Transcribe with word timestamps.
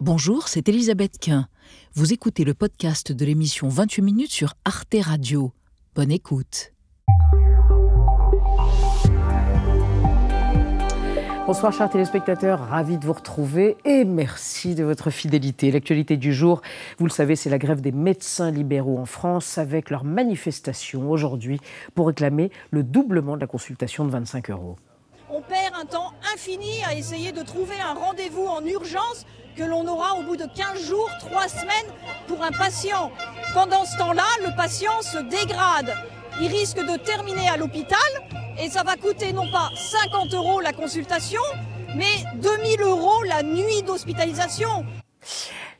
Bonjour, 0.00 0.46
c'est 0.46 0.68
Elisabeth 0.68 1.18
Quint. 1.18 1.48
Vous 1.94 2.12
écoutez 2.12 2.44
le 2.44 2.54
podcast 2.54 3.10
de 3.10 3.24
l'émission 3.24 3.68
28 3.68 4.02
minutes 4.02 4.30
sur 4.30 4.54
Arte 4.64 4.94
Radio. 5.00 5.52
Bonne 5.96 6.12
écoute. 6.12 6.72
Bonsoir 11.48 11.72
chers 11.72 11.90
téléspectateurs, 11.90 12.60
ravi 12.60 12.96
de 12.96 13.04
vous 13.04 13.12
retrouver 13.12 13.76
et 13.84 14.04
merci 14.04 14.76
de 14.76 14.84
votre 14.84 15.10
fidélité. 15.10 15.72
L'actualité 15.72 16.16
du 16.16 16.32
jour, 16.32 16.62
vous 16.98 17.06
le 17.06 17.10
savez, 17.10 17.34
c'est 17.34 17.50
la 17.50 17.58
grève 17.58 17.80
des 17.80 17.90
médecins 17.90 18.52
libéraux 18.52 18.98
en 18.98 19.04
France 19.04 19.58
avec 19.58 19.90
leur 19.90 20.04
manifestation 20.04 21.10
aujourd'hui 21.10 21.58
pour 21.96 22.06
réclamer 22.06 22.52
le 22.70 22.84
doublement 22.84 23.34
de 23.34 23.40
la 23.40 23.48
consultation 23.48 24.04
de 24.04 24.10
25 24.12 24.50
euros. 24.50 24.76
On 25.28 25.42
perd 25.42 25.74
un 25.74 25.86
temps 25.86 26.12
infini 26.32 26.84
à 26.86 26.94
essayer 26.94 27.32
de 27.32 27.42
trouver 27.42 27.80
un 27.80 27.94
rendez-vous 27.94 28.46
en 28.46 28.64
urgence 28.64 29.26
que 29.58 29.64
l'on 29.64 29.86
aura 29.88 30.14
au 30.14 30.22
bout 30.22 30.36
de 30.36 30.44
15 30.44 30.86
jours, 30.86 31.10
3 31.18 31.48
semaines 31.48 31.92
pour 32.28 32.44
un 32.44 32.52
patient. 32.52 33.10
Pendant 33.54 33.84
ce 33.84 33.98
temps-là, 33.98 34.22
le 34.46 34.54
patient 34.56 35.02
se 35.02 35.18
dégrade. 35.18 35.92
Il 36.40 36.46
risque 36.46 36.78
de 36.78 36.96
terminer 36.96 37.48
à 37.48 37.56
l'hôpital 37.56 37.98
et 38.62 38.70
ça 38.70 38.84
va 38.84 38.94
coûter 38.94 39.32
non 39.32 39.50
pas 39.50 39.70
50 39.74 40.32
euros 40.34 40.60
la 40.60 40.72
consultation, 40.72 41.42
mais 41.96 42.04
2000 42.40 42.82
euros 42.82 43.24
la 43.24 43.42
nuit 43.42 43.82
d'hospitalisation. 43.84 44.86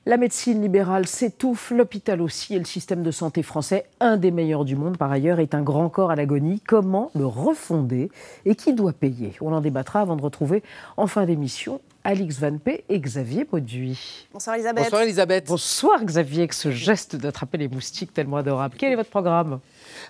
La 0.06 0.16
médecine 0.16 0.60
libérale 0.62 1.06
s'étouffe, 1.06 1.70
l'hôpital 1.70 2.22
aussi, 2.22 2.54
et 2.54 2.58
le 2.58 2.64
système 2.64 3.02
de 3.02 3.10
santé 3.10 3.42
français, 3.42 3.84
un 4.00 4.16
des 4.16 4.30
meilleurs 4.30 4.64
du 4.64 4.74
monde 4.74 4.96
par 4.96 5.12
ailleurs, 5.12 5.38
est 5.38 5.54
un 5.54 5.62
grand 5.62 5.88
corps 5.90 6.10
à 6.10 6.16
l'agonie. 6.16 6.60
Comment 6.66 7.10
le 7.14 7.26
refonder 7.26 8.10
et 8.44 8.56
qui 8.56 8.72
doit 8.72 8.94
payer? 8.94 9.34
On 9.40 9.52
en 9.52 9.60
débattra 9.60 10.00
avant 10.00 10.16
de 10.16 10.22
retrouver 10.22 10.62
en 10.96 11.06
fin 11.06 11.26
d'émission 11.26 11.80
Alix 12.04 12.38
Van 12.38 12.56
P 12.58 12.84
et 12.88 13.00
Xavier 13.00 13.44
Bauduit. 13.44 14.26
Bonsoir 14.32 14.56
Elisabeth. 14.56 14.84
Bonsoir 14.84 15.02
Elisabeth. 15.02 15.46
Bonsoir 15.46 16.04
Xavier, 16.04 16.38
avec 16.40 16.52
ce 16.54 16.70
geste 16.70 17.16
d'attraper 17.16 17.58
les 17.58 17.68
moustiques 17.68 18.14
tellement 18.14 18.38
adorable. 18.38 18.76
Quel 18.78 18.92
est 18.92 18.96
votre 18.96 19.10
programme? 19.10 19.60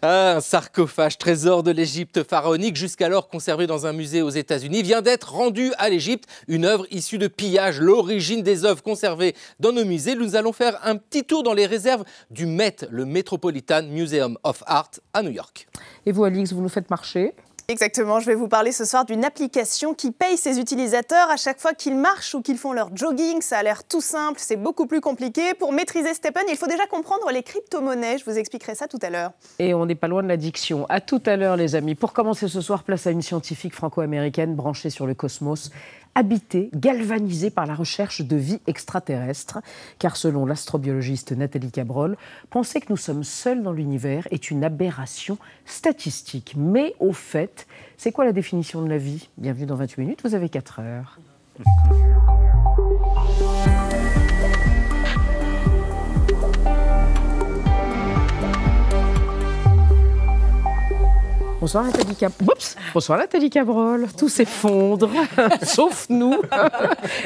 Un 0.02 0.40
sarcophage 0.40 1.18
trésor 1.18 1.62
de 1.62 1.70
l'Égypte 1.70 2.22
pharaonique, 2.22 2.76
jusqu'alors 2.76 3.28
conservé 3.28 3.66
dans 3.66 3.86
un 3.86 3.92
musée 3.92 4.22
aux 4.22 4.30
États-Unis, 4.30 4.82
vient 4.82 5.02
d'être 5.02 5.32
rendu 5.32 5.72
à 5.78 5.88
l'Égypte. 5.88 6.28
Une 6.46 6.64
œuvre 6.66 6.86
issue 6.90 7.18
de 7.18 7.26
pillage, 7.26 7.80
l'origine 7.80 8.42
des 8.42 8.64
œuvres 8.64 8.82
conservées 8.82 9.34
dans 9.58 9.72
nos 9.72 9.84
musées. 9.84 10.14
Nous 10.14 10.36
allons 10.36 10.52
faire 10.52 10.78
un 10.84 10.96
petit 10.96 11.24
tour 11.24 11.42
dans 11.42 11.54
les 11.54 11.66
réserves 11.66 12.04
du 12.30 12.46
Met, 12.46 12.76
le 12.90 13.06
Metropolitan 13.06 13.82
Museum 13.84 14.38
of 14.44 14.62
Art 14.66 14.90
à 15.14 15.22
New 15.22 15.32
York. 15.32 15.66
Et 16.06 16.12
vous, 16.12 16.24
Alix, 16.24 16.52
vous 16.52 16.62
nous 16.62 16.68
faites 16.68 16.90
marcher? 16.90 17.34
Exactement, 17.70 18.18
je 18.18 18.24
vais 18.24 18.34
vous 18.34 18.48
parler 18.48 18.72
ce 18.72 18.86
soir 18.86 19.04
d'une 19.04 19.26
application 19.26 19.92
qui 19.92 20.10
paye 20.10 20.38
ses 20.38 20.58
utilisateurs 20.58 21.28
à 21.28 21.36
chaque 21.36 21.60
fois 21.60 21.74
qu'ils 21.74 21.96
marchent 21.98 22.34
ou 22.34 22.40
qu'ils 22.40 22.56
font 22.56 22.72
leur 22.72 22.96
jogging. 22.96 23.42
Ça 23.42 23.58
a 23.58 23.62
l'air 23.62 23.84
tout 23.84 24.00
simple, 24.00 24.38
c'est 24.40 24.56
beaucoup 24.56 24.86
plus 24.86 25.02
compliqué. 25.02 25.52
Pour 25.52 25.72
maîtriser 25.72 26.14
Stephen, 26.14 26.44
il 26.48 26.56
faut 26.56 26.66
déjà 26.66 26.86
comprendre 26.86 27.30
les 27.30 27.42
crypto-monnaies. 27.42 28.16
Je 28.16 28.24
vous 28.24 28.38
expliquerai 28.38 28.74
ça 28.74 28.88
tout 28.88 28.98
à 29.02 29.10
l'heure. 29.10 29.32
Et 29.58 29.74
on 29.74 29.84
n'est 29.84 29.94
pas 29.94 30.08
loin 30.08 30.22
de 30.22 30.28
l'addiction. 30.28 30.86
À 30.88 31.02
tout 31.02 31.20
à 31.26 31.36
l'heure, 31.36 31.58
les 31.58 31.74
amis. 31.74 31.94
Pour 31.94 32.14
commencer 32.14 32.48
ce 32.48 32.62
soir, 32.62 32.84
place 32.84 33.06
à 33.06 33.10
une 33.10 33.20
scientifique 33.20 33.74
franco-américaine 33.74 34.54
branchée 34.54 34.88
sur 34.88 35.06
le 35.06 35.12
cosmos 35.12 35.70
habité, 36.18 36.68
galvanisé 36.74 37.48
par 37.48 37.64
la 37.64 37.76
recherche 37.76 38.22
de 38.22 38.34
vie 38.34 38.60
extraterrestre, 38.66 39.60
car 40.00 40.16
selon 40.16 40.46
l'astrobiologiste 40.46 41.30
Nathalie 41.30 41.70
Cabrol, 41.70 42.16
penser 42.50 42.80
que 42.80 42.86
nous 42.90 42.96
sommes 42.96 43.22
seuls 43.22 43.62
dans 43.62 43.72
l'univers 43.72 44.26
est 44.32 44.50
une 44.50 44.64
aberration 44.64 45.38
statistique. 45.64 46.56
Mais 46.56 46.94
au 46.98 47.12
fait, 47.12 47.68
c'est 47.96 48.10
quoi 48.10 48.24
la 48.24 48.32
définition 48.32 48.82
de 48.82 48.88
la 48.88 48.98
vie? 48.98 49.28
Bienvenue 49.38 49.66
dans 49.66 49.76
28 49.76 50.00
minutes, 50.00 50.20
vous 50.24 50.34
avez 50.34 50.48
4 50.48 50.80
heures. 50.80 51.20
Bonsoir 61.60 61.82
Nathalie, 61.82 62.14
Cab... 62.14 62.30
Oups 62.40 62.76
Bonsoir 62.94 63.18
Nathalie 63.18 63.50
Cabrol. 63.50 64.06
Tout 64.16 64.28
s'effondre, 64.28 65.10
sauf 65.62 66.06
nous. 66.08 66.40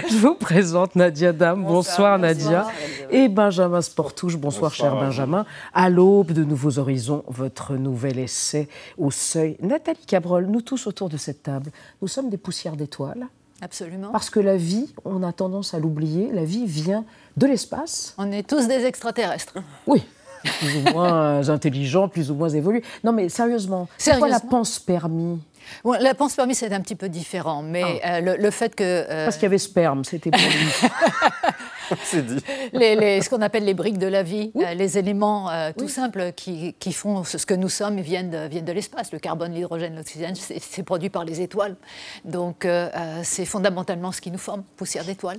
Je 0.09 0.17
vous 0.17 0.34
présente 0.34 0.97
Nadia 0.97 1.34
Dame. 1.34 1.65
Bonsoir, 1.65 2.19
Nadia. 2.19 2.67
Et 3.11 3.29
Benjamin 3.29 3.83
Sportouche. 3.83 4.39
Bonsoir, 4.39 4.73
cher 4.73 4.95
Benjamin. 4.95 5.45
À 5.75 5.91
l'aube 5.91 6.33
de 6.33 6.45
Nouveaux 6.45 6.79
Horizons, 6.79 7.25
votre 7.29 7.75
nouvel 7.75 8.19
essai 8.19 8.69
au 8.97 9.11
seuil. 9.11 9.59
Nathalie 9.61 10.06
Cabrol, 10.06 10.47
nous 10.47 10.62
tous 10.62 10.87
autour 10.87 11.11
de 11.11 11.19
cette 11.19 11.43
table, 11.43 11.71
nous 12.01 12.09
sommes 12.09 12.31
des 12.31 12.39
poussières 12.39 12.77
d'étoiles. 12.77 13.27
Absolument. 13.61 14.12
Parce 14.12 14.31
que 14.31 14.41
la 14.41 14.56
vie, 14.56 14.95
on 15.05 15.23
a 15.23 15.33
tendance 15.35 15.75
à 15.75 15.79
l'oublier, 15.79 16.33
la 16.33 16.45
vie 16.45 16.65
vient 16.65 17.05
de 17.37 17.47
l'espace. 17.47 18.15
On 18.17 18.33
est 18.33 18.49
tous 18.49 18.67
des 18.67 18.87
extraterrestres. 18.87 19.59
Oui, 19.87 20.03
plus 20.43 20.77
ou 20.77 20.93
moins 20.93 21.49
intelligents, 21.49 22.09
plus 22.09 22.31
ou 22.31 22.35
moins 22.35 22.49
évolués. 22.51 22.83
Non, 23.05 23.13
mais 23.13 23.29
sérieusement, 23.29 23.89
c'est 23.99 24.19
quoi 24.19 24.29
la 24.29 24.41
pense 24.41 24.79
permis? 24.79 25.41
Bon, 25.85 25.93
la 25.93 26.15
pense 26.15 26.35
permis, 26.35 26.55
c'est 26.57 26.73
un 26.73 26.81
petit 26.81 26.97
peu 26.97 27.09
différent, 27.09 27.63
mais 27.63 28.01
Ah. 28.03 28.17
euh, 28.17 28.21
le, 28.21 28.37
le 28.37 28.51
fait 28.51 28.75
que 28.75 28.83
euh, 28.85 29.25
Parce 29.25 29.37
qu'il 29.37 29.45
y 29.45 29.47
avait 29.47 29.59
sperme, 29.59 30.05
c'était 30.05 30.31
pour 30.31 30.41
lui. 30.41 30.89
C'est 32.05 32.25
dit. 32.25 32.39
les, 32.73 32.97
les- 32.97 33.21
ce 33.21 33.29
qu'on 33.29 33.43
appelle 33.43 33.65
les 33.65 33.75
briques 33.75 33.99
de 33.99 34.07
la 34.07 34.23
vie, 34.23 34.51
euh, 34.57 34.73
les 34.73 34.97
éléments 34.97 35.51
euh, 35.51 35.73
tout 35.77 35.89
simples 35.89 36.33
qui, 36.35 36.75
qui 36.79 36.93
font 36.93 37.23
ce 37.23 37.37
ce 37.37 37.45
que 37.45 37.53
nous 37.55 37.69
sommes 37.69 38.01
viennent 38.01 38.31
de, 38.31 38.47
viennent 38.49 38.65
de 38.65 38.73
l'espace. 38.73 39.13
Le 39.13 39.19
carbone, 39.19 39.53
l'hydrogène, 39.53 39.95
l'oxygène, 39.97 40.35
c'est 40.35 40.83
produit 40.85 41.11
par 41.11 41.25
les 41.25 41.41
étoiles. 41.43 41.77
Donc 42.25 42.65
euh, 42.65 42.89
euh, 42.97 43.21
c'est 43.25 43.45
fondamentalement 43.45 44.11
ce 44.11 44.21
qui 44.23 44.31
nous 44.31 44.39
forme, 44.39 44.63
poussière 44.77 45.05
d'étoiles. 45.05 45.39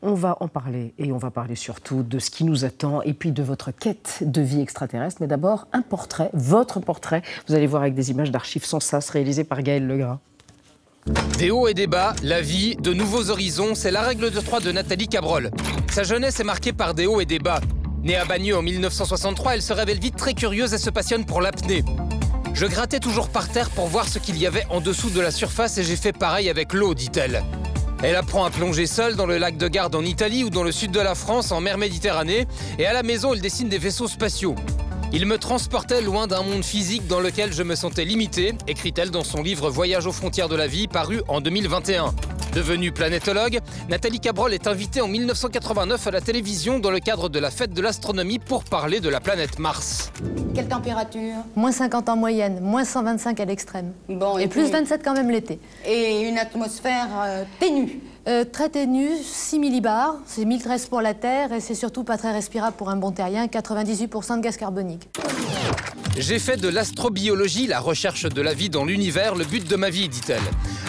On 0.00 0.14
va 0.14 0.36
en 0.38 0.46
parler 0.46 0.94
et 0.98 1.10
on 1.10 1.18
va 1.18 1.32
parler 1.32 1.56
surtout 1.56 2.04
de 2.04 2.20
ce 2.20 2.30
qui 2.30 2.44
nous 2.44 2.64
attend 2.64 3.02
et 3.02 3.14
puis 3.14 3.32
de 3.32 3.42
votre 3.42 3.72
quête 3.72 4.18
de 4.22 4.40
vie 4.40 4.60
extraterrestre. 4.60 5.20
Mais 5.20 5.26
d'abord, 5.26 5.66
un 5.72 5.82
portrait, 5.82 6.30
votre 6.34 6.78
portrait. 6.78 7.22
Vous 7.48 7.54
allez 7.54 7.66
voir 7.66 7.82
avec 7.82 7.94
des 7.94 8.12
images 8.12 8.30
d'archives 8.30 8.64
sans 8.64 8.78
sas 8.78 9.10
réalisées 9.10 9.42
par 9.42 9.60
Gaël 9.60 9.88
Legras. 9.88 10.20
Des 11.38 11.50
hauts 11.50 11.66
et 11.66 11.74
des 11.74 11.88
bas, 11.88 12.14
la 12.22 12.40
vie, 12.40 12.76
de 12.76 12.92
nouveaux 12.92 13.30
horizons, 13.30 13.74
c'est 13.74 13.90
la 13.90 14.02
règle 14.02 14.30
de 14.30 14.40
trois 14.40 14.60
de 14.60 14.70
Nathalie 14.70 15.08
Cabrol. 15.08 15.50
Sa 15.90 16.04
jeunesse 16.04 16.38
est 16.38 16.44
marquée 16.44 16.72
par 16.72 16.94
des 16.94 17.06
hauts 17.06 17.20
et 17.20 17.26
des 17.26 17.40
bas. 17.40 17.60
Née 18.04 18.16
à 18.16 18.24
Bagneux 18.24 18.56
en 18.56 18.62
1963, 18.62 19.54
elle 19.54 19.62
se 19.62 19.72
révèle 19.72 19.98
vite 19.98 20.16
très 20.16 20.34
curieuse 20.34 20.74
et 20.74 20.78
se 20.78 20.90
passionne 20.90 21.24
pour 21.24 21.40
l'apnée. 21.40 21.82
Je 22.54 22.66
grattais 22.66 23.00
toujours 23.00 23.30
par 23.30 23.48
terre 23.48 23.70
pour 23.70 23.88
voir 23.88 24.06
ce 24.06 24.20
qu'il 24.20 24.38
y 24.38 24.46
avait 24.46 24.66
en 24.70 24.80
dessous 24.80 25.10
de 25.10 25.20
la 25.20 25.32
surface 25.32 25.76
et 25.78 25.82
j'ai 25.82 25.96
fait 25.96 26.12
pareil 26.12 26.48
avec 26.48 26.72
l'eau, 26.72 26.94
dit-elle. 26.94 27.42
Elle 28.00 28.14
apprend 28.14 28.44
à 28.44 28.50
plonger 28.50 28.86
seule 28.86 29.16
dans 29.16 29.26
le 29.26 29.38
lac 29.38 29.56
de 29.56 29.66
Garde 29.66 29.96
en 29.96 30.04
Italie 30.04 30.44
ou 30.44 30.50
dans 30.50 30.62
le 30.62 30.70
sud 30.70 30.92
de 30.92 31.00
la 31.00 31.16
France 31.16 31.50
en 31.50 31.60
mer 31.60 31.78
Méditerranée 31.78 32.46
et 32.78 32.86
à 32.86 32.92
la 32.92 33.02
maison 33.02 33.34
elle 33.34 33.40
dessine 33.40 33.68
des 33.68 33.78
vaisseaux 33.78 34.06
spatiaux. 34.06 34.54
Il 35.12 35.24
me 35.26 35.38
transportait 35.38 36.02
loin 36.02 36.26
d'un 36.26 36.42
monde 36.42 36.62
physique 36.64 37.06
dans 37.06 37.20
lequel 37.20 37.52
je 37.52 37.62
me 37.62 37.74
sentais 37.74 38.04
limité, 38.04 38.52
écrit-elle 38.66 39.10
dans 39.10 39.24
son 39.24 39.42
livre 39.42 39.70
Voyage 39.70 40.06
aux 40.06 40.12
frontières 40.12 40.48
de 40.48 40.56
la 40.56 40.66
vie, 40.66 40.86
paru 40.86 41.22
en 41.28 41.40
2021. 41.40 42.14
Devenue 42.54 42.92
planétologue, 42.92 43.60
Nathalie 43.88 44.20
Cabrol 44.20 44.52
est 44.52 44.66
invitée 44.66 45.00
en 45.00 45.08
1989 45.08 46.06
à 46.06 46.10
la 46.10 46.20
télévision 46.20 46.78
dans 46.78 46.90
le 46.90 46.98
cadre 47.00 47.28
de 47.28 47.38
la 47.38 47.50
fête 47.50 47.72
de 47.72 47.80
l'astronomie 47.80 48.38
pour 48.38 48.64
parler 48.64 49.00
de 49.00 49.08
la 49.08 49.20
planète 49.20 49.58
Mars. 49.58 50.12
Quelle 50.54 50.68
température? 50.68 51.36
Moins 51.56 51.72
50 51.72 52.08
en 52.08 52.16
moyenne, 52.16 52.60
moins 52.60 52.84
125 52.84 53.40
à 53.40 53.44
l'extrême. 53.44 53.92
Bon, 54.08 54.36
Et 54.38 54.46
plus 54.46 54.62
puis- 54.64 54.72
27 54.72 55.02
quand 55.04 55.14
même 55.14 55.30
l'été. 55.30 55.58
Et 55.86 56.28
une 56.28 56.38
atmosphère 56.38 57.08
euh, 57.24 57.44
ténue. 57.60 58.00
Euh, 58.28 58.44
très 58.44 58.68
ténu, 58.68 59.08
6 59.22 59.58
millibars, 59.58 60.16
c'est 60.26 60.44
1013 60.44 60.88
pour 60.88 61.00
la 61.00 61.14
Terre 61.14 61.54
et 61.54 61.60
c'est 61.60 61.74
surtout 61.74 62.04
pas 62.04 62.18
très 62.18 62.30
respirable 62.30 62.76
pour 62.76 62.90
un 62.90 62.96
bon 62.96 63.10
terrien, 63.10 63.46
98% 63.46 64.36
de 64.36 64.42
gaz 64.42 64.58
carbonique. 64.58 65.08
J'ai 66.18 66.40
fait 66.40 66.56
de 66.56 66.68
l'astrobiologie, 66.68 67.68
la 67.68 67.78
recherche 67.78 68.24
de 68.24 68.42
la 68.42 68.52
vie 68.52 68.68
dans 68.68 68.84
l'univers, 68.84 69.36
le 69.36 69.44
but 69.44 69.66
de 69.66 69.76
ma 69.76 69.88
vie, 69.88 70.08
dit-elle. 70.08 70.42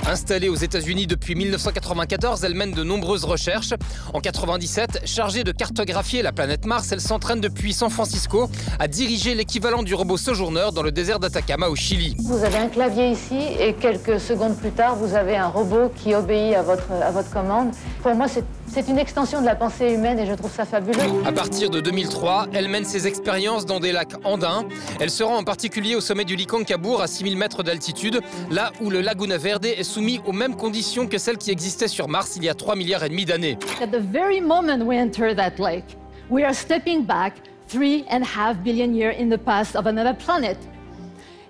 Installée 0.08 0.50
aux 0.50 0.56
États-Unis 0.56 1.06
depuis 1.06 1.36
1994, 1.36 2.44
elle 2.44 2.56
mène 2.56 2.72
de 2.72 2.84
nombreuses 2.84 3.26
recherches. 3.26 3.76
En 4.14 4.22
97, 4.22 5.02
chargée 5.06 5.44
de 5.44 5.52
cartographier 5.52 6.24
la 6.24 6.32
planète 6.32 6.66
Mars, 6.66 6.92
elle 6.92 7.00
s'entraîne 7.00 7.42
depuis 7.42 7.74
San 7.74 7.92
Francisco 7.92 8.50
à 8.80 8.88
diriger 8.88 9.36
l'équivalent 9.36 9.84
du 9.84 9.94
robot 9.94 10.18
Sojourner 10.18 10.70
dans 10.74 10.82
le 10.82 10.92
désert 10.92 11.20
d'Atacama 11.20 11.68
au 11.70 11.76
Chili. 11.76 12.16
Vous 12.18 12.44
avez 12.44 12.58
un 12.58 12.70
clavier 12.70 13.12
ici 13.12 13.38
et 13.60 13.74
quelques 13.74 14.20
secondes 14.20 14.58
plus 14.58 14.72
tard, 14.72 14.96
vous 14.96 15.14
avez 15.14 15.38
un 15.38 15.50
robot 15.50 15.92
qui 15.96 16.16
obéit 16.16 16.56
à 16.56 16.64
votre, 16.64 16.92
à 16.92 17.12
votre 17.12 17.29
commande. 17.30 17.72
Pour 18.02 18.14
moi, 18.16 18.28
c'est 18.28 18.88
une 18.88 18.98
extension 18.98 19.42
de 19.42 19.46
la 19.46 19.56
pensée 19.56 19.94
humaine 19.94 20.20
et 20.20 20.26
je 20.26 20.34
trouve 20.34 20.52
ça 20.52 20.66
fabuleux. 20.66 21.00
À 21.26 21.32
partir 21.32 21.70
de 21.70 21.80
2003, 21.80 22.48
elle 22.54 22.68
mène 22.68 22.86
ses 22.86 23.08
expériences 23.08 23.66
dans 23.66 23.80
des 23.80 23.92
lacs 23.92 24.14
andins. 24.24 24.66
Elle 25.00 25.10
se 25.10 25.24
rend 25.24 25.38
en 25.38 25.44
particulier 25.44 25.96
au 25.96 26.02
sommet 26.02 26.26
du 26.26 26.36
Licancabour 26.36 27.02
à 27.02 27.08
6000 27.08 27.38
mètres 27.38 27.64
d'altitude, 27.64 28.20
là 28.50 28.72
où 28.82 28.90
le 28.90 29.02
Laguna 29.02 29.38
Verde 29.38 29.66
est 29.66 29.84
soumis 29.84 30.20
aux 30.26 30.34
mêmes 30.34 30.56
conditions 30.56 31.08
que 31.08 31.18
celles 31.18 31.38
qui 31.38 31.52
existaient 31.52 31.88
sur 31.88 32.08
Mars 32.08 32.36
il 32.36 32.44
y 32.44 32.50
a 32.50 32.54
3 32.54 32.76
milliards 32.76 33.04
et 33.04 33.10
demi 33.10 33.26
d'années. 33.26 33.58
At 33.82 33.88
the 33.88 34.02
very 34.02 34.42
moment 34.42 34.84
we 34.84 34.98
enter 34.98 35.36
that 35.36 35.54
lake, 35.60 35.98
we 36.30 36.44
are 36.44 36.54
stepping 36.54 37.04
back 37.04 37.34
three 37.68 38.04
and 38.10 38.22
a 38.22 38.26
half 38.26 38.58
billion 38.64 38.94
years 38.94 39.16
in 39.20 39.30
the 39.30 39.38
past 39.38 39.76
of 39.76 39.86
another 39.86 40.14
planet. 40.14 40.58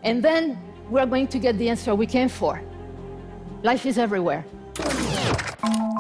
And 0.03 0.21
then 0.21 0.57
we 0.89 0.99
are 0.99 1.07
going 1.07 1.27
to 1.27 1.39
get 1.39 1.57
the 1.57 1.69
answer 1.69 1.95
we 1.95 2.05
came 2.05 2.29
for. 2.29 2.61
Life 3.63 3.85
is 3.85 3.97
everywhere. 3.97 4.45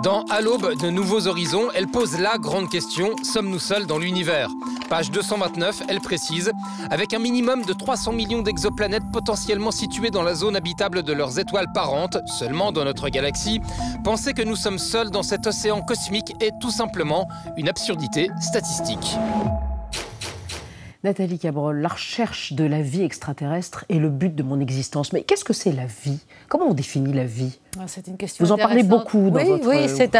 Dans 0.03 0.23
À 0.29 0.41
l'aube 0.41 0.79
de 0.81 0.89
nouveaux 0.89 1.27
horizons, 1.27 1.69
elle 1.75 1.87
pose 1.87 2.17
la 2.17 2.37
grande 2.37 2.69
question 2.69 3.15
sommes-nous 3.23 3.59
seuls 3.59 3.85
dans 3.85 3.97
l'univers? 3.97 4.49
Page 4.89 5.11
229, 5.11 5.83
elle 5.89 5.99
précise 5.99 6.51
avec 6.89 7.13
un 7.13 7.19
minimum 7.19 7.63
de 7.63 7.73
300 7.73 8.13
millions 8.13 8.41
d'exoplanètes 8.41 9.03
potentiellement 9.11 9.71
situées 9.71 10.09
dans 10.09 10.23
la 10.23 10.35
zone 10.35 10.55
habitable 10.55 11.03
de 11.03 11.13
leurs 11.13 11.37
étoiles 11.37 11.71
parentes, 11.73 12.17
seulement 12.27 12.71
dans 12.71 12.85
notre 12.85 13.09
galaxie, 13.09 13.59
penser 14.03 14.33
que 14.33 14.41
nous 14.41 14.55
sommes 14.55 14.79
seuls 14.79 15.09
dans 15.09 15.23
cet 15.23 15.45
océan 15.45 15.81
cosmique 15.81 16.33
est 16.39 16.53
tout 16.61 16.71
simplement 16.71 17.27
une 17.57 17.67
absurdité 17.67 18.29
statistique. 18.39 19.17
Nathalie 21.01 21.39
Cabrol, 21.39 21.79
la 21.79 21.87
recherche 21.87 22.51
de 22.51 22.65
la 22.65 22.81
vie 22.81 23.03
extraterrestre 23.03 23.85
est 23.87 23.99
le 23.99 24.09
but 24.09 24.35
de 24.35 24.43
mon 24.43 24.59
existence. 24.59 25.13
Mais 25.13 25.23
qu'est-ce 25.23 25.45
que 25.45 25.53
c'est 25.53 25.71
la 25.71 25.85
vie? 25.85 26.19
Comment 26.49 26.65
on 26.65 26.73
définit 26.73 27.13
la 27.13 27.23
vie? 27.25 27.57
C'est 27.87 28.07
une 28.07 28.17
question 28.17 28.45
Vous 28.45 28.51
en 28.51 28.57
parlez 28.57 28.83
beaucoup 28.83 29.29
dans 29.29 29.37
oui, 29.37 29.45
votre 29.45 29.67
Oui, 29.67 29.87
c'est, 29.87 30.11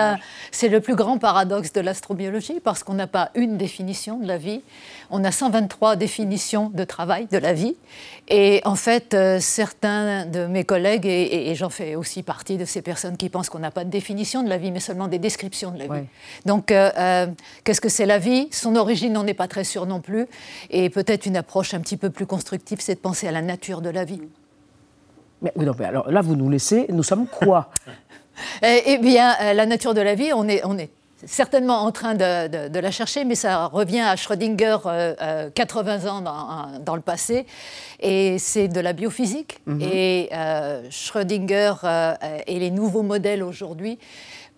c'est 0.52 0.70
le 0.70 0.80
plus 0.82 0.96
grand 0.96 1.18
paradoxe 1.18 1.74
de 1.74 1.82
l'astrobiologie 1.82 2.60
parce 2.64 2.84
qu'on 2.84 2.94
n'a 2.94 3.08
pas 3.08 3.32
une 3.36 3.58
définition 3.58 4.18
de 4.20 4.28
la 4.28 4.38
vie. 4.38 4.62
On 5.10 5.24
a 5.24 5.32
123 5.32 5.96
définitions 5.96 6.70
de 6.70 6.84
travail 6.84 7.28
de 7.32 7.38
la 7.38 7.54
vie. 7.54 7.76
Et 8.28 8.62
en 8.66 8.76
fait, 8.76 9.14
euh, 9.14 9.40
certains 9.40 10.26
de 10.26 10.46
mes 10.46 10.64
collègues, 10.64 11.06
et, 11.06 11.54
j'en 11.56 11.70
fais 11.70 11.96
aussi 11.96 12.22
partie 12.22 12.58
de 12.58 12.66
ces 12.66 12.82
personnes 12.82 13.18
qui 13.18 13.30
pensent 13.30 13.50
qu'on 13.50 13.60
n'a 13.60 13.72
pas 13.72 13.84
de 13.84 13.90
définition 13.90 14.44
de 14.44 14.50
la 14.50 14.58
vie, 14.58 14.72
mais 14.72 14.80
seulement 14.80 15.08
des 15.08 15.20
descriptions 15.20 15.72
de 15.72 15.80
la 15.80 15.88
vie. 15.88 16.08
Donc, 16.46 16.72
euh, 16.72 16.92
euh, 16.98 17.28
qu'est-ce 17.64 17.82
que 17.82 17.90
c'est 17.90 18.06
la 18.06 18.20
vie? 18.20 18.48
Son 18.52 18.76
origine, 18.76 19.18
on 19.18 19.24
n'est 19.24 19.34
pas 19.34 19.48
très 19.48 19.64
sûr 19.64 19.86
non 19.88 20.00
plus. 20.00 20.28
Et 20.70 20.90
peut-être 20.90 21.26
une 21.26 21.38
approche 21.38 21.74
un 21.74 21.80
petit 21.80 21.98
peu 21.98 22.12
plus 22.12 22.28
constructive, 22.28 22.80
c'est 22.82 22.96
de 22.96 23.00
penser 23.00 23.28
à 23.28 23.32
la 23.32 23.42
nature 23.42 23.82
de 23.82 23.90
la 23.90 24.06
vie. 24.06 24.22
Mais, 25.42 25.52
non, 25.56 25.74
mais 25.78 25.86
alors 25.86 26.10
là, 26.12 26.22
vous 26.22 26.36
nous 26.36 26.50
laissez, 26.50 26.86
nous 26.90 27.04
sommes 27.04 27.28
quoi 27.28 27.70
eh, 28.64 28.84
eh, 28.86 28.98
bien, 28.98 29.36
euh, 29.42 29.54
la 29.54 29.66
nature 29.66 29.94
de 29.94 30.02
la 30.02 30.16
vie, 30.16 30.32
on 30.34 30.48
est, 30.48 30.62
on 30.66 30.78
est 30.78 30.90
certainement 31.26 31.82
en 31.82 31.92
train 31.92 32.16
de, 32.16 32.80
la 32.80 32.92
chercher, 32.92 33.26
mais 33.26 33.36
ça 33.36 33.66
revient 33.68 34.00
à 34.02 34.16
Schrödinger 34.16 34.78
80 34.84 34.88
euh, 34.88 36.06
euh, 36.06 36.10
ans 36.10 36.22
dans, 36.80 36.96
le 36.96 37.02
passé, 37.02 37.46
et 38.00 38.38
c'est 38.40 38.70
de 38.70 38.80
la 38.80 38.94
biophysique. 38.94 39.60
Mhm. 39.66 39.82
Et 39.82 40.30
Schrödinger 40.90 41.74
et 42.48 42.60
les 42.60 42.72
nouveaux 42.72 43.04
modèles 43.04 43.44
aujourd'hui 43.44 44.00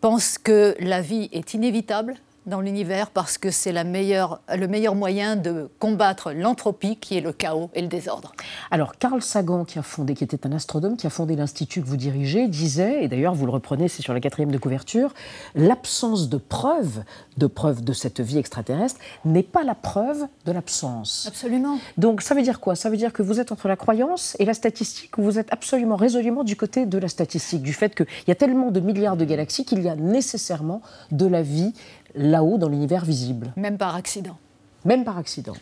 pensent 0.02 0.38
que 0.38 0.76
la 0.80 1.02
vie 1.02 1.30
est 1.32 1.54
inévitable, 1.56 2.16
dans 2.46 2.62
l'univers 2.62 3.12
parce 3.12 3.38
que 3.38 3.52
c'est 3.52 3.72
le 3.72 3.84
meilleur 3.84 4.96
moyen 4.96 5.36
de 5.36 5.70
combattre 5.80 6.32
l'entropie 6.32 6.96
qui 6.98 7.18
est 7.18 7.22
le 7.22 7.34
chaos 7.34 7.70
et 7.74 7.82
le 7.82 7.88
désordre. 7.88 8.34
Alors 8.72 8.98
Carl 8.98 9.22
Sagan, 9.22 9.66
qui 9.66 9.80
a 9.80 9.84
fondé, 9.84 10.14
qui 10.14 10.24
était 10.24 10.48
un 10.48 10.52
astronome, 10.52 10.98
qui 10.98 11.08
a 11.08 11.10
fondé 11.10 11.36
l'institut 11.36 11.82
que 11.82 11.88
vous 11.88 11.98
dirigez, 11.98 12.48
disait, 12.48 13.04
et 13.04 13.08
d'ailleurs 13.08 13.36
vous 13.36 13.46
le 13.46 13.52
reprenez, 13.52 13.88
c'est 13.88 14.02
sur 14.02 14.14
la 14.14 14.20
quatrième 14.20 14.52
de 14.52 14.58
couverture, 14.58 15.14
l'absence 15.56 16.30
de 16.30 16.38
preuves, 16.38 17.04
de 17.38 17.48
preuves 17.48 17.84
de 17.84 17.94
cette 17.94 18.22
vie 18.22 18.38
extraterrestre 18.38 19.00
n'est 19.26 19.44
pas 19.44 19.64
la 19.64 19.76
preuve 19.76 20.26
de 20.46 20.52
l'absence. 20.52 21.26
Absolument. 21.28 21.78
Donc 21.98 22.22
ça 22.22 22.36
veut 22.36 22.42
dire 22.42 22.60
quoi? 22.60 22.76
Ça 22.76 22.90
veut 22.90 22.98
dire 22.98 23.14
que 23.14 23.22
vous 23.22 23.40
êtes 23.40 23.52
entre 23.52 23.68
la 23.68 23.76
croyance 23.76 24.36
et 24.40 24.46
la 24.46 24.54
statistique, 24.54 25.18
ou 25.18 25.24
vous 25.24 25.38
êtes 25.40 25.52
absolument 25.54 25.96
résolument 25.96 26.44
du 26.44 26.56
côté 26.56 26.86
de 26.86 26.98
la 26.98 27.08
statistique, 27.08 27.62
du 27.62 27.74
fait 27.74 27.94
qu'il 27.94 28.08
y 28.28 28.32
a 28.32 28.36
tellement 28.36 28.72
de 28.72 28.80
milliards 28.80 29.18
de 29.18 29.26
galaxies 29.26 29.66
qu'il 29.66 29.82
y 29.82 29.90
a 29.90 29.96
nécessairement 29.96 30.82
de 31.12 31.26
la 31.26 31.42
vie 31.42 31.74
là-haut 32.16 32.58
dans 32.58 32.70
l'univers 32.70 33.06
visible. 33.06 33.54
Même 33.56 33.78
par 33.78 33.96
accident. 33.96 34.38
Même 34.86 35.04
par 35.04 35.18
accident. 35.18 35.54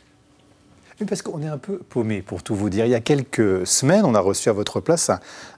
Oui, 1.00 1.08
parce 1.08 1.22
qu'on 1.22 1.42
est 1.42 1.48
un 1.48 1.58
peu 1.58 1.78
paumé, 1.78 2.22
pour 2.22 2.44
tout 2.44 2.56
vous 2.56 2.70
dire. 2.70 2.86
Il 2.86 2.92
y 2.92 2.96
a 2.96 3.00
quelques 3.00 3.66
semaines, 3.66 4.04
on 4.04 4.16
a 4.16 4.20
reçu 4.20 4.50
à 4.50 4.54
votre 4.54 4.82
place 4.82 5.10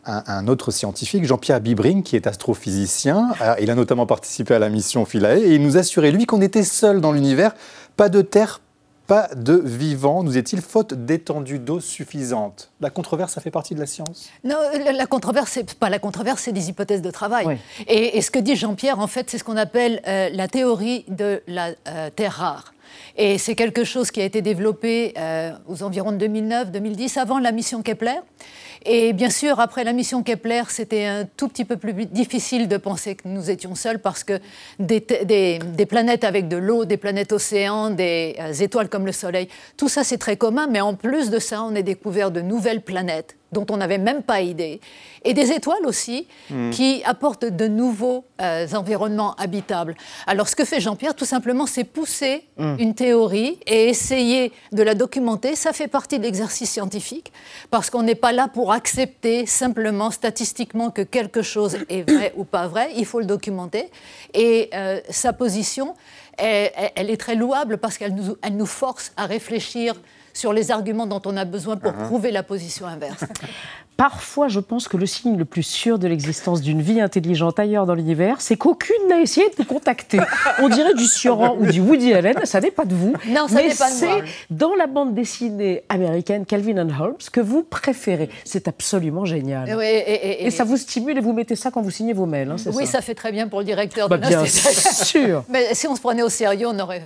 un, 0.05 0.47
autre 0.47 0.69
scientifique, 0.69 1.25
Jean-Pierre 1.25 1.61
Bibring, 1.61 2.03
qui 2.03 2.15
est 2.15 2.27
astrophysicien. 2.27 3.31
Euh, 3.41 3.55
il 3.59 3.71
a 3.71 3.75
notamment 3.75 4.05
participé 4.05 4.53
à 4.53 4.59
la 4.59 4.69
mission 4.69 5.03
Philae 5.03 5.39
et 5.39 5.55
il 5.55 5.63
nous 5.63 5.77
assurait, 5.77 6.11
lui, 6.11 6.27
qu'on 6.27 6.41
était 6.41 6.63
seul 6.63 7.01
dans 7.01 7.11
l'univers, 7.11 7.55
pas 7.97 8.09
de 8.09 8.21
Terre, 8.21 8.61
pas 9.11 9.27
de 9.35 9.61
vivant, 9.61 10.23
nous 10.23 10.37
est-il, 10.37 10.61
faute 10.61 10.93
d'étendue 10.93 11.59
d'eau 11.59 11.81
suffisante? 11.81 12.71
La 12.79 12.89
controverse, 12.89 13.33
ça 13.33 13.41
fait 13.41 13.51
partie 13.51 13.75
de 13.75 13.79
la 13.81 13.85
science? 13.85 14.29
Non, 14.45 14.55
la, 14.73 15.05
controverse, 15.05 15.51
c'est 15.51 15.73
pas 15.73 15.89
la 15.89 15.99
controverse, 15.99 16.43
c'est 16.43 16.53
des 16.53 16.69
hypothèses 16.69 17.01
de 17.01 17.11
travail. 17.11 17.59
Et, 17.89 18.21
ce 18.21 18.31
que 18.31 18.39
dit 18.39 18.55
Jean-Pierre, 18.55 18.99
en 18.99 19.07
fait, 19.07 19.29
c'est 19.29 19.37
ce 19.37 19.43
qu'on 19.43 19.57
appelle 19.57 20.01
euh, 20.07 20.29
la 20.31 20.47
théorie 20.47 21.03
de 21.09 21.43
la 21.45 21.71
euh, 21.89 22.09
Terre 22.09 22.31
rare. 22.31 22.73
Et 23.17 23.38
c'est 23.38 23.55
quelque 23.55 23.83
chose 23.83 24.11
qui 24.11 24.21
a 24.21 24.25
été 24.25 24.41
développé 24.41 25.13
euh, 25.17 25.51
aux 25.67 25.83
environs 25.83 26.11
de 26.11 26.25
2009-2010, 26.25 27.19
avant 27.19 27.39
la 27.39 27.51
mission 27.51 27.81
Kepler. 27.81 28.19
Et 28.83 29.13
bien 29.13 29.29
sûr, 29.29 29.59
après 29.59 29.83
la 29.83 29.93
mission 29.93 30.23
Kepler, 30.23 30.63
c'était 30.69 31.05
un 31.05 31.25
tout 31.25 31.47
petit 31.47 31.65
peu 31.65 31.77
plus 31.77 31.93
difficile 32.07 32.67
de 32.67 32.77
penser 32.77 33.15
que 33.15 33.27
nous 33.27 33.51
étions 33.51 33.75
seuls 33.75 33.99
parce 33.99 34.23
que 34.23 34.39
des, 34.79 35.01
planètes 35.88 36.23
avec 36.23 36.47
de 36.47 36.57
l'eau, 36.57 36.85
des 36.85 36.97
planètes 36.97 37.31
océans, 37.31 37.91
des 37.91 38.35
euh, 38.39 38.53
étoiles 38.53 38.89
comme 38.89 39.05
le 39.05 39.11
Soleil, 39.11 39.47
tout 39.77 39.89
ça 39.89 40.03
c'est 40.03 40.17
très 40.17 40.35
commun, 40.35 40.67
mais 40.67 40.81
en 40.81 40.95
plus 40.95 41.29
de 41.29 41.38
ça, 41.38 41.63
on 41.63 41.75
a 41.75 41.81
découvert 41.83 42.31
de 42.31 42.41
nouvelles 42.41 42.81
planètes 42.81 43.38
dont 43.51 43.65
on 43.69 43.77
n'avait 43.77 43.98
même 43.98 44.24
pas 44.24 44.42
idée, 44.42 44.80
et 45.24 45.33
des 45.33 45.51
étoiles 45.51 45.86
aussi 45.86 46.27
hmm. 46.50 46.71
qui 46.71 47.01
apportent 47.06 47.45
de 47.45 47.68
nouveaux 47.68 48.25
euh, 48.42 48.68
environnements 48.74 49.36
habitables. 49.36 49.95
Alors 50.25 50.48
ce 50.48 50.56
que 50.56 50.65
fait 50.65 50.80
Jean-Pierre, 50.80 51.15
tout 51.15 51.25
simplement, 51.25 51.65
c'est 51.65 51.83
pousser 51.83 52.45
hmm. 52.57 52.75
une 52.80 52.95
théorie 52.95 53.59
et 53.68 53.89
essayer 53.89 54.51
de 54.71 54.83
la 54.83 54.95
documenter. 54.95 55.56
Ça 55.56 55.74
fait 55.74 55.88
partie 55.88 56.18
de 56.18 56.24
l'exercice 56.24 56.71
scientifique, 56.71 57.31
parce 57.69 57.89
qu'on 57.89 58.03
n'est 58.03 58.15
pas 58.15 58.31
là 58.31 58.48
pour 58.48 58.71
accepter 58.71 59.45
simplement 59.45 60.12
statistiquement 60.12 60.89
que 60.89 61.01
quelque 61.01 61.42
chose 61.42 61.77
est 61.89 62.09
vrai 62.09 62.33
ou 62.36 62.44
pas 62.44 62.68
vrai, 62.68 62.92
il 62.95 63.06
faut 63.06 63.19
le 63.19 63.25
documenter. 63.25 63.89
Et 64.33 64.69
euh, 64.74 65.00
sa 65.09 65.33
position, 65.33 65.95
elle, 66.38 66.71
elle, 66.95 67.09
est 67.09 67.18
très 67.18 67.36
louable 67.36 67.77
parce 67.77 67.98
qu'elle 67.98 68.15
nous, 68.15 68.36
elle 68.42 68.56
nous 68.56 68.65
force 68.65 69.12
à 69.18 69.25
réfléchir 69.25 69.95
sur 70.33 70.53
les 70.53 70.71
arguments 70.71 71.07
dont 71.07 71.21
on 71.25 71.37
a 71.37 71.45
besoin 71.45 71.77
pour 71.77 71.91
uh-huh. 71.91 72.05
prouver 72.05 72.31
la 72.31 72.43
position 72.43 72.85
inverse. 72.87 73.23
Parfois, 74.01 74.48
je 74.48 74.59
pense 74.59 74.88
que 74.88 74.98
le 74.98 75.06
signe 75.06 75.38
le 75.38 75.45
plus 75.45 75.62
sûr 75.62 76.00
de 76.00 76.07
l'existence 76.07 76.62
d'une 76.62 76.81
vie 76.81 77.00
intelligente 77.00 77.59
ailleurs 77.59 77.86
dans 77.86 77.94
l'univers, 77.94 78.42
c'est 78.42 78.56
qu'aucune 78.56 79.07
n'a 79.07 79.21
essayé 79.21 79.48
de 79.48 79.56
vous 79.56 79.63
contacter. 79.63 80.19
On 80.57 80.69
dirait 80.69 80.95
du 80.95 81.06
Sioran 81.06 81.56
ou 81.59 81.68
du 81.68 81.81
Woody 81.81 82.12
Allen, 82.12 82.36
ça 82.45 82.59
n'est 82.62 82.71
pas 82.71 82.86
de 82.86 82.95
vous. 82.95 83.13
Non, 83.27 83.48
ça 83.48 83.62
n'est 83.62 83.75
pas 83.75 83.92
de 83.92 84.03
moi. 84.03 84.24
c'est 84.24 84.24
dans 84.50 84.74
la 84.74 84.88
bande 84.88 85.13
dessinée 85.13 85.83
américaine 85.88 86.48
Calvin 86.48 86.80
and 86.80 86.89
Holmes 87.00 87.18
que 87.31 87.42
vous 87.42 87.62
préférez. 87.62 88.31
C'est 88.44 88.68
absolument 88.68 89.25
génial. 89.25 89.69
et, 89.83 90.50
ça 90.50 90.63
vous 90.63 90.77
stimule 90.77 91.19
et 91.19 91.21
vous 91.21 91.33
mettez 91.33 91.56
ça 91.56 91.69
quand 91.69 91.83
vous 91.83 91.92
signez 91.92 92.13
vos 92.13 92.25
mails, 92.25 92.50
hein, 92.50 92.71
Oui, 92.74 92.88
ça, 92.88 93.01
fait 93.01 93.13
très 93.13 93.31
bien 93.31 93.50
pour 93.50 93.59
le 93.59 93.65
directeur 93.65 94.09
bah, 94.09 94.18
de 94.18 94.27
Bien 94.27 94.45
sûr. 94.48 95.44
Mais 95.50 95.75
si 95.75 95.88
on 95.88 95.95
se 95.95 96.01
prenait 96.01 96.24
au 96.24 96.30
sérieux, 96.30 96.65
on 96.68 96.80
aurait 96.80 97.06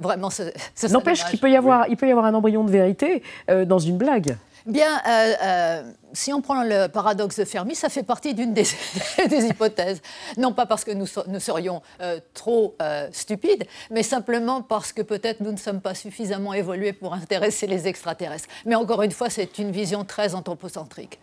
vraiment... 0.00 0.30
Ce, 0.30 0.42
N'empêche 0.90 1.24
qu'il 1.26 1.38
peut, 1.38 1.52
y 1.52 1.56
avoir, 1.56 1.86
il 1.88 1.96
peut 1.96 2.08
y 2.08 2.10
avoir 2.10 2.26
un 2.26 2.34
embryon 2.34 2.64
de 2.64 2.72
vérité 2.72 3.22
euh, 3.48 3.64
dans 3.64 3.78
une 3.78 3.98
blague. 3.98 4.36
Bien, 4.66 4.98
euh, 5.06 5.32
euh, 5.42 5.82
si 6.14 6.32
on 6.32 6.40
prend 6.40 6.62
le 6.62 6.86
paradoxe 6.86 7.38
de 7.38 7.44
Fermi, 7.44 7.74
ça 7.74 7.88
fait 7.88 8.02
partie 8.02 8.34
d'une 8.34 8.54
des, 8.54 8.66
hypothèses. 9.48 10.00
Non 10.36 10.52
pas 10.52 10.66
parce 10.66 10.84
que 10.84 10.92
nous, 10.92 11.06
serions 11.06 11.82
euh, 12.00 12.20
trop 12.32 12.76
stupides, 13.12 13.64
mais 13.90 14.02
simplement 14.02 14.62
parce 14.62 14.92
que 14.92 15.02
peut-être 15.02 15.40
nous 15.40 15.52
ne 15.52 15.58
sommes 15.58 15.80
pas 15.80 15.94
suffisamment 15.94 16.54
évolués 16.54 16.92
pour 16.92 17.14
intéresser 17.14 17.66
les 17.66 17.86
extraterrestres. 17.86 18.48
Mais 18.64 18.74
encore 18.74 19.02
une 19.02 19.12
fois, 19.12 19.28
c'est 19.28 19.58
une 19.58 19.70
vision 19.70 20.04
très 20.04 20.34
anthropocentrique. 20.34 21.18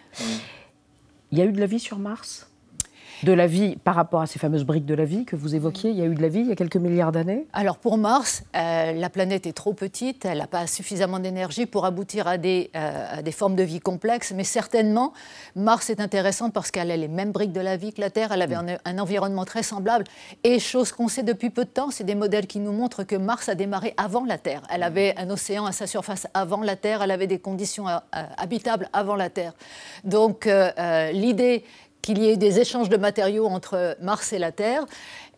Il 1.31 1.37
y 1.37 1.41
a 1.41 1.45
eu 1.45 1.51
de 1.51 1.59
la 1.59 1.65
vie 1.65 1.79
sur 1.79 1.97
Mars? 1.97 2.50
De 3.23 3.33
la 3.33 3.47
vie 3.47 3.75
par 3.75 3.95
rapport 3.95 4.21
à 4.21 4.25
ces 4.25 4.39
fameuses 4.39 4.63
briques 4.63 4.85
de 4.85 4.95
la 4.95 5.05
vie 5.05 5.25
que 5.25 5.35
vous 5.35 5.55
évoquiez 5.55 5.91
Il 5.91 5.97
y 5.97 6.01
a 6.01 6.05
eu 6.05 6.15
de 6.15 6.21
la 6.21 6.27
vie 6.27 6.39
il 6.39 6.47
y 6.47 6.51
a 6.51 6.55
quelques 6.55 6.77
milliards 6.77 7.11
d'années 7.11 7.45
Alors 7.53 7.77
pour 7.77 7.97
Mars, 7.97 8.43
euh, 8.55 8.93
la 8.93 9.09
planète 9.09 9.45
est 9.45 9.53
trop 9.53 9.73
petite, 9.73 10.25
elle 10.25 10.39
n'a 10.39 10.47
pas 10.47 10.65
suffisamment 10.67 11.19
d'énergie 11.19 11.65
pour 11.65 11.85
aboutir 11.85 12.27
à 12.27 12.37
des, 12.37 12.71
euh, 12.75 13.21
des, 13.21 13.31
formes 13.31 13.55
de 13.55 13.63
vie 13.63 13.79
complexes, 13.79 14.33
mais 14.35 14.43
certainement, 14.43 15.13
Mars 15.55 15.89
est 15.89 15.99
intéressante 15.99 16.53
parce 16.53 16.71
qu'elle 16.71 16.89
a 16.89 16.97
les 16.97 17.07
mêmes 17.07 17.31
briques 17.31 17.53
de 17.53 17.61
la 17.61 17.77
vie 17.77 17.93
que 17.93 18.01
la 18.01 18.09
Terre, 18.09 18.31
elle 18.31 18.41
avait 18.41 18.55
mm. 18.55 18.77
un, 18.85 18.99
environnement 18.99 19.45
très 19.45 19.63
semblable. 19.63 20.05
Et 20.43 20.59
chose 20.59 20.91
qu'on 20.91 21.07
sait 21.07 21.23
depuis 21.23 21.49
peu 21.49 21.65
de 21.65 21.69
temps, 21.69 21.91
c'est 21.91 22.03
des 22.03 22.15
modèles 22.15 22.47
qui 22.47 22.59
nous 22.59 22.73
montrent 22.73 23.03
que 23.03 23.15
Mars 23.15 23.49
a 23.49 23.55
démarré 23.55 23.93
avant 23.97 24.25
la 24.25 24.37
Terre. 24.37 24.61
Elle 24.71 24.83
avait 24.83 25.15
un 25.17 25.29
océan 25.29 25.65
à 25.65 25.71
sa 25.71 25.87
surface 25.87 26.27
avant 26.33 26.61
la 26.61 26.75
Terre, 26.75 27.01
elle 27.03 27.11
avait 27.11 27.27
des 27.27 27.39
conditions 27.39 27.87
euh, 27.87 27.99
habitables 28.37 28.89
avant 28.93 29.15
la 29.15 29.29
Terre. 29.29 29.53
Donc 30.03 30.49
l'idée 31.13 31.63
qu'il 32.01 32.17
y 32.19 32.29
ait 32.29 32.37
des 32.37 32.59
échanges 32.59 32.89
de 32.89 32.97
matériaux 32.97 33.47
entre 33.47 33.95
Mars 34.01 34.33
et 34.33 34.39
la 34.39 34.51
Terre. 34.51 34.85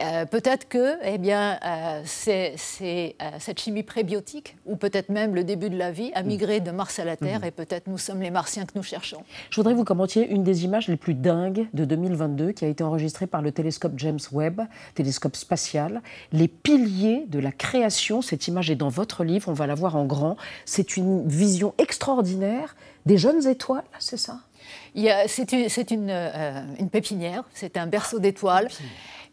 Euh, 0.02 0.26
peut-être 0.26 0.68
que 0.68 0.98
eh 1.04 1.20
bien, 1.20 1.60
euh, 1.64 2.02
c'est, 2.06 2.56
euh, 2.82 3.30
cette 3.40 3.60
chimie 3.60 3.84
prébiotique, 3.84 4.58
ou 4.66 4.76
peut-être 4.76 5.10
même 5.10 5.36
le 5.36 5.44
début 5.44 5.70
de 5.70 5.78
la 5.78 5.92
vie, 5.92 6.12
a 6.16 6.24
mm. 6.24 6.28
migré 6.28 6.60
de 6.62 6.72
Mars 6.72 6.98
à 6.98 7.06
la 7.06 7.16
Terre, 7.16 7.42
mm. 7.42 7.46
et 7.46 7.52
peut-être 7.52 7.88
nous 7.88 8.00
sommes 8.00 8.22
les 8.22 8.32
Martiens 8.32 8.66
que 8.66 8.72
nous 8.76 8.84
cherchons. 8.84 9.24
Je 9.52 9.56
voudrais 9.56 9.74
que 9.74 9.78
vous 9.78 9.84
commentiez 9.84 10.28
une 10.28 10.44
des 10.44 10.66
images 10.66 10.88
les 10.88 10.98
plus 10.98 11.14
dingues 11.14 11.68
de 11.74 11.86
2022, 11.86 12.54
qui 12.54 12.66
a 12.66 12.68
été 12.68 12.84
enregistrée 12.84 13.28
par 13.28 13.44
le 13.44 13.52
télescope 13.52 13.94
James 13.98 14.20
Webb, 14.32 14.62
télescope 14.96 15.36
spatial. 15.36 16.02
Les 16.32 16.48
piliers 16.48 17.26
de 17.28 17.40
la 17.40 17.52
création, 17.52 18.22
cette 18.24 18.48
image 18.48 18.72
est 18.72 18.76
dans 18.76 18.90
votre 18.90 19.24
livre, 19.24 19.48
on 19.50 19.54
va 19.54 19.68
la 19.68 19.76
voir 19.76 19.96
en 19.96 20.06
grand. 20.06 20.38
C'est 20.66 20.98
une 20.98 21.28
vision 21.28 21.76
extraordinaire 21.78 22.76
des 23.06 23.18
jeunes 23.18 23.48
étoiles, 23.48 23.84
c'est 24.00 24.18
ça? 24.18 24.40
C'est 25.28 25.52
une, 25.92 26.10
euh, 26.10 26.62
une, 26.80 26.90
pépinière, 26.90 27.44
c'est 27.54 27.78
un 27.78 27.88
berceau 27.88 28.20
d'étoiles. 28.20 28.68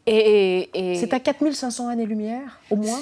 Et, 0.07 0.71
et- 0.75 0.97
C'est 0.97 1.13
à 1.13 1.21
4500 1.21 1.89
années-lumière, 1.89 2.61
au 2.71 2.77
moins? 2.77 3.01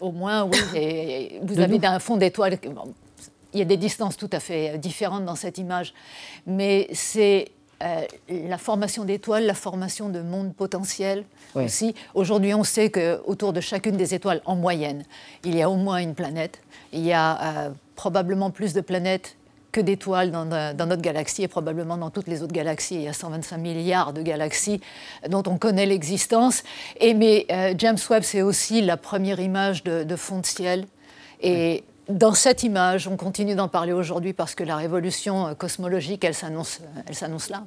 Au 0.00 0.12
moins, 0.12 0.44
oui. 0.44 0.58
Et 0.74 1.40
vous 1.42 1.58
avez 1.60 1.78
nous. 1.78 1.86
un 1.86 1.98
fond 1.98 2.16
d'étoiles. 2.16 2.58
bon, 2.74 2.92
Il 3.52 3.58
y 3.58 3.62
a 3.62 3.64
des 3.64 3.76
distances 3.78 4.16
tout 4.16 4.28
à 4.32 4.40
fait 4.40 4.76
différentes 4.78 5.24
dans 5.24 5.36
cette 5.36 5.56
image. 5.58 5.94
Mais 6.46 6.88
c'est 6.92 7.48
euh, 7.82 8.02
la 8.28 8.58
formation 8.58 9.04
d'étoiles, 9.04 9.46
la 9.46 9.54
formation 9.54 10.08
de 10.08 10.20
mondes 10.20 10.54
potentiels 10.54 11.24
Ouais. 11.54 11.64
aussi. 11.66 11.94
Aujourd'hui, 12.14 12.52
on 12.54 12.64
sait 12.64 12.90
qu'autour 12.90 13.52
de 13.52 13.60
chacune 13.60 13.96
des 13.96 14.12
étoiles, 14.14 14.42
en 14.44 14.56
moyenne, 14.56 15.04
il 15.44 15.54
y 15.56 15.62
a 15.62 15.70
au 15.70 15.76
moins 15.76 15.98
une 15.98 16.14
planète. 16.14 16.60
Il 16.92 17.00
y 17.06 17.12
a 17.12 17.66
euh, 17.66 17.70
probablement 17.94 18.50
plus 18.50 18.72
de 18.74 18.80
planètes 18.80 19.36
que 19.74 19.80
d'étoiles 19.80 20.30
dans, 20.30 20.46
dans 20.46 20.86
notre 20.86 21.02
galaxie 21.02 21.42
et 21.42 21.48
probablement 21.48 21.96
dans 21.96 22.10
toutes 22.10 22.28
les 22.28 22.42
autres 22.42 22.52
galaxies. 22.52 22.94
Il 22.94 23.02
y 23.02 23.08
a 23.08 23.12
125 23.12 23.58
milliards 23.58 24.12
de 24.12 24.22
galaxies 24.22 24.80
dont 25.28 25.42
on 25.46 25.58
connaît 25.58 25.84
l'existence. 25.84 26.62
Et 27.00 27.12
mais 27.12 27.44
euh, 27.50 27.74
James 27.76 27.98
Webb, 28.08 28.22
c'est 28.22 28.42
aussi 28.42 28.82
la 28.82 28.96
première 28.96 29.40
image 29.40 29.82
de, 29.82 30.04
de 30.04 30.16
fond 30.16 30.38
de 30.38 30.46
ciel. 30.46 30.86
Et 31.40 31.82
dans 32.08 32.34
cette 32.34 32.62
image, 32.62 33.08
on 33.08 33.16
continue 33.16 33.56
d'en 33.56 33.66
parler 33.66 33.92
aujourd'hui 33.92 34.32
parce 34.32 34.54
que 34.54 34.62
la 34.62 34.76
révolution 34.76 35.48
euh, 35.48 35.54
cosmologique, 35.54 36.24
elle 36.24 36.34
s'annonce, 36.34 36.80
elle 37.08 37.16
s'annonce 37.16 37.50
là. 37.50 37.64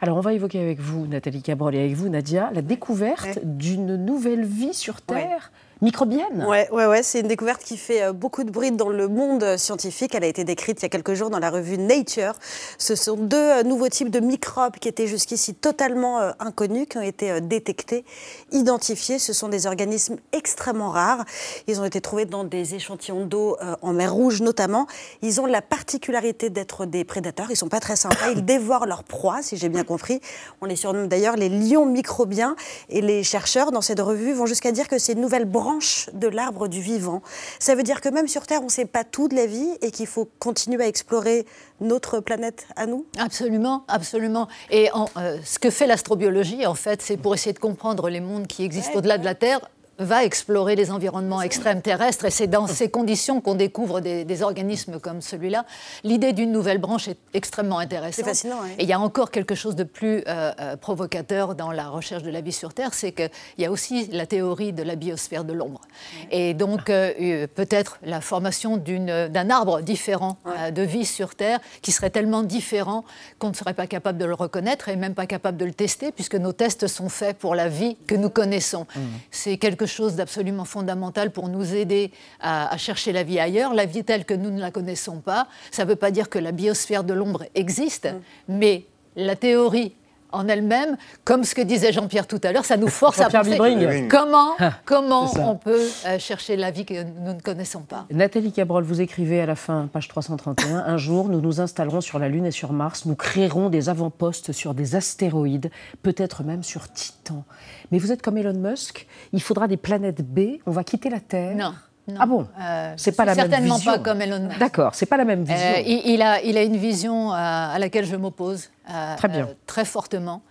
Alors, 0.00 0.16
on 0.16 0.20
va 0.20 0.32
évoquer 0.32 0.60
avec 0.60 0.78
vous, 0.78 1.08
Nathalie 1.08 1.42
Cabrol, 1.42 1.74
et 1.74 1.80
avec 1.80 1.94
vous, 1.94 2.08
Nadia, 2.08 2.50
la 2.54 2.62
découverte 2.62 3.40
d'une 3.42 3.96
nouvelle 3.96 4.44
vie 4.44 4.74
sur 4.74 5.00
Terre, 5.00 5.50
microbienne. 5.82 6.44
Ouais, 6.46 6.68
ouais, 6.70 6.86
ouais, 6.86 7.02
c'est 7.02 7.20
une 7.20 7.28
découverte 7.28 7.62
qui 7.62 7.76
fait 7.76 8.02
euh, 8.02 8.12
beaucoup 8.12 8.44
de 8.44 8.50
bruit 8.50 8.70
dans 8.70 8.88
le 8.90 9.08
monde 9.08 9.56
scientifique. 9.56 10.14
Elle 10.14 10.24
a 10.24 10.26
été 10.26 10.44
décrite 10.44 10.80
il 10.80 10.82
y 10.82 10.86
a 10.86 10.88
quelques 10.88 11.14
jours 11.14 11.30
dans 11.30 11.38
la 11.38 11.50
revue 11.50 11.78
Nature. 11.78 12.34
Ce 12.76 12.94
sont 12.94 13.16
deux 13.16 13.36
euh, 13.36 13.62
nouveaux 13.62 13.88
types 13.88 14.10
de 14.10 14.20
microbes 14.20 14.76
qui 14.76 14.88
étaient 14.88 15.06
jusqu'ici 15.06 15.54
totalement 15.54 16.20
euh, 16.20 16.32
inconnus, 16.38 16.86
qui 16.88 16.98
ont 16.98 17.02
été 17.02 17.40
détectés, 17.40 18.04
identifiés. 18.52 19.18
Ce 19.18 19.32
sont 19.32 19.48
des 19.48 19.66
organismes 19.66 20.16
extrêmement 20.32 20.90
rares. 20.90 21.24
Ils 21.66 21.80
ont 21.80 21.84
été 21.84 22.00
trouvés 22.00 22.26
dans 22.26 22.44
des 22.44 22.74
échantillons 22.74 23.24
d'eau 23.24 23.56
en 23.82 23.92
mer 23.92 24.12
Rouge 24.12 24.42
notamment. 24.42 24.86
Ils 25.22 25.40
ont 25.40 25.46
la 25.46 25.62
particularité 25.62 26.50
d'être 26.50 26.84
des 26.84 27.04
prédateurs. 27.04 27.50
Ils 27.50 27.56
sont 27.56 27.68
pas 27.68 27.80
très 27.80 27.96
sympas. 27.96 28.30
Ils 28.34 28.44
dévorent 28.44 28.86
leurs 28.86 29.04
proies, 29.04 29.42
si 29.42 29.56
j'ai 29.56 29.68
bien 29.68 29.84
compris. 29.84 30.20
On 30.60 30.66
les 30.66 30.76
surnomme 30.76 31.08
d'ailleurs 31.08 31.36
les 31.36 31.48
lions 31.48 31.86
microbiens. 31.86 32.56
Et 32.88 33.00
les 33.00 33.22
chercheurs 33.22 33.72
dans 33.72 33.80
cette 33.80 34.00
revue 34.00 34.32
vont 34.32 34.46
jusqu'à 34.46 34.72
dire 34.72 34.88
que 34.88 34.98
c'est 34.98 35.12
une 35.12 35.20
nouvelle 35.20 35.44
branche 35.70 36.10
de 36.12 36.26
l'arbre 36.26 36.68
du 36.68 36.80
vivant. 36.80 37.22
Ça 37.58 37.74
veut 37.74 37.82
dire 37.82 38.00
que 38.00 38.08
même 38.08 38.28
sur 38.28 38.46
Terre, 38.46 38.60
on 38.62 38.66
ne 38.66 38.70
sait 38.70 38.86
pas 38.86 39.04
tout 39.04 39.28
de 39.28 39.36
la 39.36 39.46
vie 39.46 39.70
et 39.82 39.90
qu'il 39.90 40.06
faut 40.06 40.28
continuer 40.38 40.82
à 40.82 40.88
explorer 40.88 41.46
notre 41.80 42.20
planète 42.20 42.66
à 42.76 42.86
nous? 42.86 43.06
Absolument, 43.18 43.84
absolument. 43.88 44.48
Et 44.70 44.90
en, 44.92 45.06
euh, 45.16 45.38
ce 45.44 45.58
que 45.58 45.70
fait 45.70 45.86
l'astrobiologie, 45.86 46.66
en 46.66 46.74
fait, 46.74 47.02
c'est 47.02 47.16
pour 47.16 47.34
essayer 47.34 47.52
de 47.52 47.58
comprendre 47.58 48.08
les 48.08 48.20
mondes 48.20 48.46
qui 48.46 48.64
existent 48.64 48.98
au-delà 48.98 49.18
de 49.18 49.24
la 49.24 49.34
Terre 49.34 49.60
va 50.00 50.24
explorer 50.24 50.74
les 50.74 50.90
environnements 50.90 51.42
extrêmes 51.42 51.82
terrestres 51.82 52.24
et 52.24 52.30
c'est 52.30 52.46
dans 52.46 52.66
ces 52.66 52.90
conditions 52.90 53.40
qu'on 53.40 53.54
découvre 53.54 54.00
des, 54.00 54.24
des 54.24 54.42
organismes 54.42 54.98
comme 54.98 55.20
celui-là. 55.20 55.64
L'idée 56.04 56.32
d'une 56.32 56.50
nouvelle 56.52 56.78
branche 56.78 57.08
est 57.08 57.18
extrêmement 57.34 57.78
intéressante. 57.78 58.24
C'est 58.24 58.30
fascinant. 58.30 58.64
Et 58.78 58.82
il 58.82 58.88
y 58.88 58.92
a 58.92 59.00
encore 59.00 59.30
quelque 59.30 59.54
chose 59.54 59.76
de 59.76 59.84
plus 59.84 60.24
euh, 60.26 60.52
euh, 60.58 60.76
provocateur 60.76 61.54
dans 61.54 61.70
la 61.70 61.88
recherche 61.88 62.22
de 62.22 62.30
la 62.30 62.40
vie 62.40 62.52
sur 62.52 62.74
Terre, 62.74 62.94
c'est 62.94 63.12
qu'il 63.12 63.30
y 63.58 63.64
a 63.64 63.70
aussi 63.70 64.08
la 64.12 64.26
théorie 64.26 64.72
de 64.72 64.82
la 64.82 64.96
biosphère 64.96 65.44
de 65.44 65.52
l'ombre. 65.52 65.82
Et 66.30 66.54
donc 66.54 66.88
euh, 66.88 67.46
peut-être 67.54 67.98
la 68.02 68.20
formation 68.20 68.76
d'un 68.76 69.50
arbre 69.50 69.82
différent 69.82 70.38
euh, 70.46 70.70
de 70.70 70.82
vie 70.82 71.04
sur 71.04 71.34
Terre 71.34 71.60
qui 71.82 71.92
serait 71.92 72.10
tellement 72.10 72.42
différent 72.42 73.04
qu'on 73.38 73.50
ne 73.50 73.54
serait 73.54 73.74
pas 73.74 73.86
capable 73.86 74.18
de 74.18 74.24
le 74.24 74.34
reconnaître 74.34 74.88
et 74.88 74.96
même 74.96 75.14
pas 75.14 75.26
capable 75.26 75.58
de 75.58 75.64
le 75.64 75.74
tester 75.74 76.12
puisque 76.12 76.36
nos 76.36 76.52
tests 76.52 76.86
sont 76.86 77.08
faits 77.08 77.36
pour 77.38 77.54
la 77.54 77.68
vie 77.68 77.96
que 78.06 78.14
nous 78.14 78.30
connaissons. 78.30 78.86
C'est 79.30 79.58
quelque 79.58 79.86
chose 79.90 80.14
d'absolument 80.16 80.64
fondamental 80.64 81.30
pour 81.30 81.48
nous 81.48 81.74
aider 81.74 82.10
à, 82.40 82.72
à 82.72 82.76
chercher 82.76 83.12
la 83.12 83.22
vie 83.22 83.38
ailleurs, 83.38 83.74
la 83.74 83.86
vie 83.86 84.04
telle 84.04 84.24
que 84.24 84.34
nous 84.34 84.50
ne 84.50 84.60
la 84.60 84.70
connaissons 84.70 85.20
pas. 85.20 85.48
Ça 85.70 85.84
ne 85.84 85.90
veut 85.90 85.96
pas 85.96 86.10
dire 86.10 86.28
que 86.28 86.38
la 86.38 86.52
biosphère 86.52 87.04
de 87.04 87.12
l'ombre 87.12 87.44
existe, 87.54 88.08
mais 88.48 88.84
la 89.16 89.36
théorie 89.36 89.94
en 90.32 90.48
elle-même, 90.48 90.96
comme 91.24 91.44
ce 91.44 91.54
que 91.54 91.62
disait 91.62 91.92
Jean-Pierre 91.92 92.26
tout 92.26 92.40
à 92.44 92.52
l'heure, 92.52 92.64
ça 92.64 92.76
nous 92.76 92.88
force 92.88 93.20
à 93.20 93.24
Jean-Pierre 93.28 93.58
penser 93.58 93.74
Bibring. 93.76 94.08
comment, 94.08 94.56
comment 94.84 95.26
C'est 95.28 95.36
ça. 95.38 95.46
on 95.46 95.56
peut 95.56 95.80
euh, 96.06 96.18
chercher 96.18 96.56
la 96.56 96.70
vie 96.70 96.84
que 96.84 97.02
nous 97.02 97.34
ne 97.34 97.40
connaissons 97.40 97.80
pas. 97.80 98.06
Nathalie 98.10 98.52
Cabrol, 98.52 98.84
vous 98.84 99.00
écrivez 99.00 99.40
à 99.40 99.46
la 99.46 99.56
fin, 99.56 99.88
page 99.92 100.08
331, 100.08 100.78
Un 100.86 100.96
jour, 100.96 101.28
nous 101.28 101.40
nous 101.40 101.60
installerons 101.60 102.00
sur 102.00 102.18
la 102.18 102.28
Lune 102.28 102.46
et 102.46 102.50
sur 102.50 102.72
Mars, 102.72 103.06
nous 103.06 103.14
créerons 103.16 103.68
des 103.70 103.88
avant-postes 103.88 104.52
sur 104.52 104.74
des 104.74 104.96
astéroïdes, 104.96 105.70
peut-être 106.02 106.42
même 106.42 106.62
sur 106.62 106.90
Titan. 106.92 107.44
Mais 107.90 107.98
vous 107.98 108.12
êtes 108.12 108.22
comme 108.22 108.38
Elon 108.38 108.54
Musk, 108.58 109.06
il 109.32 109.42
faudra 109.42 109.68
des 109.68 109.76
planètes 109.76 110.22
B, 110.22 110.58
on 110.66 110.70
va 110.70 110.84
quitter 110.84 111.10
la 111.10 111.20
Terre. 111.20 111.56
Non. 111.56 111.74
Non. 112.10 112.16
Ah 112.20 112.26
bon 112.26 112.46
Euh, 112.60 112.92
C'est 112.96 113.12
pas 113.12 113.24
la 113.24 113.34
même 113.34 113.48
certainement 113.50 113.76
vision. 113.76 113.92
pas 113.92 113.98
comme 113.98 114.20
Elon 114.22 114.40
Musk. 114.40 114.58
D'accord, 114.58 114.94
c'est 114.94 115.06
pas 115.06 115.16
la 115.16 115.24
même 115.24 115.44
vision. 115.44 115.66
Euh, 115.76 115.80
il, 115.86 116.02
il 116.14 116.22
a, 116.22 116.42
il 116.42 116.56
a 116.56 116.62
une 116.62 116.76
vision 116.76 117.32
euh, 117.32 117.36
à 117.36 117.78
laquelle 117.78 118.04
je 118.06 118.16
m'oppose 118.16 118.70
Très 119.16 119.28
bien. 119.28 119.48
très 119.66 119.84
fortement. 119.84 120.42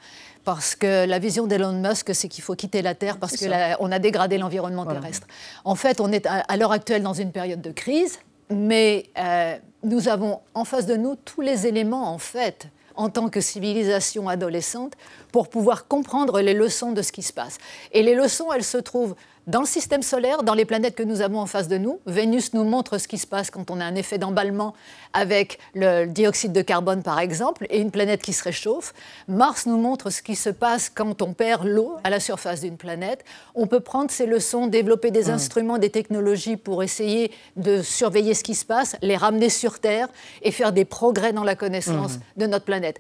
Parce 0.46 0.74
que 0.74 1.06
la 1.06 1.20
vision 1.20 1.46
d'Elon 1.48 1.74
Musk, 1.74 2.16
c'est 2.16 2.28
qu'il 2.30 2.44
faut 2.44 2.56
quitter 2.56 2.82
la 2.82 2.96
Terre 2.96 3.18
parce 3.18 3.36
qu'on 3.36 3.92
a 3.92 4.00
dégradé 4.00 4.38
l'environnement 4.38 4.86
terrestre. 4.86 5.28
En 5.66 5.76
fait, 5.76 6.00
on 6.00 6.12
est 6.12 6.26
à, 6.26 6.40
à 6.48 6.58
l'heure 6.58 6.72
actuelle 6.72 7.04
dans 7.04 7.14
une 7.14 7.32
période 7.32 7.62
de 7.62 7.72
crise, 7.72 8.20
mais 8.50 9.06
euh, 9.20 9.56
nous 9.84 10.08
avons 10.08 10.40
en 10.56 10.64
face 10.66 10.86
de 10.86 10.96
nous 10.96 11.16
tous 11.18 11.42
les 11.42 11.68
éléments, 11.68 12.12
en 12.12 12.18
fait, 12.18 12.68
en 12.96 13.10
tant 13.10 13.30
que 13.30 13.42
civilisation 13.42 14.28
adolescente, 14.28 14.94
pour 15.32 15.50
pouvoir 15.50 15.88
comprendre 15.88 16.42
les 16.42 16.54
leçons 16.54 16.94
de 16.94 17.02
ce 17.02 17.12
qui 17.12 17.22
se 17.22 17.34
passe. 17.34 17.58
Et 17.92 18.02
les 18.02 18.16
leçons, 18.16 18.52
elles 18.54 18.64
se 18.64 18.78
trouvent 18.78 19.16
dans 19.50 19.62
le 19.62 19.66
système 19.66 20.04
solaire, 20.04 20.44
dans 20.44 20.54
les 20.54 20.64
planètes 20.64 20.94
que 20.94 21.02
nous 21.02 21.22
avons 21.22 21.40
en 21.40 21.48
face 21.48 21.68
de 21.68 21.80
nous. 21.80 22.00
Vénus 22.06 22.54
nous 22.54 22.64
montre 22.64 23.00
ce 23.00 23.08
qui 23.08 23.18
se 23.18 23.26
passe 23.26 23.50
quand 23.50 23.72
on 23.72 23.80
a 23.80 23.84
un 23.84 23.96
effet 23.96 24.20
d'emballement 24.20 24.76
avec 25.12 25.58
le 25.74 26.06
dioxyde 26.06 26.54
de 26.54 26.62
carbone, 26.62 27.02
par 27.02 27.20
exemple, 27.20 27.66
et 27.72 27.80
une 27.80 27.90
planète 27.90 28.22
qui 28.22 28.32
se 28.32 28.44
réchauffe. 28.44 28.94
Mars 29.28 29.66
nous 29.66 29.78
montre 29.78 30.12
ce 30.12 30.22
qui 30.22 30.36
se 30.36 30.52
passe 30.52 30.92
quand 30.94 31.24
on 31.24 31.34
perd 31.34 31.66
l'eau 31.66 31.96
à 32.04 32.12
la 32.12 32.20
surface 32.20 32.62
d'une 32.62 32.78
planète. 32.78 33.26
On 33.56 33.66
peut 33.66 33.80
prendre 33.80 34.12
ces 34.12 34.28
leçons, 34.28 34.68
développer 34.68 35.10
des 35.10 35.32
instruments, 35.32 35.80
des 35.80 35.90
technologies 35.90 36.56
pour 36.56 36.84
essayer 36.84 37.32
de 37.56 37.82
surveiller 37.82 38.36
ce 38.36 38.44
qui 38.44 38.54
se 38.54 38.66
passe, 38.66 38.98
les 39.02 39.18
ramener 39.18 39.50
sur 39.50 39.80
Terre 39.80 40.10
et 40.44 40.52
faire 40.52 40.74
des 40.74 40.86
progrès 40.86 41.34
dans 41.34 41.44
la 41.44 41.56
connaissance 41.56 42.20
de 42.38 42.46
notre 42.46 42.66
planète. 42.66 43.00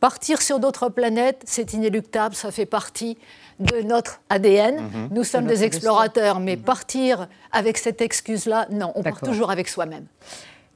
Partir 0.00 0.40
sur 0.42 0.60
d'autres 0.60 0.88
planètes, 0.88 1.42
c'est 1.44 1.72
inéluctable, 1.72 2.34
ça 2.34 2.50
fait 2.52 2.66
partie 2.66 3.18
de 3.58 3.82
notre 3.82 4.20
ADN. 4.28 5.08
Nous 5.10 5.24
sommes 5.24 5.46
des 5.46 5.64
explorateurs, 5.64 6.38
mais 6.40 6.56
partir 6.56 7.28
avec 7.52 7.78
cette 7.78 8.00
excuse-là, 8.00 8.68
non, 8.70 8.92
on 8.94 9.02
part 9.02 9.20
toujours 9.20 9.50
avec 9.50 9.68
soi-même. 9.68 10.06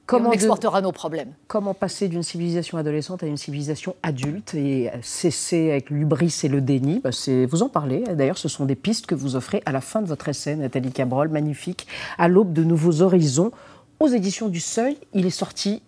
Comment 0.05 0.27
on 0.27 0.31
de- 0.31 0.35
exportera 0.35 0.81
nos 0.81 0.91
problèmes. 0.91 1.31
Comment 1.47 1.73
passer 1.73 2.09
d'une 2.09 2.23
civilisation 2.23 2.77
adolescente 2.77 3.23
à 3.23 3.25
une 3.25 3.37
civilisation 3.37 3.95
adulte 4.03 4.53
et 4.53 4.91
cesser 5.01 5.71
avec 5.71 5.89
l'ubris 5.89 6.41
et 6.43 6.49
le 6.49 6.59
déni? 6.59 6.99
Bah, 6.99 7.11
Vous 7.49 7.63
en 7.63 7.69
parlez. 7.69 8.03
D'ailleurs, 8.13 8.37
ce 8.37 8.49
sont 8.49 8.65
des 8.65 8.75
pistes 8.75 9.05
que 9.05 9.15
vous 9.15 9.37
offrez 9.37 9.63
à 9.65 9.71
la 9.71 9.79
fin 9.79 10.01
de 10.01 10.07
votre 10.07 10.27
essai, 10.27 10.57
Nathalie 10.57 10.91
Cabrol, 10.91 11.29
magnifique, 11.29 11.87
à 12.17 12.27
l'aube 12.27 12.51
de 12.51 12.65
nouveaux 12.65 13.01
horizons, 13.01 13.51
aux 14.01 14.07
éditions 14.09 14.49
du 14.49 14.59
Seuil. 14.59 14.97
Il 15.13 15.25
est 15.25 15.29
sorti, 15.29 15.81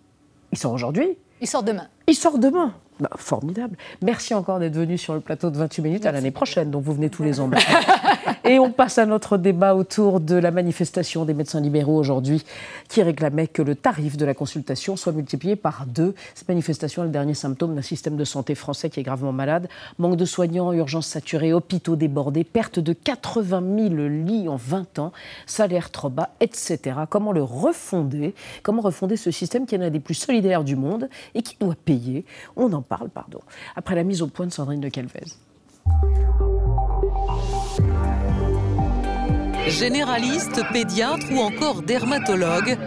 il 0.50 0.56
sort 0.56 0.72
aujourd'hui, 0.72 1.18
Il 1.42 1.46
sort 1.46 1.62
demain. 1.62 1.88
il 2.06 2.14
sort 2.14 2.38
demain. 2.38 2.72
Bah, 2.98 3.10
formidable. 3.16 3.76
Merci 4.02 4.32
encore 4.32 4.58
d'être 4.58 4.74
venu 4.74 4.96
sur 4.96 5.12
le 5.12 5.20
plateau 5.20 5.50
de 5.50 5.58
28 5.58 5.82
minutes 5.82 6.06
à 6.06 6.12
l'année 6.12 6.30
prochaine, 6.30 6.70
donc 6.70 6.82
vous 6.82 6.94
venez 6.94 7.10
tous 7.10 7.22
les 7.22 7.40
ans. 7.40 7.50
Et 8.44 8.58
on 8.58 8.70
passe 8.70 8.98
à 8.98 9.06
notre 9.06 9.38
débat 9.38 9.74
autour 9.74 10.20
de 10.20 10.36
la 10.36 10.50
manifestation 10.50 11.24
des 11.24 11.34
médecins 11.34 11.60
libéraux 11.60 11.96
aujourd'hui 11.96 12.44
qui 12.88 13.02
réclamait 13.02 13.46
que 13.48 13.62
le 13.62 13.74
tarif 13.74 14.16
de 14.16 14.24
la 14.24 14.34
consultation 14.34 14.96
soit 14.96 15.12
multiplié 15.12 15.56
par 15.56 15.86
deux. 15.86 16.14
Cette 16.34 16.48
manifestation 16.48 17.02
est 17.02 17.06
le 17.06 17.12
dernier 17.12 17.34
symptôme 17.34 17.74
d'un 17.74 17.82
système 17.82 18.16
de 18.16 18.24
santé 18.24 18.54
français 18.54 18.90
qui 18.90 19.00
est 19.00 19.02
gravement 19.02 19.32
malade. 19.32 19.68
Manque 19.98 20.16
de 20.16 20.24
soignants, 20.24 20.72
urgences 20.72 21.06
saturées, 21.06 21.52
hôpitaux 21.52 21.96
débordés, 21.96 22.44
perte 22.44 22.78
de 22.78 22.92
80 22.92 23.62
000 23.90 24.08
lits 24.08 24.48
en 24.48 24.56
20 24.56 24.98
ans, 24.98 25.12
salaire 25.46 25.90
trop 25.90 26.08
bas, 26.08 26.30
etc. 26.40 26.78
Comment 27.08 27.32
le 27.32 27.42
refonder? 27.42 28.34
Comment 28.62 28.82
refonder 28.82 29.16
ce 29.16 29.30
système 29.30 29.66
qui 29.66 29.74
est 29.74 29.78
l'un 29.78 29.90
des 29.90 30.00
plus 30.00 30.14
solidaires 30.14 30.64
du 30.64 30.76
monde 30.76 31.08
et 31.34 31.42
qui 31.42 31.56
doit 31.58 31.74
payer? 31.74 32.24
On 32.56 32.72
en 32.72 32.82
parle, 32.82 33.08
pardon, 33.08 33.40
après 33.74 33.94
la 33.94 34.04
mise 34.04 34.22
au 34.22 34.26
point 34.26 34.46
de 34.46 34.52
Sandrine 34.52 34.80
de 34.80 34.88
Calvez. 34.88 35.45
Généralistes, 39.66 40.62
pédiatres 40.72 41.26
ou 41.30 41.38
encore 41.38 41.82
dermatologues, 41.82 42.78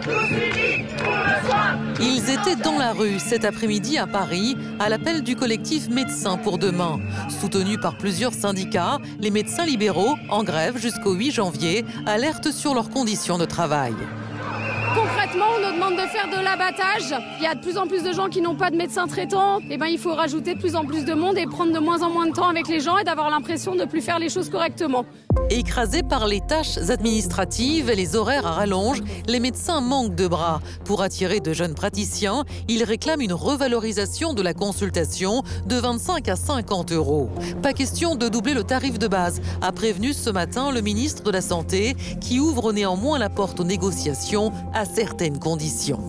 ils 2.00 2.30
étaient 2.30 2.56
dans 2.56 2.78
la 2.78 2.92
rue 2.92 3.18
cet 3.18 3.44
après-midi 3.44 3.98
à 3.98 4.06
Paris 4.06 4.56
à 4.78 4.88
l'appel 4.88 5.22
du 5.22 5.36
collectif 5.36 5.88
Médecins 5.88 6.38
pour 6.38 6.58
demain. 6.58 6.98
Soutenu 7.28 7.78
par 7.78 7.98
plusieurs 7.98 8.32
syndicats, 8.32 8.98
les 9.18 9.30
médecins 9.30 9.66
libéraux, 9.66 10.16
en 10.30 10.42
grève 10.42 10.78
jusqu'au 10.78 11.12
8 11.12 11.30
janvier, 11.30 11.84
alertent 12.06 12.52
sur 12.52 12.74
leurs 12.74 12.90
conditions 12.90 13.36
de 13.36 13.44
travail. 13.44 13.94
Concrètement, 14.94 15.44
on 15.56 15.68
nous 15.68 15.74
demande 15.74 15.94
de 15.94 16.08
faire 16.08 16.28
de 16.28 16.42
l'abattage. 16.42 17.14
Il 17.38 17.44
y 17.44 17.46
a 17.46 17.54
de 17.54 17.60
plus 17.60 17.78
en 17.78 17.86
plus 17.86 18.02
de 18.02 18.12
gens 18.12 18.28
qui 18.28 18.40
n'ont 18.40 18.56
pas 18.56 18.70
de 18.70 18.76
médecin 18.76 19.06
traitant. 19.06 19.60
Et 19.70 19.76
ben, 19.76 19.86
il 19.86 19.98
faut 19.98 20.14
rajouter 20.14 20.54
de 20.54 20.58
plus 20.58 20.74
en 20.74 20.84
plus 20.84 21.04
de 21.04 21.14
monde 21.14 21.38
et 21.38 21.46
prendre 21.46 21.72
de 21.72 21.78
moins 21.78 22.02
en 22.02 22.10
moins 22.10 22.26
de 22.26 22.32
temps 22.32 22.48
avec 22.48 22.66
les 22.66 22.80
gens 22.80 22.98
et 22.98 23.04
d'avoir 23.04 23.30
l'impression 23.30 23.74
de 23.74 23.80
ne 23.80 23.84
plus 23.84 24.00
faire 24.00 24.18
les 24.18 24.28
choses 24.28 24.50
correctement. 24.50 25.04
Écrasés 25.48 26.02
par 26.02 26.26
les 26.26 26.40
tâches 26.40 26.78
administratives 26.88 27.88
et 27.88 27.94
les 27.94 28.16
horaires 28.16 28.46
à 28.46 28.52
rallonge, 28.52 29.00
les 29.28 29.38
médecins 29.38 29.80
manquent 29.80 30.14
de 30.14 30.26
bras. 30.26 30.60
Pour 30.84 31.02
attirer 31.02 31.40
de 31.40 31.52
jeunes 31.52 31.74
praticiens, 31.74 32.44
ils 32.68 32.82
réclament 32.82 33.20
une 33.20 33.32
revalorisation 33.32 34.32
de 34.34 34.42
la 34.42 34.54
consultation 34.54 35.42
de 35.66 35.76
25 35.76 36.28
à 36.28 36.36
50 36.36 36.92
euros. 36.92 37.30
Pas 37.62 37.72
question 37.72 38.16
de 38.16 38.28
doubler 38.28 38.54
le 38.54 38.64
tarif 38.64 38.98
de 38.98 39.06
base, 39.06 39.40
a 39.62 39.70
prévenu 39.70 40.12
ce 40.12 40.30
matin 40.30 40.72
le 40.72 40.80
ministre 40.80 41.22
de 41.22 41.30
la 41.30 41.40
Santé, 41.40 41.94
qui 42.20 42.40
ouvre 42.40 42.72
néanmoins 42.72 43.18
la 43.18 43.28
porte 43.28 43.60
aux 43.60 43.64
négociations 43.64 44.52
certaines 44.84 45.38
conditions. 45.38 46.00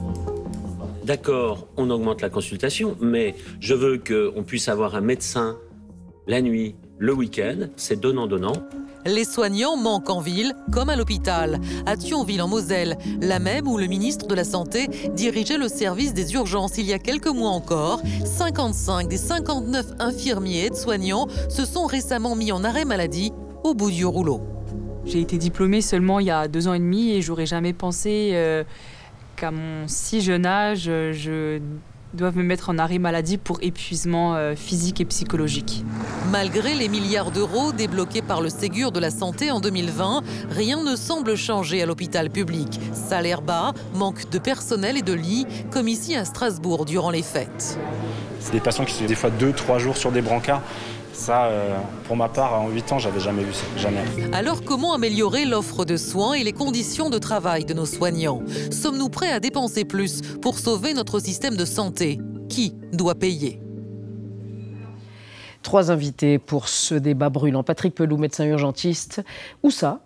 D'accord, 1.03 1.67
on 1.77 1.89
augmente 1.89 2.21
la 2.21 2.29
consultation, 2.29 2.95
mais 3.01 3.35
je 3.59 3.73
veux 3.73 3.97
qu'on 3.97 4.43
puisse 4.43 4.69
avoir 4.69 4.95
un 4.95 5.01
médecin 5.01 5.57
la 6.27 6.41
nuit, 6.41 6.75
le 6.99 7.13
week-end, 7.13 7.67
c'est 7.75 7.99
donnant-donnant. 7.99 8.53
Les 9.05 9.25
soignants 9.25 9.75
manquent 9.75 10.11
en 10.11 10.21
ville 10.21 10.53
comme 10.71 10.89
à 10.89 10.95
l'hôpital. 10.95 11.59
À 11.87 11.97
Thionville 11.97 12.43
en 12.43 12.47
Moselle, 12.47 12.97
la 13.19 13.39
même 13.39 13.67
où 13.67 13.79
le 13.79 13.87
ministre 13.87 14.27
de 14.27 14.35
la 14.35 14.43
Santé 14.43 14.87
dirigeait 15.13 15.57
le 15.57 15.67
service 15.67 16.13
des 16.13 16.33
urgences 16.35 16.77
il 16.77 16.85
y 16.85 16.93
a 16.93 16.99
quelques 16.99 17.27
mois 17.27 17.49
encore, 17.49 18.01
55 18.23 19.07
des 19.07 19.17
59 19.17 19.93
infirmiers 19.97 20.67
et 20.67 20.75
soignants 20.75 21.27
se 21.49 21.65
sont 21.65 21.87
récemment 21.87 22.35
mis 22.35 22.51
en 22.51 22.63
arrêt 22.63 22.85
maladie 22.85 23.33
au 23.63 23.73
bout 23.73 23.89
du 23.89 24.05
rouleau. 24.05 24.41
J'ai 25.05 25.19
été 25.19 25.37
diplômée 25.37 25.81
seulement 25.81 26.19
il 26.19 26.27
y 26.27 26.31
a 26.31 26.47
deux 26.47 26.67
ans 26.67 26.73
et 26.73 26.79
demi 26.79 27.11
et 27.11 27.21
j'aurais 27.21 27.45
jamais 27.45 27.73
pensé 27.73 28.31
euh, 28.33 28.63
qu'à 29.35 29.51
mon 29.51 29.87
si 29.87 30.21
jeune 30.21 30.45
âge, 30.45 30.83
je 30.83 31.59
doivent 32.13 32.37
me 32.37 32.43
mettre 32.43 32.69
en 32.69 32.77
arrêt 32.77 32.99
maladie 32.99 33.37
pour 33.37 33.59
épuisement 33.61 34.35
euh, 34.35 34.55
physique 34.55 34.99
et 35.01 35.05
psychologique. 35.05 35.83
Malgré 36.31 36.75
les 36.75 36.89
milliards 36.89 37.31
d'euros 37.31 37.71
débloqués 37.71 38.21
par 38.21 38.41
le 38.41 38.49
Ségur 38.49 38.91
de 38.91 38.99
la 38.99 39.11
Santé 39.11 39.51
en 39.51 39.59
2020, 39.59 40.21
rien 40.49 40.83
ne 40.83 40.95
semble 40.95 41.35
changer 41.35 41.81
à 41.81 41.85
l'hôpital 41.85 42.29
public. 42.29 42.79
Salaire 42.93 43.41
bas, 43.41 43.73
manque 43.95 44.29
de 44.29 44.39
personnel 44.39 44.97
et 44.97 45.01
de 45.01 45.13
lits, 45.13 45.47
comme 45.69 45.87
ici 45.87 46.15
à 46.15 46.25
Strasbourg 46.25 46.85
durant 46.85 47.11
les 47.11 47.23
fêtes. 47.23 47.79
C'est 48.39 48.51
des 48.51 48.59
patients 48.59 48.85
qui 48.85 48.93
sont 48.93 49.05
des 49.05 49.15
fois 49.15 49.29
deux, 49.29 49.53
trois 49.53 49.77
jours 49.77 49.97
sur 49.97 50.11
des 50.11 50.21
brancards. 50.21 50.63
Ça, 51.21 51.45
euh, 51.45 51.77
pour 52.05 52.15
ma 52.15 52.29
part, 52.29 52.59
en 52.59 52.69
8 52.69 52.93
ans, 52.93 52.97
j'avais 52.97 53.19
jamais 53.19 53.43
vu 53.43 53.53
ça. 53.53 53.63
Jamais. 53.77 54.01
Alors, 54.33 54.63
comment 54.63 54.95
améliorer 54.95 55.45
l'offre 55.45 55.85
de 55.85 55.95
soins 55.95 56.33
et 56.33 56.43
les 56.43 56.51
conditions 56.51 57.11
de 57.11 57.19
travail 57.19 57.63
de 57.63 57.75
nos 57.75 57.85
soignants? 57.85 58.41
Sommes-nous 58.71 59.09
prêts 59.09 59.31
à 59.31 59.39
dépenser 59.39 59.85
plus 59.85 60.21
pour 60.41 60.57
sauver 60.57 60.95
notre 60.95 61.19
système 61.19 61.55
de 61.55 61.63
santé? 61.63 62.19
Qui 62.49 62.73
doit 62.91 63.13
payer? 63.13 63.61
Trois 65.61 65.91
invités 65.91 66.39
pour 66.39 66.67
ce 66.67 66.95
débat 66.95 67.29
brûlant. 67.29 67.61
Patrick 67.61 67.93
Pelou, 67.93 68.17
médecin 68.17 68.45
urgentiste. 68.45 69.21
Où 69.61 69.69
ça? 69.69 69.99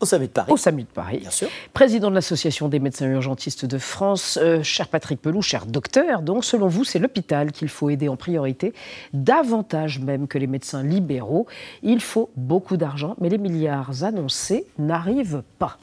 Au 0.00 0.06
SAMU 0.06 0.26
de 0.26 0.32
Paris. 0.32 0.52
Au 0.52 0.56
SAMU 0.56 0.82
de 0.82 0.88
Paris. 0.88 1.18
Bien 1.18 1.30
sûr. 1.30 1.48
Président 1.72 2.10
de 2.10 2.14
l'Association 2.14 2.68
des 2.68 2.78
médecins 2.78 3.06
urgentistes 3.06 3.66
de 3.66 3.78
France. 3.78 4.38
Euh, 4.40 4.62
cher 4.62 4.88
Patrick 4.88 5.20
Pelou, 5.20 5.42
cher 5.42 5.66
docteur, 5.66 6.22
donc 6.22 6.44
selon 6.44 6.68
vous, 6.68 6.84
c'est 6.84 6.98
l'hôpital 6.98 7.52
qu'il 7.52 7.68
faut 7.68 7.90
aider 7.90 8.08
en 8.08 8.16
priorité, 8.16 8.72
davantage 9.12 10.00
même 10.00 10.26
que 10.26 10.38
les 10.38 10.46
médecins 10.46 10.82
libéraux. 10.82 11.46
Il 11.82 12.00
faut 12.00 12.30
beaucoup 12.36 12.76
d'argent, 12.76 13.14
mais 13.20 13.28
les 13.28 13.38
milliards 13.38 14.02
annoncés 14.04 14.66
n'arrivent 14.78 15.42
pas. 15.58 15.78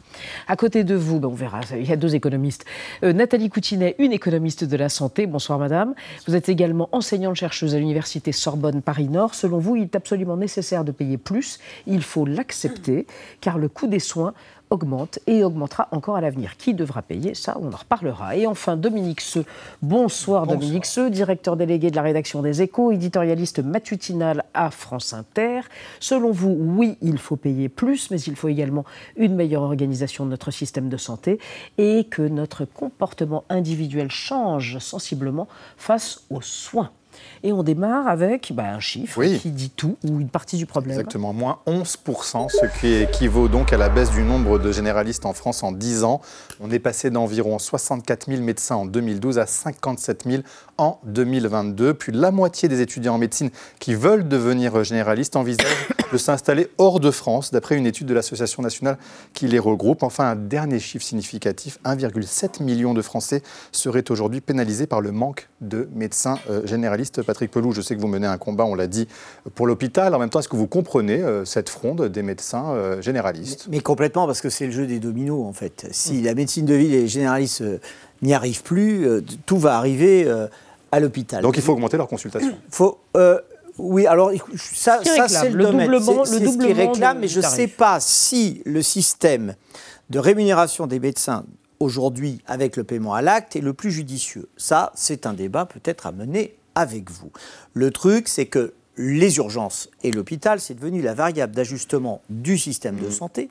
À 0.47 0.55
côté 0.55 0.83
de 0.83 0.95
vous, 0.95 1.19
ben 1.19 1.29
on 1.29 1.33
verra, 1.33 1.61
il 1.71 1.87
y 1.87 1.93
a 1.93 1.95
deux 1.95 2.15
économistes. 2.15 2.65
Euh, 3.03 3.13
Nathalie 3.13 3.49
Coutinet, 3.49 3.95
une 3.99 4.11
économiste 4.11 4.63
de 4.63 4.77
la 4.77 4.89
santé. 4.89 5.27
Bonsoir 5.27 5.59
madame. 5.59 5.93
Vous 6.27 6.35
êtes 6.35 6.49
également 6.49 6.89
enseignante-chercheuse 6.91 7.75
à 7.75 7.79
l'université 7.79 8.31
Sorbonne 8.31 8.81
Paris-Nord. 8.81 9.35
Selon 9.35 9.59
vous, 9.59 9.75
il 9.75 9.83
est 9.83 9.95
absolument 9.95 10.37
nécessaire 10.37 10.83
de 10.83 10.91
payer 10.91 11.17
plus. 11.17 11.59
Il 11.85 12.01
faut 12.01 12.25
l'accepter, 12.25 13.07
car 13.41 13.57
le 13.57 13.69
coût 13.69 13.87
des 13.87 13.99
soins 13.99 14.33
augmente 14.69 15.19
et 15.27 15.43
augmentera 15.43 15.87
encore 15.91 16.15
à 16.15 16.21
l'avenir. 16.21 16.57
Qui 16.57 16.73
devra 16.73 17.01
payer 17.01 17.33
Ça, 17.35 17.57
on 17.61 17.71
en 17.71 17.77
reparlera. 17.77 18.35
Et 18.35 18.47
enfin, 18.47 18.77
Dominique 18.77 19.21
Seux. 19.21 19.45
Bonsoir, 19.81 20.47
Dominique 20.47 20.85
Seux, 20.85 21.09
directeur 21.09 21.57
délégué 21.57 21.91
de 21.91 21.95
la 21.95 22.01
rédaction 22.01 22.41
des 22.41 22.61
Échos, 22.61 22.91
éditorialiste 22.91 23.59
matutinal 23.59 24.43
à 24.53 24.71
France 24.71 25.13
Inter. 25.13 25.61
Selon 25.99 26.31
vous, 26.31 26.55
oui, 26.59 26.97
il 27.01 27.17
faut 27.17 27.35
payer 27.35 27.69
plus, 27.69 28.11
mais 28.11 28.19
il 28.21 28.35
faut 28.35 28.47
également 28.47 28.85
une 29.15 29.35
meilleure 29.35 29.63
organisation 29.63 30.25
de 30.25 30.31
notre 30.31 30.51
système 30.51 30.89
de 30.89 30.97
santé 30.97 31.39
et 31.77 32.05
que 32.05 32.21
notre 32.21 32.65
comportement 32.65 33.43
individuel 33.49 34.09
change 34.09 34.77
sensiblement 34.79 35.47
face 35.77 36.23
aux 36.29 36.41
soins. 36.41 36.91
Et 37.43 37.53
on 37.53 37.63
démarre 37.63 38.07
avec 38.07 38.51
bah, 38.53 38.69
un 38.69 38.79
chiffre 38.79 39.23
qui 39.23 39.51
dit 39.51 39.69
tout, 39.69 39.97
ou 40.03 40.19
une 40.19 40.29
partie 40.29 40.57
du 40.57 40.65
problème. 40.65 40.97
Exactement, 40.97 41.33
moins 41.33 41.59
11%, 41.67 42.49
ce 42.49 42.79
qui 42.79 42.93
équivaut 42.93 43.47
donc 43.47 43.73
à 43.73 43.77
la 43.77 43.89
baisse 43.89 44.11
du 44.11 44.23
nombre 44.23 44.59
de 44.59 44.71
généralistes 44.71 45.25
en 45.25 45.33
France 45.33 45.63
en 45.63 45.71
10 45.71 46.03
ans. 46.03 46.21
On 46.59 46.71
est 46.71 46.79
passé 46.79 47.09
d'environ 47.09 47.59
64 47.59 48.27
000 48.27 48.41
médecins 48.41 48.75
en 48.75 48.85
2012 48.85 49.39
à 49.39 49.45
57 49.45 50.23
000 50.25 50.43
en 50.77 50.99
2022. 51.05 51.93
Puis 51.93 52.11
la 52.11 52.31
moitié 52.31 52.69
des 52.69 52.81
étudiants 52.81 53.15
en 53.15 53.17
médecine 53.17 53.49
qui 53.79 53.95
veulent 53.95 54.27
devenir 54.27 54.83
généralistes 54.83 55.35
envisagent 55.35 55.87
de 56.11 56.17
s'installer 56.17 56.67
hors 56.77 56.99
de 56.99 57.11
France, 57.11 57.51
d'après 57.51 57.75
une 57.75 57.85
étude 57.85 58.07
de 58.07 58.13
l'Association 58.13 58.63
nationale 58.63 58.97
qui 59.33 59.47
les 59.47 59.59
regroupe. 59.59 60.03
Enfin, 60.03 60.25
un 60.31 60.35
dernier 60.35 60.79
chiffre 60.79 61.03
significatif, 61.03 61.79
1,7 61.85 62.63
million 62.63 62.93
de 62.93 63.01
Français 63.01 63.41
seraient 63.71 64.09
aujourd'hui 64.11 64.41
pénalisés 64.41 64.87
par 64.87 65.01
le 65.01 65.11
manque 65.11 65.49
de 65.61 65.89
médecins 65.93 66.37
euh, 66.49 66.65
généralistes. 66.65 67.21
Patrick 67.23 67.51
Pelou, 67.51 67.71
je 67.71 67.81
sais 67.81 67.95
que 67.95 68.01
vous 68.01 68.07
menez 68.07 68.27
un 68.27 68.37
combat, 68.37 68.65
on 68.65 68.75
l'a 68.75 68.87
dit, 68.87 69.07
pour 69.55 69.67
l'hôpital. 69.67 70.13
En 70.13 70.19
même 70.19 70.29
temps, 70.29 70.39
est-ce 70.39 70.49
que 70.49 70.55
vous 70.55 70.67
comprenez 70.67 71.21
euh, 71.21 71.45
cette 71.45 71.69
fronde 71.69 72.07
des 72.07 72.23
médecins 72.23 72.71
euh, 72.71 73.01
généralistes? 73.01 73.67
Mais, 73.69 73.79
complètement, 73.79 74.27
parce 74.27 74.41
que 74.41 74.49
c'est 74.49 74.65
le 74.65 74.71
jeu 74.71 74.87
des 74.87 74.99
dominos, 74.99 75.45
en 75.45 75.53
fait. 75.53 75.87
Si 75.91 76.21
la 76.21 76.33
médecine 76.33 76.65
de 76.65 76.73
ville 76.73 76.93
et 76.93 77.01
les 77.01 77.07
généralistes 77.07 77.63
n'y 78.21 78.33
arrivent 78.33 78.63
plus, 78.63 79.07
tout 79.45 79.57
va 79.57 79.77
arriver 79.77 80.27
à 80.91 80.99
l'hôpital. 80.99 81.41
Donc 81.41 81.57
il 81.57 81.63
faut 81.63 81.73
augmenter 81.73 81.97
leur 81.97 82.07
consultation. 82.07 82.57
Faut, 82.69 82.99
oui, 83.77 84.07
alors 84.07 84.31
ça, 84.55 85.01
ça 85.03 85.27
c'est 85.27 85.49
le, 85.49 85.65
doublement, 85.65 85.85
le 85.85 85.99
doublement 85.99 86.25
ce 86.25 86.57
qui 86.57 86.73
réclame, 86.73 87.19
mais 87.19 87.27
je 87.27 87.39
ne 87.39 87.45
sais 87.45 87.67
pas 87.67 87.99
si 87.99 88.61
le 88.65 88.81
système 88.81 89.55
de 90.09 90.19
rémunération 90.19 90.87
des 90.87 90.99
médecins 90.99 91.45
aujourd'hui 91.79 92.41
avec 92.47 92.75
le 92.75 92.83
paiement 92.83 93.13
à 93.13 93.21
l'acte 93.21 93.55
est 93.55 93.61
le 93.61 93.73
plus 93.73 93.91
judicieux. 93.91 94.49
Ça, 94.57 94.91
c'est 94.95 95.25
un 95.25 95.33
débat 95.33 95.65
peut-être 95.65 96.07
à 96.07 96.11
mener 96.11 96.55
avec 96.73 97.11
vous. 97.11 97.31
Le 97.73 97.91
truc, 97.91 98.27
c'est 98.27 98.47
que 98.47 98.73
les 98.97 99.37
urgences 99.37 99.89
et 100.03 100.11
l'hôpital, 100.11 100.59
c'est 100.59 100.73
devenu 100.73 101.03
la 101.03 101.13
variable 101.13 101.53
d'ajustement 101.53 102.21
du 102.29 102.57
système 102.57 102.95
de 102.95 103.07
mmh. 103.07 103.11
santé, 103.11 103.49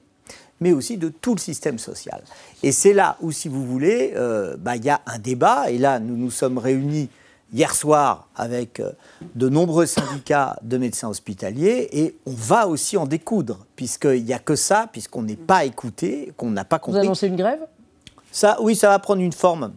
mais 0.61 0.73
aussi 0.73 0.97
de 0.97 1.09
tout 1.09 1.35
le 1.37 1.41
système 1.41 1.79
social. 1.79 2.23
Et 2.65 2.73
c'est 2.73 2.95
là 2.95 3.17
où, 3.21 3.31
si 3.31 3.49
vous 3.49 3.65
voulez, 3.65 4.13
euh, 4.17 4.57
bah, 4.59 4.75
il 4.75 4.85
y 4.85 4.91
a 4.91 5.03
un 5.07 5.21
débat, 5.21 5.71
et 5.71 5.79
là, 5.79 6.01
nous 6.01 6.17
nous 6.17 6.33
sommes 6.33 6.59
réunis 6.59 7.09
hier 7.53 7.75
soir 7.75 8.29
avec 8.35 8.81
euh, 8.81 8.93
de 9.35 9.49
nombreux 9.49 9.87
syndicats 9.87 10.59
de 10.63 10.79
médecins 10.79 11.09
hospitaliers 11.09 11.89
et 11.93 12.17
on 12.27 12.33
va 12.33 12.67
aussi 12.67 12.97
en 12.97 13.07
découdre, 13.07 13.67
puisqu'il 13.77 14.25
n'y 14.25 14.33
a 14.33 14.39
que 14.39 14.57
ça, 14.57 14.89
puisqu'on 14.91 15.23
n'est 15.23 15.37
pas 15.37 15.65
écouté, 15.65 16.33
qu'on 16.37 16.51
n'a 16.51 16.65
pas 16.65 16.79
compris. 16.79 17.01
Vous 17.01 17.07
annoncez 17.07 17.29
une 17.29 17.37
grève? 17.37 17.61
Ça, 18.33 18.59
Oui, 18.61 18.77
ça 18.77 18.89
va 18.89 18.99
prendre 18.99 19.23
une 19.23 19.33
forme 19.33 19.73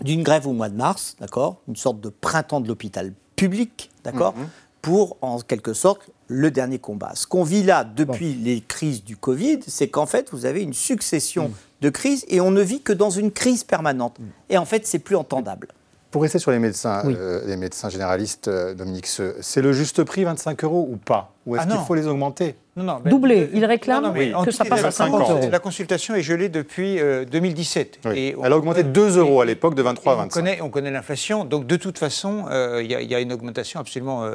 d'une 0.00 0.22
grève 0.22 0.46
au 0.46 0.52
mois 0.52 0.68
de 0.68 0.76
mars, 0.76 1.16
d'accord? 1.20 1.60
Une 1.68 1.76
sorte 1.76 2.00
de 2.00 2.08
printemps 2.08 2.60
de 2.60 2.68
l'hôpital 2.68 3.12
public, 3.36 3.90
d'accord? 4.04 4.34
Mhm. 4.36 4.48
Pour, 4.80 5.16
en 5.20 5.38
quelque 5.38 5.74
sorte, 5.74 6.10
le 6.26 6.50
dernier 6.50 6.78
combat. 6.78 7.12
Ce 7.14 7.26
qu'on 7.26 7.44
vit 7.44 7.62
là 7.62 7.84
depuis 7.84 8.34
les 8.34 8.60
crises 8.60 9.04
du 9.04 9.16
Covid, 9.16 9.60
c'est 9.66 9.88
qu'en 9.88 10.06
fait, 10.06 10.30
vous 10.32 10.44
avez 10.44 10.62
une 10.62 10.72
succession 10.72 11.48
mhm. 11.48 11.54
de 11.82 11.90
crises 11.90 12.24
et 12.28 12.40
on 12.40 12.50
ne 12.50 12.62
vit 12.62 12.80
que 12.80 12.92
dans 12.92 13.10
une 13.10 13.30
crise 13.30 13.62
permanente. 13.62 14.18
Mhm. 14.18 14.26
Et 14.50 14.58
en 14.58 14.64
fait, 14.64 14.86
c'est 14.86 14.98
plus 14.98 15.16
entendable. 15.16 15.68
Pour 16.12 16.20
rester 16.20 16.38
sur 16.38 16.50
les 16.50 16.58
médecins, 16.58 17.02
euh, 17.06 17.40
les 17.46 17.56
médecins 17.56 17.88
généralistes, 17.88 18.46
euh, 18.46 18.74
Dominique, 18.74 19.06
c'est 19.06 19.62
le 19.62 19.72
juste 19.72 20.04
prix, 20.04 20.24
25 20.24 20.62
euros 20.62 20.86
ou 20.88 20.98
pas? 20.98 21.32
Ou 21.46 21.56
est-ce 21.56 21.64
ah 21.66 21.72
qu'il 21.72 21.86
faut 21.86 21.94
les 21.94 22.06
augmenter? 22.06 22.54
Non, 22.76 22.84
non, 22.84 23.00
Doublé. 23.04 23.50
Il 23.52 23.64
réclame 23.64 24.14
que 24.44 24.50
ça 24.50 24.64
passe 24.64 24.84
à 24.84 24.90
50 24.90 25.30
euros. 25.30 25.48
La 25.50 25.58
consultation 25.58 26.14
est 26.14 26.22
gelée 26.22 26.48
depuis 26.48 26.98
2017. 27.30 28.00
Euh, 28.06 28.12
et 28.14 28.36
Elle 28.42 28.52
a 28.52 28.56
augmenté 28.56 28.82
de 28.82 28.88
2 28.88 29.18
euros 29.18 29.40
à 29.40 29.44
l'époque, 29.44 29.74
de 29.74 29.82
23 29.82 30.12
à 30.12 30.16
25. 30.16 30.26
On 30.26 30.42
connaît, 30.42 30.60
on 30.62 30.70
connaît 30.70 30.90
l'inflation, 30.90 31.44
donc 31.44 31.66
de 31.66 31.76
toute 31.76 31.98
façon, 31.98 32.46
il 32.80 32.90
y, 32.90 33.14
a 33.14 33.20
une 33.20 33.32
augmentation 33.32 33.80
absolument 33.80 34.26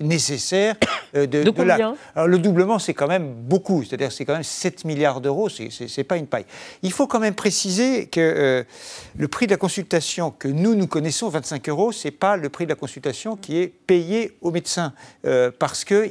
nécessaire. 0.00 0.76
de, 1.14 1.24
de, 1.26 1.50
combien? 1.50 1.94
Alors, 2.14 2.28
Le 2.28 2.38
doublement, 2.38 2.78
c'est 2.78 2.94
quand 2.94 3.06
même 3.06 3.32
beaucoup. 3.32 3.84
C'est-à-dire 3.84 4.10
c'est 4.10 4.24
quand 4.24 4.34
même 4.34 4.42
7 4.42 4.84
milliards 4.84 5.20
d'euros, 5.20 5.48
c'est 5.48 6.04
pas 6.04 6.16
une 6.16 6.26
paille. 6.26 6.46
Il 6.82 6.92
faut 6.92 7.06
quand 7.06 7.20
même 7.20 7.34
préciser 7.34 8.06
que 8.06 8.64
le 9.16 9.28
prix 9.28 9.46
de 9.46 9.52
la 9.52 9.56
consultation 9.56 10.30
que 10.30 10.48
nous, 10.48 10.74
nous 10.74 10.86
connaissons 10.86 11.28
25 11.28 11.68
euros, 11.68 11.92
ce 11.92 12.08
n'est 12.08 12.12
pas 12.12 12.36
le 12.36 12.48
prix 12.48 12.64
de 12.64 12.70
la 12.70 12.76
consultation 12.76 13.36
qui 13.36 13.58
est 13.58 13.68
payé 13.68 14.36
au 14.40 14.50
médecin. 14.50 14.92
Euh, 15.24 15.50
parce 15.56 15.84
que 15.84 16.08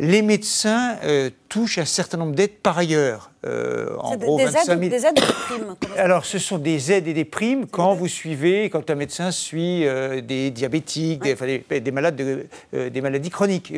les 0.00 0.22
médecins 0.22 0.96
euh, 1.02 1.30
touchent 1.48 1.78
un 1.78 1.84
certain 1.84 2.18
nombre 2.18 2.34
d'aides 2.34 2.58
par 2.62 2.78
ailleurs. 2.78 3.32
Euh, 3.46 3.96
en 3.98 4.16
gros, 4.16 4.36
des, 4.36 4.44
aides, 4.44 4.80
des 4.80 5.06
aides 5.06 5.18
ou 5.18 5.20
des 5.20 5.32
primes 5.32 5.76
Alors, 5.96 6.24
ce 6.24 6.38
sont 6.38 6.58
des 6.58 6.92
aides 6.92 7.08
et 7.08 7.14
des 7.14 7.24
primes 7.24 7.66
quand 7.66 7.94
vous 7.94 8.08
suivez, 8.08 8.70
quand 8.70 8.90
un 8.90 8.94
médecin 8.94 9.30
suit 9.30 9.86
euh, 9.86 10.20
des 10.20 10.50
diabétiques, 10.50 11.22
des, 11.22 11.90
malades 11.90 12.16
de, 12.16 12.88
des 12.88 13.00
maladies 13.00 13.30
chroniques, 13.30 13.72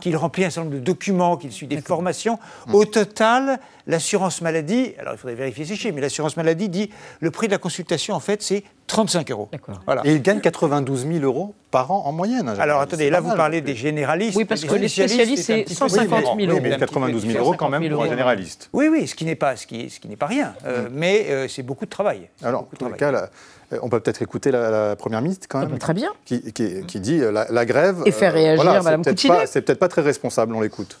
qu'il 0.00 0.16
remplit 0.16 0.44
un 0.44 0.50
certain 0.50 0.68
nombre 0.68 0.80
de 0.80 0.84
documents, 0.84 1.36
qu'il 1.36 1.52
suit 1.52 1.66
des 1.66 1.80
formations. 1.80 2.38
Mmh. 2.66 2.74
Au 2.74 2.84
total, 2.84 3.58
l'assurance 3.86 4.42
maladie, 4.42 4.94
alors 4.98 5.14
il 5.14 5.18
faudrait 5.18 5.36
vérifier 5.36 5.64
ces 5.64 5.76
chiffres, 5.76 5.94
mais 5.94 6.00
l'assurance 6.00 6.36
maladie 6.36 6.68
dit 6.68 6.90
le 7.20 7.30
prix 7.30 7.46
de 7.46 7.52
la 7.52 7.58
consultation, 7.58 8.14
en 8.14 8.20
fait, 8.20 8.42
c'est 8.42 8.64
35 8.92 9.30
euros. 9.30 9.48
Voilà. 9.86 10.02
Et 10.04 10.12
il 10.12 10.22
gagne 10.22 10.40
92 10.40 11.06
000 11.06 11.24
euros 11.24 11.54
par 11.70 11.90
an 11.90 12.02
en 12.04 12.12
moyenne. 12.12 12.48
Alors 12.58 12.80
attendez, 12.80 13.08
là 13.08 13.20
vous 13.20 13.34
parlez 13.34 13.62
des 13.62 13.74
généralistes. 13.74 14.36
Oui, 14.36 14.44
parce 14.44 14.64
que 14.64 14.74
les 14.74 14.88
spécialistes, 14.88 15.44
c'est 15.44 15.68
150 15.68 16.38
000 16.38 16.52
euros. 16.52 16.60
mais 16.62 16.76
92 16.76 17.26
000 17.26 17.38
euros 17.38 17.54
quand 17.56 17.70
même 17.70 17.88
pour 17.90 18.02
un 18.02 18.08
généraliste. 18.08 18.68
Oui, 18.72 18.88
oui, 18.90 19.06
ce 19.06 19.14
qui 19.14 19.24
n'est 19.24 19.34
pas, 19.34 19.56
ce 19.56 19.66
qui, 19.66 19.88
ce 19.88 19.98
qui 19.98 20.08
n'est 20.08 20.16
pas 20.16 20.26
rien, 20.26 20.54
euh, 20.66 20.88
mm. 20.88 20.92
mais 20.92 21.26
euh, 21.30 21.48
c'est 21.48 21.62
beaucoup 21.62 21.86
de 21.86 21.90
travail. 21.90 22.28
Alors, 22.42 22.62
en 22.62 22.76
tout 22.76 22.88
cas, 22.90 23.10
là, 23.10 23.30
euh, 23.72 23.78
on 23.82 23.88
peut 23.88 24.00
peut-être 24.00 24.20
écouter 24.20 24.50
la, 24.50 24.94
première 24.96 25.22
ministre 25.22 25.46
quand 25.48 25.60
même. 25.60 25.78
très 25.78 25.94
bien. 25.94 26.10
Qui, 26.26 26.52
qui, 26.52 27.00
dit 27.00 27.18
la, 27.18 27.46
la, 27.50 27.64
grève. 27.64 28.02
Et 28.04 28.12
faire 28.12 28.34
réagir 28.34 28.62
voilà, 28.62 28.82
Mme 28.82 29.04
Coutinet. 29.04 29.46
C'est 29.46 29.62
peut-être 29.62 29.78
pas 29.78 29.88
très 29.88 30.02
responsable, 30.02 30.54
on 30.54 30.60
l'écoute. 30.60 30.98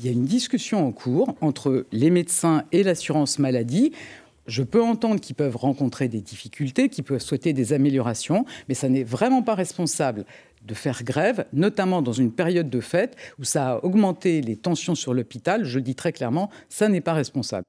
Il 0.00 0.06
y 0.06 0.08
a 0.08 0.12
une 0.12 0.24
discussion 0.24 0.86
en 0.86 0.92
cours 0.92 1.34
entre 1.40 1.86
les 1.92 2.10
médecins 2.10 2.64
et 2.72 2.82
l'assurance 2.82 3.38
maladie 3.38 3.92
je 4.46 4.62
peux 4.62 4.82
entendre 4.82 5.20
qu'ils 5.20 5.36
peuvent 5.36 5.56
rencontrer 5.56 6.08
des 6.08 6.20
difficultés, 6.20 6.88
qu'ils 6.88 7.04
peuvent 7.04 7.20
souhaiter 7.20 7.52
des 7.52 7.72
améliorations, 7.72 8.44
mais 8.68 8.74
ça 8.74 8.88
n'est 8.88 9.04
vraiment 9.04 9.42
pas 9.42 9.54
responsable 9.54 10.24
de 10.64 10.74
faire 10.74 11.02
grève, 11.04 11.46
notamment 11.52 12.02
dans 12.02 12.12
une 12.12 12.32
période 12.32 12.70
de 12.70 12.80
fête 12.80 13.16
où 13.38 13.44
ça 13.44 13.72
a 13.72 13.84
augmenté 13.84 14.40
les 14.40 14.56
tensions 14.56 14.94
sur 14.94 15.12
l'hôpital. 15.14 15.64
Je 15.64 15.78
le 15.78 15.82
dis 15.82 15.94
très 15.94 16.12
clairement, 16.12 16.50
ça 16.68 16.88
n'est 16.88 17.02
pas 17.02 17.12
responsable. 17.12 17.64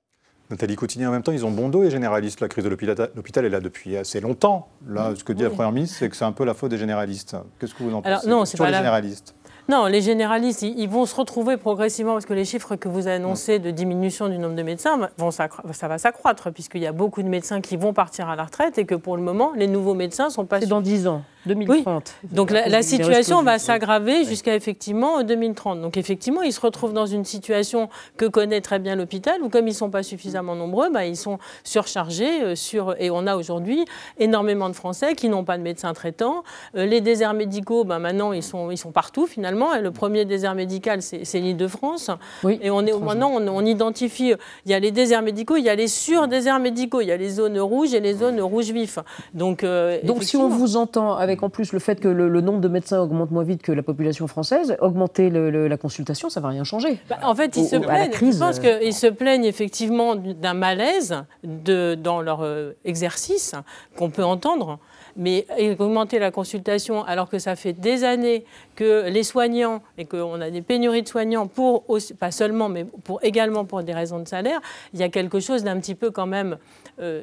Nathalie 0.50 0.76
Coutinier, 0.76 1.08
en 1.08 1.12
même 1.12 1.24
temps, 1.24 1.32
ils 1.32 1.46
ont 1.46 1.52
bon 1.52 1.70
dos, 1.70 1.82
les 1.82 1.90
généralistes. 1.90 2.40
La 2.40 2.48
crise 2.48 2.64
de 2.64 2.70
l'hôpital 2.70 3.46
est 3.46 3.50
là 3.50 3.60
depuis 3.60 3.98
assez 3.98 4.22
longtemps. 4.22 4.70
Là, 4.88 5.14
ce 5.16 5.24
que 5.24 5.34
dit 5.34 5.42
la 5.42 5.50
Première 5.50 5.72
ministre, 5.72 5.98
c'est 6.00 6.10
que 6.10 6.16
c'est 6.16 6.24
un 6.24 6.32
peu 6.32 6.46
la 6.46 6.54
faute 6.54 6.70
des 6.70 6.78
généralistes. 6.78 7.36
Qu'est-ce 7.60 7.74
que 7.74 7.82
vous 7.82 7.94
en 7.94 8.02
pensez 8.02 8.28
Alors, 8.28 8.40
Non, 8.40 8.46
c'est 8.46 8.58
pas 8.58 8.70
les 8.70 8.78
généralistes? 8.78 9.35
Non, 9.68 9.88
les 9.88 10.02
généralistes, 10.02 10.62
ils, 10.62 10.88
vont 10.88 11.08
se 11.08 11.16
retrouver 11.16 11.58
progressivement, 11.58 12.14
parce 12.14 12.28
que 12.28 12.36
les 12.36 12.46
chiffres 12.46 12.76
que 12.76 12.88
vous 12.88 13.08
annoncez 13.08 13.58
de 13.58 13.72
diminution 13.72 14.30
du 14.30 14.38
nombre 14.38 14.56
de 14.56 14.62
médecins, 14.62 15.10
vont 15.18 15.32
ça 15.32 15.50
va 15.88 15.98
s'accroître, 15.98 16.52
puisqu'il 16.52 16.82
y 16.82 16.88
a 16.88 16.92
beaucoup 16.92 17.24
de 17.24 17.28
médecins 17.28 17.62
qui 17.62 17.76
vont 17.76 17.92
partir 17.92 18.30
à 18.30 18.36
la 18.36 18.44
retraite 18.44 18.78
et 18.78 18.86
que 18.86 18.94
pour 18.94 19.18
le 19.18 19.24
moment, 19.24 19.54
les 19.56 19.68
nouveaux 19.68 19.96
médecins 19.96 20.30
sont 20.30 20.46
pas... 20.46 20.60
C'est 20.60 20.68
dans 20.68 20.82
10 20.82 21.08
ans. 21.08 21.24
2030. 21.46 22.16
Donc 22.32 22.52
la, 22.52 22.82
situation 22.82 23.44
va 23.44 23.60
s'aggraver 23.60 24.26
jusqu'à 24.26 24.56
effectivement 24.56 25.24
2030. 25.24 25.82
Donc 25.82 25.98
effectivement, 25.98 26.42
ils 26.42 26.54
se 26.54 26.62
retrouvent 26.62 26.94
dans 26.94 27.06
une 27.06 27.26
situation 27.26 27.90
que 28.18 28.26
connaît 28.26 28.62
très 28.62 28.80
bien 28.80 28.96
l'hôpital, 28.96 29.42
où 29.42 29.50
comme 29.50 29.68
ils 29.68 29.72
ne 29.72 29.76
sont 29.76 29.90
pas 29.90 30.04
suffisamment 30.04 30.56
nombreux, 30.56 30.90
bah, 30.90 31.06
ils 31.06 31.18
sont 31.18 31.40
surchargés. 31.64 32.44
Euh, 32.44 32.56
sur, 32.56 32.96
et 33.00 33.10
on 33.10 33.28
a 33.28 33.36
aujourd'hui 33.36 33.86
énormément 34.18 34.70
de 34.70 34.76
Français 34.76 35.16
qui 35.16 35.30
n'ont 35.30 35.44
pas 35.44 35.58
de 35.58 35.64
médecin 35.64 35.94
traitant. 35.94 36.44
Euh, 36.76 36.86
les 36.86 37.02
déserts 37.02 37.34
médicaux, 37.34 37.84
bah, 37.84 38.00
maintenant, 38.00 38.34
ils 38.34 38.44
sont, 38.44 38.72
ils 38.72 38.78
sont 38.78 38.92
partout 38.92 39.28
finalement. 39.28 39.74
Et 39.74 39.82
le 39.82 39.92
premier 39.92 40.26
désert 40.26 40.56
médical, 40.56 41.02
c'est 41.02 41.40
l'île 41.40 41.58
de 41.58 41.68
France. 41.68 42.10
Oui, 42.44 42.60
et 42.62 42.70
on 42.72 42.86
est, 42.86 42.94
maintenant, 42.98 43.32
on, 43.32 43.66
identifie, 43.66 44.34
il 44.66 44.72
y 44.72 44.74
a 44.74 44.80
les 44.80 44.92
déserts 44.92 45.22
médicaux, 45.22 45.58
il 45.58 45.64
y 45.64 45.70
a 45.70 45.76
les 45.76 45.88
sur-déserts 45.88 46.60
médicaux, 46.60 47.02
il 47.02 47.08
y 47.08 47.12
a 47.12 47.18
les 47.18 47.30
zones 47.30 47.60
rouges 47.60 47.94
et 47.94 48.00
les 48.00 48.14
zones 48.14 48.40
rouges 48.42 48.72
vifs. 48.72 49.00
Donc, 49.34 49.64
euh, 49.64 50.00
Donc 50.04 50.24
si 50.24 50.38
on 50.38 50.50
vous 50.50 50.78
entend 50.78 51.16
avec 51.16 51.35
en 51.44 51.50
plus 51.50 51.74
le 51.74 51.80
fait 51.80 52.00
que 52.00 52.08
le, 52.08 52.42
nombre 52.42 52.60
de 52.60 52.68
médecins 52.68 53.02
augmente 53.02 53.32
moins 53.32 53.44
vite 53.44 53.62
que 53.62 53.72
la 53.72 53.84
population 53.84 54.28
française, 54.28 54.76
augmenter 54.80 55.30
la 55.30 55.78
consultation, 55.78 56.30
ça 56.30 56.40
ne 56.40 56.44
va 56.44 56.50
rien 56.50 56.64
changer. 56.64 57.00
Bah, 57.10 57.18
en 57.24 57.36
fait, 57.36 57.56
ils 57.58 57.66
se 57.66 57.76
plaignent. 57.76 58.12
je 58.12 58.38
pense 58.38 58.60
euh, 58.64 58.80
qu'ils 58.80 58.94
se 58.94 59.08
plaignent 59.08 59.46
effectivement 59.46 60.16
d'un 60.16 60.54
malaise 60.54 61.24
de, 61.44 61.96
dans 61.96 62.22
leur 62.22 62.42
euh, 62.42 62.74
exercice 62.86 63.54
qu'on 63.98 64.10
peut 64.10 64.24
entendre. 64.24 64.80
Mais 65.18 65.48
augmenter 65.80 66.20
la 66.20 66.30
consultation 66.30 67.06
alors 67.06 67.30
que 67.30 67.40
ça 67.40 67.56
fait 67.56 67.72
des 67.72 68.04
années 68.04 68.44
que 68.76 69.08
les 69.08 69.24
soignants 69.24 69.82
et 69.98 70.04
qu'on 70.04 70.42
a 70.42 70.50
des 70.50 70.62
pénuries 70.62 71.04
de 71.04 71.08
soignants 71.08 71.48
pour 71.48 71.86
pas 72.20 72.32
seulement 72.32 72.68
mais 72.68 72.84
pour 72.84 73.24
également 73.24 73.64
pour 73.64 73.82
des 73.82 73.94
raisons 73.94 74.20
de 74.20 74.28
salaire, 74.28 74.60
il 74.94 75.00
y 75.00 75.04
a 75.04 75.10
quelque 75.10 75.40
chose 75.40 75.64
d'un 75.64 75.80
petit 75.80 75.96
peu 75.96 76.12
quand 76.12 76.26
même 76.26 76.58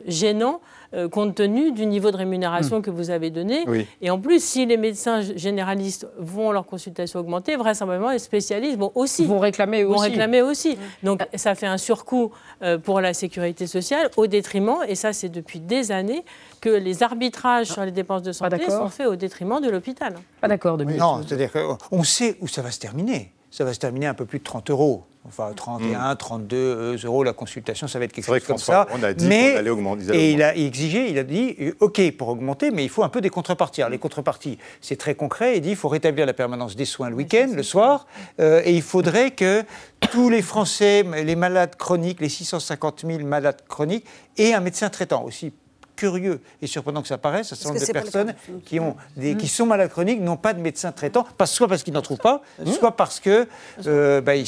gênant 0.07 0.61
euh, 0.95 1.09
compte 1.09 1.35
tenu 1.35 1.73
du 1.73 1.87
niveau 1.87 2.11
de 2.11 2.19
rémunération 2.19 2.79
hmm. 2.79 2.83
que 2.83 2.91
vous 2.91 3.09
avez 3.09 3.31
donné. 3.31 3.65
Et 4.03 4.11
en 4.11 4.21
plus, 4.21 4.45
si 4.45 4.67
les 4.67 4.77
médecins 4.77 5.23
généralistes 5.23 6.07
vont 6.19 6.53
leur 6.53 6.67
consultation 6.67 7.21
augmenter, 7.21 7.57
vraisemblablement 7.57 8.11
les 8.11 8.19
spécialistes 8.19 8.77
vont 8.77 8.93
aussi 8.95 9.25
vont 9.25 9.39
réclamer 9.39 9.85
vont 9.85 9.97
réclamer 9.97 10.43
aussi. 10.43 10.77
Donc 11.03 11.23
ça 11.35 11.55
fait 11.55 11.67
un 11.67 11.79
surcoût 11.79 12.31
euh, 12.63 12.77
pour 12.77 13.01
la 13.01 13.15
sécurité 13.15 13.67
sociale 13.67 14.11
au 14.19 14.27
détriment, 14.27 14.81
et 14.87 14.95
ça 14.95 15.15
c'est 15.15 15.31
depuis 15.31 15.61
des 15.61 15.93
années, 15.93 16.25
que 16.61 16.69
les 16.69 17.03
arbitrages 17.03 17.69
sur 17.69 17.85
les 17.85 17.91
dépenses 17.91 18.23
de 18.23 18.33
santé 18.33 18.69
sont 18.69 18.91
faits 18.91 19.07
au 19.07 19.17
détriment 19.17 19.61
de 19.63 19.71
l'hôpital. 19.71 20.15
Pas 20.43 20.49
d'accord, 20.49 20.77
de 20.77 20.85
Non, 20.85 21.23
c'est-à-dire 21.27 21.51
qu'on 21.53 22.03
sait 22.03 22.37
où 22.41 22.49
ça 22.49 22.61
va 22.61 22.71
se 22.71 22.79
terminer. 22.79 23.33
Ça 23.51 23.65
va 23.65 23.73
se 23.73 23.79
terminer 23.79 24.07
un 24.07 24.15
peu 24.15 24.27
plus 24.27 24.41
de 24.41 24.45
30 24.45 24.71
euros. 24.71 25.05
Enfin, 25.25 25.53
31, 25.55 26.17
32 26.17 26.57
mm. 26.57 26.61
euh, 26.61 26.97
euros 27.05 27.23
la 27.23 27.33
consultation, 27.33 27.87
ça 27.87 28.01
va 28.01 28.07
être 28.07 28.13
quelque 28.13 28.27
chose 28.27 28.45
comme 28.45 28.59
ça. 28.59 28.89
On 28.93 29.03
a 29.05 29.13
dit 29.13 29.27
mais, 29.29 29.55
allait 29.55 29.71
augmenter. 29.71 30.13
Et 30.15 30.33
il 30.33 30.43
a 30.43 30.57
exigé, 30.57 31.11
il 31.11 31.19
a 31.19 31.23
dit, 31.23 31.55
euh, 31.61 31.73
OK, 31.79 32.01
pour 32.17 32.29
augmenter, 32.29 32.73
mais 32.73 32.83
il 32.83 32.89
faut 32.89 33.05
un 33.05 33.09
peu 33.09 33.21
des 33.21 33.31
contreparties. 33.31 33.83
les 33.89 33.99
contreparties, 33.99 34.59
c'est 34.81 34.97
très 34.97 35.15
concret. 35.15 35.59
Il 35.59 35.61
dit, 35.61 35.71
il 35.71 35.77
faut 35.77 35.89
rétablir 35.89 36.27
la 36.27 36.33
permanence 36.33 36.75
des 36.75 36.87
soins 36.87 37.09
le 37.09 37.15
week-end, 37.15 37.53
le 37.55 37.63
soir, 37.63 38.07
euh, 38.41 38.63
et 38.65 38.75
il 38.75 38.83
faudrait 38.83 39.31
que 39.31 39.63
tous 40.11 40.29
les 40.29 40.43
Français, 40.43 41.05
les 41.25 41.37
malades 41.37 41.77
chroniques, 41.77 42.21
les 42.21 42.29
650 42.29 43.05
000 43.07 43.21
malades 43.21 43.63
chroniques, 43.69 44.05
aient 44.37 44.55
un 44.55 44.61
médecin 44.61 44.91
traitant 44.91 45.23
aussi 45.25 45.53
curieux 45.97 46.41
et 46.61 46.67
surprenant 46.67 47.03
que 47.03 47.09
ça 47.09 47.19
paraisse, 47.19 47.53
un 47.53 47.57
certain 47.57 47.75
nombre 47.75 47.87
de 47.87 47.93
personnes 47.93 48.35
qui, 48.65 48.81
ont 48.81 48.97
des, 49.17 49.37
qui 49.37 49.49
sont 49.49 49.67
malades 49.67 49.91
chroniques 49.91 50.21
n'ont 50.21 50.37
pas 50.37 50.55
de 50.55 50.61
médecin 50.61 50.93
traitant, 50.93 51.27
soit 51.45 51.69
parce 51.69 51.83
qu'ils 51.83 51.95
n'en 51.95 52.03
trouvent 52.03 52.19
pas, 52.19 52.43
soit 52.67 52.97
parce 52.97 53.21
qu'ils 53.21 53.47
euh, 53.87 54.21
bah, 54.21 54.35
ils, 54.37 54.47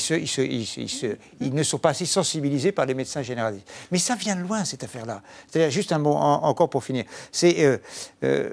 ils, 1.40 1.54
ne 1.54 1.62
sont 1.62 1.78
pas 1.78 1.90
assez 1.90 2.06
sensibilisés 2.06 2.72
par 2.72 2.86
les 2.86 2.94
médecins 2.94 3.22
généralistes. 3.22 3.70
Mais 3.90 3.98
ça 3.98 4.14
vient 4.14 4.36
de 4.36 4.42
loin, 4.42 4.64
cette 4.64 4.84
affaire-là. 4.84 5.22
C'est-à-dire, 5.48 5.70
juste 5.70 5.92
un 5.92 5.98
mot 5.98 6.14
encore 6.14 6.70
pour 6.70 6.84
finir. 6.84 7.04
C'est. 7.32 7.64
Euh, 7.64 7.78
euh, 8.24 8.50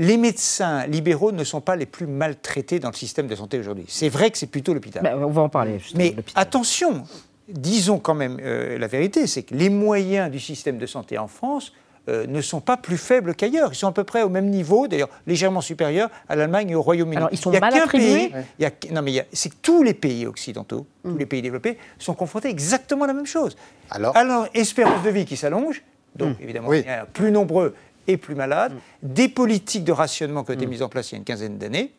les 0.00 0.16
médecins 0.16 0.86
libéraux 0.86 1.32
ne 1.32 1.42
sont 1.42 1.60
pas 1.60 1.74
les 1.74 1.84
plus 1.84 2.06
maltraités 2.06 2.78
dans 2.78 2.90
le 2.90 2.94
système 2.94 3.26
de 3.26 3.34
santé 3.34 3.58
aujourd'hui. 3.58 3.84
C'est 3.88 4.08
vrai 4.08 4.30
que 4.30 4.38
c'est 4.38 4.46
plutôt 4.46 4.72
l'hôpital. 4.72 5.02
Ben, 5.02 5.18
on 5.20 5.30
va 5.30 5.42
en 5.42 5.48
parler. 5.48 5.80
Mais 5.96 6.14
attention, 6.36 7.02
disons 7.48 7.98
quand 7.98 8.14
même 8.14 8.38
la 8.38 8.86
vérité, 8.86 9.26
c'est 9.26 9.42
que 9.42 9.56
les 9.56 9.70
moyens 9.70 10.30
du 10.30 10.38
système 10.38 10.78
de 10.78 10.86
santé 10.86 11.18
en 11.18 11.26
France 11.26 11.72
euh, 12.08 12.26
ne 12.26 12.40
sont 12.40 12.60
pas 12.60 12.76
plus 12.76 12.96
faibles 12.96 13.34
qu'ailleurs. 13.34 13.70
Ils 13.72 13.76
sont 13.76 13.88
à 13.88 13.92
peu 13.92 14.04
près 14.04 14.22
au 14.22 14.28
même 14.28 14.48
niveau, 14.48 14.88
d'ailleurs 14.88 15.10
légèrement 15.26 15.60
supérieurs 15.60 16.10
à 16.28 16.36
l'Allemagne 16.36 16.70
et 16.70 16.74
au 16.74 16.82
Royaume-Uni. 16.82 17.16
Alors, 17.16 17.28
ils 17.32 17.38
sont 17.38 17.50
il 17.50 17.54
y 17.54 17.56
a 17.58 17.60
mal 17.60 17.88
pays, 17.88 18.32
il 18.58 18.62
y 18.62 18.66
a, 18.66 18.70
Non, 18.92 19.02
mais 19.02 19.26
c'est 19.32 19.50
que 19.50 19.56
tous 19.60 19.82
les 19.82 19.94
pays 19.94 20.26
occidentaux, 20.26 20.86
tous 21.04 21.10
mm. 21.10 21.18
les 21.18 21.26
pays 21.26 21.42
développés, 21.42 21.76
sont 21.98 22.14
confrontés 22.14 22.48
exactement 22.48 23.04
à 23.04 23.08
la 23.08 23.12
même 23.12 23.26
chose. 23.26 23.56
Alors, 23.90 24.16
Alors 24.16 24.46
espérance 24.54 25.02
de 25.02 25.10
vie 25.10 25.26
qui 25.26 25.36
s'allonge, 25.36 25.82
donc 26.16 26.38
mm. 26.38 26.42
évidemment, 26.42 26.72
il 26.72 26.84
y 26.84 26.88
a 26.88 27.04
plus 27.04 27.30
nombreux 27.30 27.74
et 28.06 28.16
plus 28.16 28.34
malades, 28.34 28.72
mm. 28.72 28.78
des 29.02 29.28
politiques 29.28 29.84
de 29.84 29.92
rationnement 29.92 30.44
qui 30.44 30.52
ont 30.52 30.54
été 30.54 30.66
mises 30.66 30.82
en 30.82 30.88
place 30.88 31.10
il 31.10 31.14
y 31.14 31.16
a 31.16 31.18
une 31.18 31.24
quinzaine 31.24 31.58
d'années, 31.58 31.92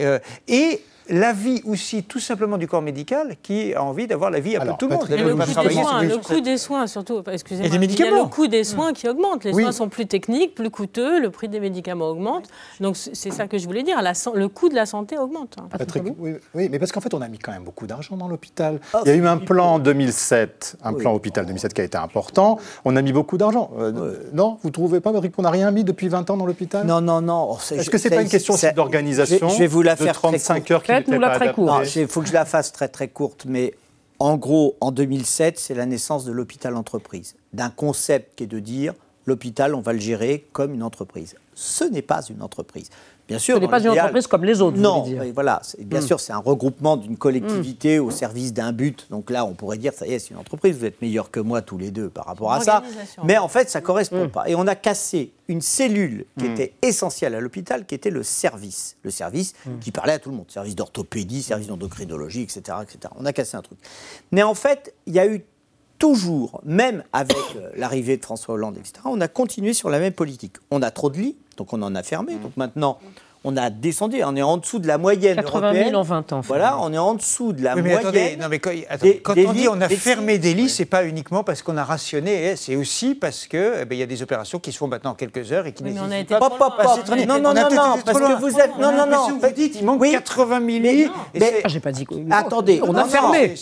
euh, 0.00 0.18
et 0.48 0.82
l'avis 1.08 1.62
aussi 1.64 2.02
tout 2.02 2.18
simplement 2.18 2.58
du 2.58 2.66
corps 2.66 2.82
médical 2.82 3.36
qui 3.42 3.74
a 3.74 3.82
envie 3.82 4.06
d'avoir 4.06 4.30
la 4.30 4.40
vie 4.40 4.56
à 4.56 4.60
peu 4.60 4.72
tout 4.78 4.88
le 4.88 4.96
monde. 4.96 5.08
le, 5.08 5.34
coût 5.34 5.62
des 5.62 5.74
soins, 5.74 6.02
le 6.02 6.18
coût 6.18 6.40
des 6.40 6.58
soins, 6.58 6.86
surtout, 6.86 7.22
excusez-moi. 7.30 7.66
Et 7.66 7.70
des 7.70 7.78
médicaments. 7.78 8.10
Il 8.10 8.16
y 8.16 8.20
a 8.20 8.22
le 8.22 8.28
coût 8.28 8.46
des 8.46 8.64
soins 8.64 8.92
qui 8.92 9.08
augmente. 9.08 9.44
Les 9.44 9.52
soins 9.52 9.72
sont 9.72 9.88
plus 9.88 10.06
techniques, 10.06 10.54
plus 10.54 10.70
coûteux, 10.70 11.20
le 11.20 11.30
prix 11.30 11.48
des 11.48 11.60
médicaments 11.60 12.08
augmente. 12.08 12.48
Donc 12.80 12.96
c'est 12.96 13.30
ça 13.30 13.46
que 13.46 13.58
je 13.58 13.66
voulais 13.66 13.82
dire. 13.82 14.00
le 14.34 14.48
coût 14.48 14.68
de 14.68 14.74
la 14.74 14.86
santé 14.86 15.18
augmente. 15.18 15.56
Hein. 15.60 15.68
oui, 16.54 16.68
mais 16.70 16.78
parce 16.78 16.92
qu'en 16.92 17.00
fait, 17.00 17.14
on 17.14 17.20
a 17.20 17.28
mis 17.28 17.38
quand 17.38 17.52
même 17.52 17.64
beaucoup 17.64 17.86
d'argent 17.86 18.16
dans 18.16 18.28
l'hôpital. 18.28 18.80
Oh, 18.94 18.98
il 19.04 19.08
y 19.08 19.12
a 19.12 19.16
eu 19.16 19.26
un 19.26 19.38
plan 19.38 19.74
en 19.74 19.78
2007, 19.78 20.76
un 20.82 20.92
plan 20.92 21.12
hôpital 21.14 21.46
2007 21.46 21.74
qui 21.74 21.80
a 21.80 21.84
été 21.84 21.98
important. 21.98 22.58
On 22.84 22.96
a 22.96 23.02
mis 23.02 23.12
beaucoup 23.12 23.38
d'argent. 23.38 23.70
Euh, 23.78 24.16
non, 24.32 24.58
vous 24.62 24.68
ne 24.68 24.72
trouvez 24.72 25.00
pas, 25.00 25.12
Marie, 25.12 25.30
qu'on 25.30 25.42
n'a 25.42 25.50
rien 25.50 25.70
mis 25.70 25.84
depuis 25.84 26.08
20 26.08 26.30
ans 26.30 26.36
dans 26.36 26.46
l'hôpital? 26.46 26.86
Non, 26.86 27.00
non, 27.00 27.20
non. 27.20 27.56
Est-ce 27.70 27.90
que 27.90 27.98
ce 27.98 28.08
n'est 28.08 28.16
pas 28.16 28.22
une 28.22 28.28
question 28.28 28.54
d'organisation 28.74 29.48
Je 29.48 29.58
vais 29.58 29.66
vous 29.66 29.82
la 29.82 29.96
faire 29.96 30.12
de 30.12 30.18
35 30.18 30.70
heures 30.70 30.82
qui 30.82 30.92
nous 31.08 31.20
la 31.20 31.36
très 31.36 31.52
courte. 31.52 31.96
Il 31.96 32.08
faut 32.08 32.20
que 32.20 32.28
je 32.28 32.32
la 32.32 32.44
fasse 32.44 32.72
très 32.72 32.88
très 32.88 33.08
courte, 33.08 33.44
mais 33.46 33.74
en 34.18 34.36
gros, 34.36 34.76
en 34.80 34.92
2007, 34.92 35.58
c'est 35.58 35.74
la 35.74 35.86
naissance 35.86 36.24
de 36.24 36.32
l'hôpital 36.32 36.76
entreprise, 36.76 37.36
d'un 37.52 37.70
concept 37.70 38.36
qui 38.36 38.44
est 38.44 38.46
de 38.46 38.58
dire 38.58 38.94
l'hôpital, 39.26 39.74
on 39.74 39.80
va 39.80 39.92
le 39.92 39.98
gérer 39.98 40.46
comme 40.52 40.72
une 40.72 40.82
entreprise. 40.82 41.34
Ce 41.54 41.84
n'est 41.84 42.02
pas 42.02 42.22
une 42.28 42.42
entreprise. 42.42 42.90
Bien 43.26 43.38
sûr. 43.38 43.56
Ce 43.56 43.60
n'est 43.60 43.68
pas 43.68 43.80
une 43.80 43.90
entreprise 43.90 44.26
comme 44.26 44.44
les 44.44 44.60
autres. 44.60 44.76
Non, 44.76 45.02
dire. 45.02 45.24
voilà. 45.34 45.60
Bien 45.78 46.00
mm. 46.00 46.06
sûr, 46.06 46.20
c'est 46.20 46.32
un 46.32 46.38
regroupement 46.38 46.96
d'une 46.96 47.16
collectivité 47.16 47.98
au 47.98 48.10
service 48.10 48.52
d'un 48.52 48.72
but. 48.72 49.06
Donc 49.10 49.30
là, 49.30 49.44
on 49.44 49.54
pourrait 49.54 49.78
dire, 49.78 49.92
ça 49.92 50.06
y 50.06 50.12
est, 50.12 50.18
c'est 50.20 50.30
une 50.30 50.36
entreprise. 50.36 50.76
Vous 50.76 50.84
êtes 50.84 51.02
meilleurs 51.02 51.30
que 51.30 51.40
moi 51.40 51.60
tous 51.62 51.76
les 51.76 51.90
deux 51.90 52.08
par 52.08 52.26
rapport 52.26 52.52
à 52.52 52.60
ça. 52.60 52.82
Mais 53.24 53.36
en 53.36 53.48
fait, 53.48 53.68
ça 53.68 53.80
correspond 53.80 54.26
mm. 54.26 54.30
pas. 54.30 54.48
Et 54.48 54.54
on 54.54 54.66
a 54.66 54.76
cassé 54.76 55.32
une 55.48 55.60
cellule 55.60 56.26
qui 56.38 56.46
était 56.46 56.74
essentielle 56.82 57.34
à 57.34 57.40
l'hôpital, 57.40 57.84
qui 57.84 57.94
était 57.94 58.10
le 58.10 58.22
service. 58.22 58.96
Le 59.02 59.10
service 59.10 59.54
qui 59.80 59.90
parlait 59.90 60.12
à 60.12 60.18
tout 60.18 60.30
le 60.30 60.36
monde. 60.36 60.50
Service 60.50 60.76
d'orthopédie, 60.76 61.42
service 61.42 61.66
d'endocrinologie, 61.66 62.42
etc., 62.42 62.78
etc. 62.82 63.12
On 63.18 63.24
a 63.24 63.32
cassé 63.32 63.56
un 63.56 63.62
truc. 63.62 63.78
Mais 64.30 64.42
en 64.42 64.54
fait, 64.54 64.94
il 65.06 65.14
y 65.14 65.18
a 65.18 65.26
eu 65.26 65.42
toujours, 65.98 66.60
même 66.64 67.04
avec 67.12 67.36
euh, 67.56 67.70
l'arrivée 67.76 68.16
de 68.16 68.22
François 68.22 68.54
Hollande, 68.54 68.76
etc., 68.78 68.94
on 69.04 69.20
a 69.20 69.28
continué 69.28 69.72
sur 69.72 69.90
la 69.90 69.98
même 69.98 70.12
politique. 70.12 70.56
On 70.70 70.82
a 70.82 70.90
trop 70.90 71.10
de 71.10 71.18
lits, 71.18 71.36
donc 71.56 71.72
on 71.72 71.82
en 71.82 71.94
a 71.94 72.02
fermé. 72.02 72.34
Donc 72.36 72.56
maintenant, 72.56 72.98
on 73.46 73.56
a 73.56 73.70
descendu, 73.70 74.22
on 74.24 74.34
est 74.34 74.42
en 74.42 74.56
dessous 74.56 74.80
de 74.80 74.88
la 74.88 74.98
moyenne 74.98 75.36
80 75.36 75.72
000 75.72 75.94
en 75.94 76.02
20 76.02 76.32
ans. 76.32 76.40
Voilà, 76.40 76.78
on 76.80 76.92
est 76.92 76.98
en 76.98 77.14
dessous 77.14 77.52
de 77.52 77.62
la 77.62 77.76
moyenne. 77.76 77.98
Attendez, 77.98 78.36
non 78.40 78.48
mais 78.50 78.58
quand, 78.58 78.72
on 79.36 79.52
dit 79.52 79.68
on 79.68 79.80
a 79.80 79.88
fermé 79.88 80.38
des 80.38 80.52
lits, 80.52 80.68
c'est 80.68 80.84
pas 80.84 81.04
uniquement 81.04 81.44
parce 81.44 81.62
qu'on 81.62 81.76
a 81.76 81.84
rationné, 81.84 82.50
hein, 82.50 82.54
c'est 82.56 82.74
aussi 82.74 83.14
parce 83.14 83.46
que 83.46 83.82
eh 83.82 83.84
ben, 83.84 83.94
il 83.94 84.00
y 84.00 84.02
a 84.02 84.06
des 84.06 84.20
opérations 84.20 84.58
qui 84.58 84.72
se 84.72 84.78
font 84.78 84.88
maintenant 84.88 85.12
en 85.12 85.14
quelques 85.14 85.52
heures 85.52 85.66
et 85.66 85.72
qui 85.72 85.84
nécessitent 85.84 86.28
pas. 86.28 86.40
Pop, 86.40 86.58
pop, 86.58 86.74
pop. 86.76 87.08
Non, 87.08 87.38
non, 87.38 87.54
non, 87.54 87.68
non, 87.70 87.98
parce 88.04 88.18
que 88.18 88.40
vous 88.40 88.58
êtes. 88.58 88.76
Non, 88.78 88.90
non, 88.90 89.06
non. 89.06 89.38
Vous 89.40 89.54
dites, 89.54 89.76
il 89.76 89.84
manque 89.84 90.04
80 90.04 90.58
000 90.58 90.78
lits. 90.82 91.10
Mais 91.34 91.62
j'ai 91.66 91.80
pas 91.80 91.92
dit. 91.92 92.04
Attendez, 92.30 92.80
on 92.82 92.94
a 92.96 93.04
fermé. 93.04 93.54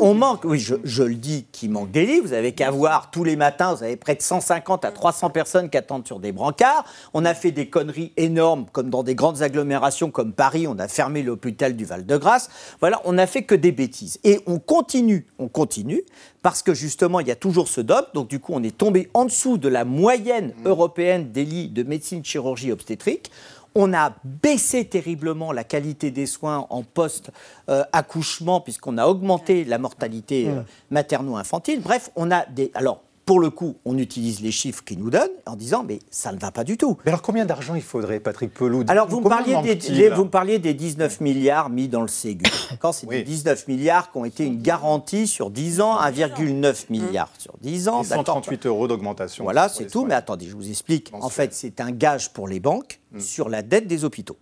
On 0.00 0.12
manque. 0.12 0.44
Oui, 0.44 0.58
je 0.58 1.02
le 1.02 1.14
dis, 1.14 1.46
qu'il 1.50 1.70
manque 1.70 1.90
des 1.90 2.04
lits. 2.04 2.20
Vous 2.20 2.34
avez 2.34 2.52
qu'à 2.52 2.70
voir 2.70 3.10
tous 3.10 3.24
les 3.24 3.36
matins, 3.36 3.72
vous 3.72 3.84
avez 3.84 3.96
près 3.96 4.14
de 4.14 4.22
150 4.22 4.84
à 4.84 4.90
300 4.90 5.30
personnes 5.30 5.70
qui 5.70 5.78
attendent 5.78 6.06
sur 6.06 6.18
des 6.18 6.32
brancards. 6.32 6.84
On 7.14 7.24
a 7.24 7.32
fait 7.32 7.52
des 7.52 7.70
conneries 7.70 8.12
énormes, 8.18 8.66
comme 8.70 8.90
dans 8.90 9.02
des 9.02 9.13
grandes 9.14 9.42
agglomérations 9.42 10.10
comme 10.10 10.32
Paris, 10.32 10.66
on 10.66 10.78
a 10.78 10.88
fermé 10.88 11.22
l'hôpital 11.22 11.76
du 11.76 11.84
Val-de-Grâce. 11.84 12.50
Voilà, 12.80 13.00
on 13.04 13.12
n'a 13.12 13.26
fait 13.26 13.42
que 13.42 13.54
des 13.54 13.72
bêtises. 13.72 14.18
Et 14.24 14.40
on 14.46 14.58
continue, 14.58 15.26
on 15.38 15.48
continue, 15.48 16.02
parce 16.42 16.62
que 16.62 16.74
justement, 16.74 17.20
il 17.20 17.28
y 17.28 17.30
a 17.30 17.36
toujours 17.36 17.68
ce 17.68 17.80
DOP. 17.80 18.14
Donc, 18.14 18.28
du 18.28 18.40
coup, 18.40 18.52
on 18.54 18.62
est 18.62 18.76
tombé 18.76 19.08
en 19.14 19.24
dessous 19.24 19.58
de 19.58 19.68
la 19.68 19.84
moyenne 19.84 20.52
mmh. 20.58 20.68
européenne 20.68 21.32
des 21.32 21.44
lits 21.44 21.68
de 21.68 21.82
médecine, 21.82 22.24
chirurgie, 22.24 22.72
obstétrique. 22.72 23.30
On 23.76 23.92
a 23.92 24.14
baissé 24.24 24.84
terriblement 24.84 25.52
la 25.52 25.64
qualité 25.64 26.10
des 26.10 26.26
soins 26.26 26.66
en 26.70 26.82
post-accouchement, 26.82 28.60
puisqu'on 28.60 28.98
a 28.98 29.06
augmenté 29.06 29.64
la 29.64 29.78
mortalité 29.78 30.48
euh, 30.48 30.60
mmh. 30.60 30.64
materno-infantile. 30.90 31.80
Bref, 31.80 32.10
on 32.14 32.30
a 32.30 32.46
des. 32.46 32.70
Alors, 32.74 33.03
pour 33.24 33.40
le 33.40 33.50
coup, 33.50 33.76
on 33.84 33.96
utilise 33.96 34.40
les 34.40 34.50
chiffres 34.50 34.84
qu'ils 34.84 34.98
nous 34.98 35.10
donnent 35.10 35.30
en 35.46 35.56
disant 35.56 35.84
mais 35.86 35.98
ça 36.10 36.32
ne 36.32 36.38
va 36.38 36.50
pas 36.50 36.64
du 36.64 36.76
tout. 36.76 36.98
Mais 37.04 37.10
alors 37.10 37.22
combien 37.22 37.46
d'argent 37.46 37.74
il 37.74 37.82
faudrait, 37.82 38.20
Patrick 38.20 38.52
Peloud 38.52 38.90
Alors 38.90 39.08
vous 39.08 39.20
me, 39.20 39.28
parliez 39.28 39.76
des, 39.76 40.10
vous 40.10 40.26
parliez 40.26 40.58
des 40.58 40.74
19 40.74 41.20
milliards 41.20 41.70
mis 41.70 41.88
dans 41.88 42.02
le 42.02 42.08
Ségur. 42.08 42.50
Quand 42.80 42.92
c'est 42.92 43.06
des 43.06 43.22
19 43.22 43.68
milliards 43.68 44.10
qui 44.12 44.18
ont 44.18 44.24
été 44.24 44.44
une 44.44 44.60
garantie 44.60 45.26
sur 45.26 45.50
10 45.50 45.80
ans, 45.80 45.98
1,9 46.00 46.86
milliard 46.90 47.30
sur 47.38 47.54
10 47.60 47.88
ans. 47.88 48.02
138 48.02 48.66
euros 48.66 48.88
d'augmentation. 48.88 49.44
Voilà, 49.44 49.68
c'est 49.68 49.86
tout. 49.86 50.04
Mais 50.04 50.14
attendez, 50.14 50.46
je 50.46 50.54
vous 50.54 50.68
explique. 50.68 51.10
En 51.12 51.30
fait, 51.30 51.54
c'est 51.54 51.80
un 51.80 51.92
gage 51.92 52.32
pour 52.32 52.48
les 52.48 52.60
banques 52.60 53.00
hmm. 53.12 53.20
sur 53.20 53.48
la 53.48 53.62
dette 53.62 53.86
des 53.86 54.04
hôpitaux. 54.04 54.36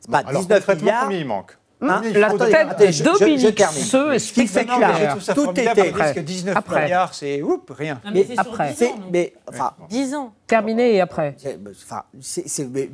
C'est 0.00 0.10
pas 0.10 0.22
19 0.22 0.68
milliards. 0.76 1.04
Combien 1.04 1.18
il 1.18 1.26
manque? 1.26 1.56
Hein 1.88 2.02
la 2.14 2.30
tête 2.30 2.80
explique 2.80 4.48
c'est 4.48 4.64
clair. 4.64 5.18
Tout 5.34 5.50
était 5.50 5.90
prêt. 5.90 6.14
19 6.22 6.56
après. 6.56 6.84
milliards, 6.84 7.14
c'est 7.14 7.42
oups, 7.42 7.70
rien. 7.70 8.00
mais, 8.12 8.26
après. 8.36 8.74
mais 9.12 9.34
enfin, 9.48 9.72
10 9.88 10.14
ans. 10.14 10.32
Terminé 10.46 10.94
et 10.94 11.00
après. 11.00 11.36
Enfin, 11.84 12.02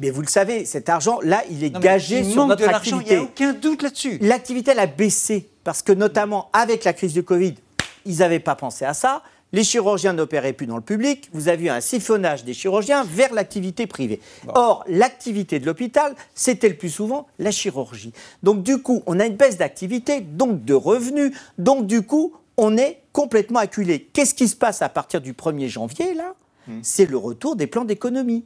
mais, 0.01 0.11
vous 0.11 0.23
le 0.23 0.29
savez, 0.29 0.65
cet 0.65 0.89
argent, 0.89 1.19
là, 1.23 1.43
il 1.51 1.65
est 1.65 1.79
gagé 1.79 2.25
sur 2.25 2.47
notre 2.47 2.69
activité. 2.69 3.15
Il 3.15 3.17
n'y 3.17 3.23
a 3.23 3.25
aucun 3.25 3.53
doute 3.53 3.83
là-dessus. 3.83 4.19
L'activité, 4.21 4.73
elle 4.73 4.79
a 4.79 4.87
baissé 4.87 5.51
parce 5.65 5.83
que 5.83 5.93
notamment 5.93 6.49
avec 6.53 6.85
la 6.85 6.93
crise 6.93 7.13
du 7.13 7.23
Covid, 7.23 7.55
ils 8.07 8.19
n'avaient 8.19 8.41
pas 8.41 8.55
pensé 8.55 8.85
à 8.85 8.95
ça. 8.95 9.23
Les 9.53 9.65
chirurgiens 9.65 10.13
n'opéraient 10.13 10.53
plus 10.53 10.67
dans 10.67 10.77
le 10.77 10.83
public. 10.83 11.29
Vous 11.33 11.49
avez 11.49 11.65
eu 11.65 11.69
un 11.71 11.81
siphonnage 11.81 12.45
des 12.45 12.55
chirurgiens 12.55 13.05
vers 13.05 13.33
l'activité 13.33 13.87
privée. 13.87 14.21
Or, 14.55 14.85
l'activité 14.87 15.59
de 15.59 15.67
l'hôpital, 15.67 16.15
c'était 16.35 16.69
le 16.69 16.77
plus 16.77 16.91
souvent 16.91 17.27
la 17.39 17.51
chirurgie. 17.51 18.13
Donc, 18.43 18.63
du 18.63 18.79
coup, 18.79 19.03
on 19.07 19.19
a 19.19 19.27
une 19.27 19.37
baisse 19.37 19.59
d'activité, 19.59 20.21
donc 20.21 20.65
de 20.65 20.75
revenus. 20.75 21.33
Donc, 21.59 21.87
du 21.87 22.03
coup, 22.03 22.35
on 22.57 22.77
est 22.77 23.03
complètement 23.13 23.59
acculé. 23.59 24.09
Qu'est-ce 24.13 24.35
qui 24.35 24.47
se 24.47 24.57
passe 24.57 24.83
à 24.83 24.89
partir 24.89 25.21
du 25.21 25.33
1er 25.33 25.69
janvier, 25.69 26.15
là? 26.15 26.35
Hmm. 26.69 26.81
C'est 26.83 27.07
le 27.07 27.17
retour 27.17 27.57
des 27.57 27.67
plans 27.67 27.85
d'économie 27.85 28.45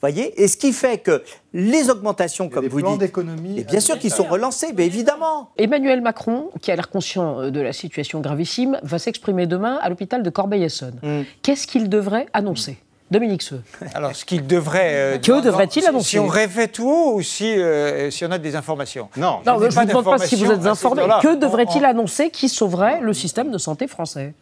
voyez 0.00 0.42
Et 0.42 0.48
ce 0.48 0.56
qui 0.56 0.72
fait 0.72 0.98
que 0.98 1.22
les 1.52 1.90
augmentations, 1.90 2.48
comme 2.48 2.66
vous 2.66 2.82
dites, 2.82 2.98
d'économie, 2.98 3.60
et 3.60 3.64
bien 3.64 3.80
sûr 3.80 3.98
qu'ils 3.98 4.12
sont 4.12 4.24
relancés, 4.24 4.72
mais 4.76 4.86
évidemment. 4.86 5.50
Emmanuel 5.56 6.00
Macron, 6.00 6.50
qui 6.60 6.70
a 6.70 6.76
l'air 6.76 6.90
conscient 6.90 7.40
euh, 7.40 7.50
de 7.50 7.60
la 7.60 7.72
situation 7.72 8.20
gravissime, 8.20 8.78
va 8.82 8.98
s'exprimer 8.98 9.46
demain 9.46 9.78
à 9.82 9.88
l'hôpital 9.88 10.22
de 10.22 10.30
Corbeil-Essonne. 10.30 10.98
Mm. 11.02 11.22
Qu'est-ce 11.42 11.66
qu'il 11.66 11.88
devrait 11.88 12.26
annoncer? 12.32 12.78
Dominique 13.10 13.42
Seux. 13.42 13.62
Alors, 13.94 14.14
ce 14.16 14.24
qu'il 14.24 14.46
devrait. 14.46 14.90
Euh, 14.94 15.18
que 15.18 15.40
devrait-il 15.40 15.86
annoncer? 15.86 16.08
Si 16.08 16.18
on 16.18 16.26
rêvait 16.26 16.66
tout 16.66 16.88
haut 16.88 17.14
ou 17.14 17.22
si, 17.22 17.46
euh, 17.46 18.10
si 18.10 18.24
on 18.24 18.30
a 18.32 18.38
des 18.38 18.56
informations? 18.56 19.08
Non, 19.16 19.40
je 19.44 19.50
ne 19.50 19.56
vous 19.56 19.84
demande 19.84 20.04
pas 20.04 20.18
si 20.18 20.34
vous 20.36 20.50
êtes 20.50 20.66
informé. 20.66 21.02
Que 21.22 21.36
devrait-il 21.36 21.84
annoncer 21.84 22.30
qui 22.30 22.48
sauverait 22.48 23.00
le 23.00 23.12
système 23.12 23.50
de 23.50 23.58
santé 23.58 23.86
français? 23.86 24.34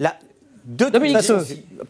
De 0.64 0.86
Dominique 0.86 1.18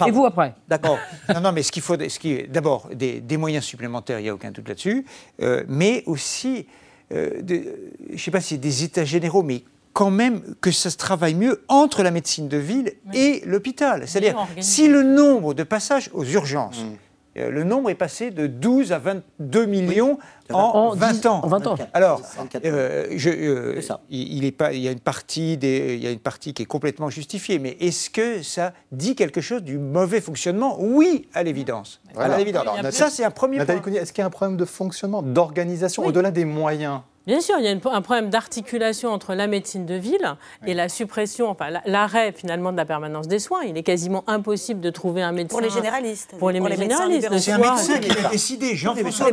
Et 0.07 0.11
vous 0.11 0.27
après 0.27 0.55
D'accord. 0.69 0.99
non, 1.35 1.41
non, 1.41 1.53
mais 1.53 1.63
ce 1.63 1.71
qu'il 1.71 1.83
faut, 1.83 1.97
ce 1.97 2.19
qui, 2.19 2.43
d'abord, 2.49 2.89
des, 2.93 3.21
des, 3.21 3.37
moyens 3.37 3.65
supplémentaires, 3.65 4.19
il 4.19 4.25
n'y 4.25 4.29
a 4.29 4.35
aucun 4.35 4.51
doute 4.51 4.69
là-dessus, 4.69 5.05
euh, 5.41 5.63
mais 5.69 6.03
aussi, 6.07 6.67
euh, 7.13 7.41
je 7.47 8.13
ne 8.13 8.19
sais 8.19 8.31
pas 8.31 8.41
si 8.41 8.55
c'est 8.55 8.59
des 8.59 8.85
états 8.85 9.05
généraux, 9.05 9.43
mais 9.43 9.63
quand 9.93 10.11
même 10.11 10.43
que 10.61 10.73
ça 10.73 10.91
se 10.91 10.97
travaille 10.97 11.35
mieux 11.35 11.63
entre 11.69 12.03
la 12.03 12.11
médecine 12.11 12.49
de 12.49 12.57
ville 12.57 12.93
et 13.13 13.43
l'hôpital. 13.47 14.09
C'est-à-dire, 14.09 14.37
si 14.61 14.89
le 14.89 15.05
nombre 15.05 15.55
de 15.55 15.63
passages 15.63 16.11
aux 16.13 16.25
urgences 16.25 16.83
mm. 16.83 16.97
Euh, 17.37 17.51
le 17.51 17.65
nombre 17.65 17.91
est 17.91 17.95
passé 17.95 18.31
de 18.31 18.47
12 18.47 18.93
à 18.93 18.99
22 18.99 19.67
millions 19.67 20.19
en, 20.53 20.95
20 20.95 21.27
ans. 21.27 21.41
En 21.43 21.49
20 21.49 21.67
ans. 21.67 21.77
Alors, 21.93 22.23
euh, 22.65 23.07
je, 23.17 23.31
euh, 23.31 23.81
il, 24.11 24.45
est 24.45 24.53
pas, 24.53 24.73
il, 24.73 24.81
y 24.81 24.89
a 24.89 24.93
une 24.93 25.01
partie 25.01 25.57
des, 25.57 25.95
il 25.97 26.05
y 26.05 26.07
a 26.07 26.11
une 26.11 26.21
partie 26.21 26.55
qui 26.55 26.63
est 26.63 26.67
complètement 26.67 27.11
justifiée, 27.11 27.59
mais 27.59 27.77
est-ce 27.81 28.11
que 28.11 28.43
ça 28.43 28.73
dit 28.93 29.17
quelque 29.17 29.41
chose 29.41 29.63
du 29.63 29.79
mauvais 29.79 30.21
fonctionnement? 30.21 30.77
Oui, 30.79 31.29
à 31.35 31.43
l'évidence. 31.43 32.01
À 32.17 32.37
l'évidence. 32.39 32.67
Ça, 32.91 33.11
c'est 33.11 33.25
un 33.25 33.31
premier 33.31 33.59
Nathalie 33.59 33.81
point. 33.81 33.93
Est-ce 33.93 34.13
qu'il 34.13 34.23
y 34.23 34.25
a 34.25 34.27
un 34.27 34.31
problème 34.31 34.57
de 34.57 34.65
fonctionnement, 34.65 35.23
d'organisation, 35.23 36.05
au-delà 36.05 36.31
des 36.31 36.45
moyens? 36.45 37.01
Bien 37.27 37.41
sûr, 37.41 37.57
il 37.59 37.65
y 37.65 37.69
a 37.69 37.71
un 37.71 38.03
problème 38.03 38.29
d'articulation 38.29 39.11
entre 39.11 39.35
la 39.35 39.47
médecine 39.47 39.87
de 39.87 39.95
ville 39.95 40.35
et 40.67 40.75
la 40.75 40.91
suppression, 40.91 41.49
enfin 41.49 41.69
l'arrêt 41.87 42.33
finalement 42.33 42.71
de 42.71 42.77
la 42.77 42.85
permanence 42.85 43.29
des 43.29 43.39
soins. 43.39 43.63
Il 43.65 43.79
est 43.79 43.83
quasiment 43.83 44.25
impossible 44.27 44.81
de 44.81 44.91
trouver 44.91 45.23
un 45.23 45.33
médecin. 45.33 45.57
Pour 45.57 45.61
les 45.63 45.71
généralistes. 45.71 46.35
Pour 46.39 46.51
les, 46.51 46.61
généralistes. 46.61 47.29
C'est 47.39 47.53
un 47.53 47.59
médecin 47.59 47.99
qui 47.99 48.11
a 48.11 48.29
décidé, 48.29 48.75
Jean-François 48.75 49.29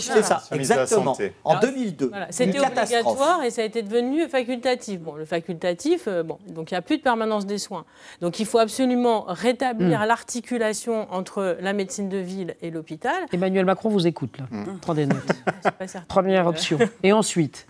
C'est 0.00 0.22
ça, 0.22 0.42
exactement. 0.50 1.16
En 1.44 1.60
2002. 1.60 2.10
C'était 2.30 2.58
obligatoire 2.58 3.44
et 3.44 3.50
ça 3.50 3.62
a 3.62 3.64
été 3.64 3.82
devenu 3.82 4.28
facultatif. 4.28 5.00
Bon, 5.00 5.14
le 5.14 5.24
facultatif, 5.24 6.08
euh, 6.08 6.22
bon, 6.22 6.38
donc 6.48 6.70
il 6.70 6.74
n'y 6.74 6.78
a 6.78 6.82
plus 6.82 6.98
de 6.98 7.02
permanence 7.02 7.46
des 7.46 7.58
soins. 7.58 7.84
Donc 8.20 8.40
il 8.40 8.46
faut 8.46 8.58
absolument 8.58 9.24
rétablir 9.28 10.00
hmm. 10.00 10.04
l'articulation 10.04 11.06
entre 11.12 11.56
la 11.60 11.72
médecine 11.72 12.08
de 12.08 12.18
ville 12.18 12.56
et 12.60 12.70
l'hôpital. 12.70 13.26
Emmanuel 13.32 13.64
Macron 13.64 13.88
vous 13.88 14.06
écoute 14.06 14.36
là. 14.38 14.44
Hmm. 14.50 14.78
Prenez 14.80 15.06
note. 15.06 15.18
Première 16.08 16.46
option. 16.46 16.78
Et 17.02 17.12
ensuite 17.20 17.66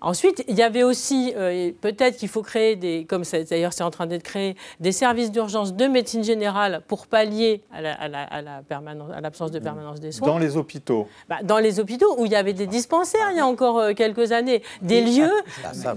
Ensuite, 0.00 0.44
il 0.48 0.54
y 0.56 0.62
avait 0.62 0.82
aussi, 0.82 1.32
euh, 1.36 1.72
peut-être 1.80 2.16
qu'il 2.16 2.28
faut 2.28 2.42
créer 2.42 2.76
des, 2.76 3.06
comme 3.08 3.22
d'ailleurs 3.48 3.72
c'est 3.72 3.82
en 3.82 3.90
train 3.90 4.06
d'être 4.06 4.22
créé, 4.22 4.56
des 4.80 4.92
services 4.92 5.30
d'urgence 5.30 5.74
de 5.74 5.86
médecine 5.86 6.22
générale 6.22 6.82
pour 6.86 7.06
pallier 7.06 7.62
à, 7.72 9.20
l'absence 9.20 9.50
de 9.50 9.58
permanence 9.58 10.00
des 10.00 10.12
soins. 10.12 10.28
Dans 10.28 10.38
les 10.38 10.56
hôpitaux 10.56 11.08
bah, 11.28 11.38
Dans 11.42 11.58
les 11.58 11.80
hôpitaux 11.80 12.14
où 12.18 12.26
il 12.26 12.32
y 12.32 12.36
avait 12.36 12.52
des 12.52 12.66
dispensaires 12.66 13.30
il 13.32 13.38
y 13.38 13.40
a 13.40 13.46
encore 13.46 13.78
euh, 13.78 13.94
quelques 13.94 14.32
années, 14.32 14.62
des 14.82 15.00
lieux, 15.00 15.32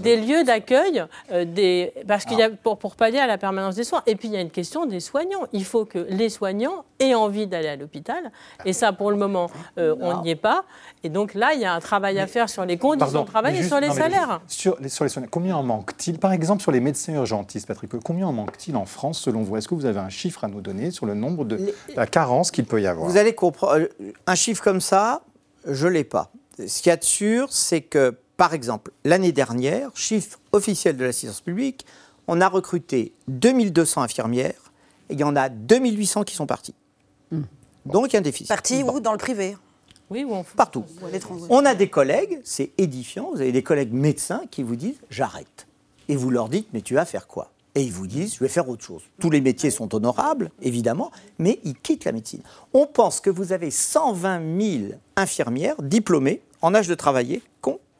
des 0.00 0.16
lieux 0.16 0.44
d'accueil, 0.44 1.04
euh, 1.32 1.44
des, 1.44 1.92
parce 2.08 2.24
qu'il 2.24 2.38
y 2.38 2.42
a, 2.42 2.48
ah. 2.52 2.56
pour, 2.62 2.78
pour 2.78 2.96
pallier 2.96 3.18
à 3.18 3.26
la 3.26 3.38
permanence 3.38 3.76
des 3.76 3.84
soins. 3.84 4.02
Et 4.06 4.16
puis 4.16 4.28
il 4.28 4.34
y 4.34 4.36
a 4.36 4.40
une 4.40 4.50
question 4.50 4.86
des 4.86 5.00
soignants. 5.00 5.46
Il 5.52 5.64
faut 5.64 5.84
que 5.84 6.06
les 6.08 6.30
soignants 6.30 6.84
aient 7.00 7.14
envie 7.14 7.46
d'aller 7.46 7.68
à 7.68 7.76
l'hôpital. 7.76 8.30
Et 8.64 8.72
ça, 8.72 8.92
pour 8.92 9.10
le 9.10 9.16
moment, 9.16 9.50
on 9.76 10.22
n'y 10.22 10.30
est 10.30 10.36
pas. 10.36 10.64
Et 11.02 11.08
donc 11.08 11.34
là, 11.34 11.54
il 11.54 11.60
y 11.60 11.64
a 11.64 11.72
un 11.72 11.80
travail 11.80 12.18
à 12.18 12.26
faire 12.26 12.48
sur 12.48 12.64
les 12.64 12.76
conditions 12.76 13.22
de 13.22 13.26
travail 13.26 13.56
et 13.58 13.62
sur 13.62 13.80
les 13.80 13.90
salaires. 13.90 14.40
Sur 14.46 14.76
les, 14.80 14.88
sur 14.88 15.04
les 15.04 15.10
soignants, 15.10 15.28
combien 15.30 15.56
en 15.56 15.62
manque-t-il 15.62 16.18
Par 16.18 16.32
exemple, 16.32 16.62
sur 16.62 16.72
les 16.72 16.80
médecins 16.80 17.14
urgentistes, 17.14 17.66
Patrick, 17.66 17.90
combien 18.04 18.26
en 18.26 18.32
manque-t-il 18.32 18.76
en 18.76 18.84
France 18.84 19.20
selon 19.20 19.42
vous? 19.42 19.56
Est-ce 19.56 19.68
que 19.68 19.74
vous 19.74 19.86
avez 19.86 19.98
un 19.98 20.10
chiffre 20.10 20.44
à 20.44 20.48
nous 20.48 20.60
donner 20.60 20.90
sur 20.90 21.06
le 21.06 21.14
nombre 21.14 21.44
de 21.44 21.72
la 21.96 22.06
carence 22.06 22.50
qu'il 22.50 22.66
peut 22.66 22.80
y 22.80 22.86
avoir? 22.86 23.08
Vous 23.08 23.16
allez 23.16 23.34
comprendre. 23.34 23.74
Euh, 23.74 24.12
un 24.26 24.34
chiffre 24.34 24.62
comme 24.62 24.80
ça, 24.80 25.22
je 25.66 25.86
ne 25.86 25.92
l'ai 25.92 26.04
pas. 26.04 26.30
Ce 26.58 26.82
qu'il 26.82 26.90
y 26.90 26.92
a 26.92 26.96
de 26.96 27.04
sûr, 27.04 27.48
c'est 27.50 27.80
que, 27.80 28.16
par 28.36 28.52
exemple, 28.52 28.92
l'année 29.04 29.32
dernière, 29.32 29.90
chiffre 29.94 30.38
officiel 30.52 30.96
de 30.96 31.04
l'assistance 31.04 31.40
publique, 31.40 31.86
on 32.28 32.40
a 32.40 32.48
recruté 32.48 33.12
2200 33.28 34.02
infirmières 34.02 34.72
et 35.08 35.14
il 35.14 35.20
y 35.20 35.24
en 35.24 35.34
a 35.34 35.48
2800 35.48 36.24
qui 36.24 36.34
sont 36.34 36.46
partis. 36.46 36.74
Donc 37.86 38.08
il 38.08 38.14
y 38.14 38.16
a 38.16 38.18
un 38.18 38.22
déficit. 38.22 38.48
Partis 38.48 38.82
où 38.82 39.00
Dans 39.00 39.12
le 39.12 39.18
privé 39.18 39.56
Oui, 40.10 40.24
ou 40.24 40.42
Partout. 40.56 40.84
On 41.48 41.64
a 41.64 41.74
des 41.74 41.88
collègues, 41.88 42.40
c'est 42.44 42.72
édifiant, 42.78 43.30
vous 43.32 43.40
avez 43.40 43.52
des 43.52 43.62
collègues 43.62 43.92
médecins 43.92 44.42
qui 44.50 44.62
vous 44.62 44.76
disent 44.76 45.00
j'arrête. 45.10 45.66
Et 46.08 46.16
vous 46.16 46.30
leur 46.30 46.48
dites 46.48 46.68
mais 46.72 46.82
tu 46.82 46.94
vas 46.94 47.04
faire 47.04 47.26
quoi? 47.26 47.50
Et 47.76 47.82
ils 47.82 47.92
vous 47.92 48.08
disent, 48.08 48.34
je 48.34 48.40
vais 48.40 48.48
faire 48.48 48.68
autre 48.68 48.84
chose. 48.84 49.02
Tous 49.20 49.30
les 49.30 49.40
métiers 49.40 49.70
sont 49.70 49.94
honorables, 49.94 50.50
évidemment, 50.60 51.12
mais 51.38 51.60
ils 51.62 51.76
quittent 51.76 52.04
la 52.04 52.10
médecine. 52.10 52.42
On 52.74 52.84
pense 52.84 53.20
que 53.20 53.30
vous 53.30 53.52
avez 53.52 53.70
120 53.70 54.60
000 54.60 54.92
infirmières 55.14 55.80
diplômées 55.80 56.42
en 56.62 56.74
âge 56.74 56.88
de 56.88 56.96
travailler 56.96 57.42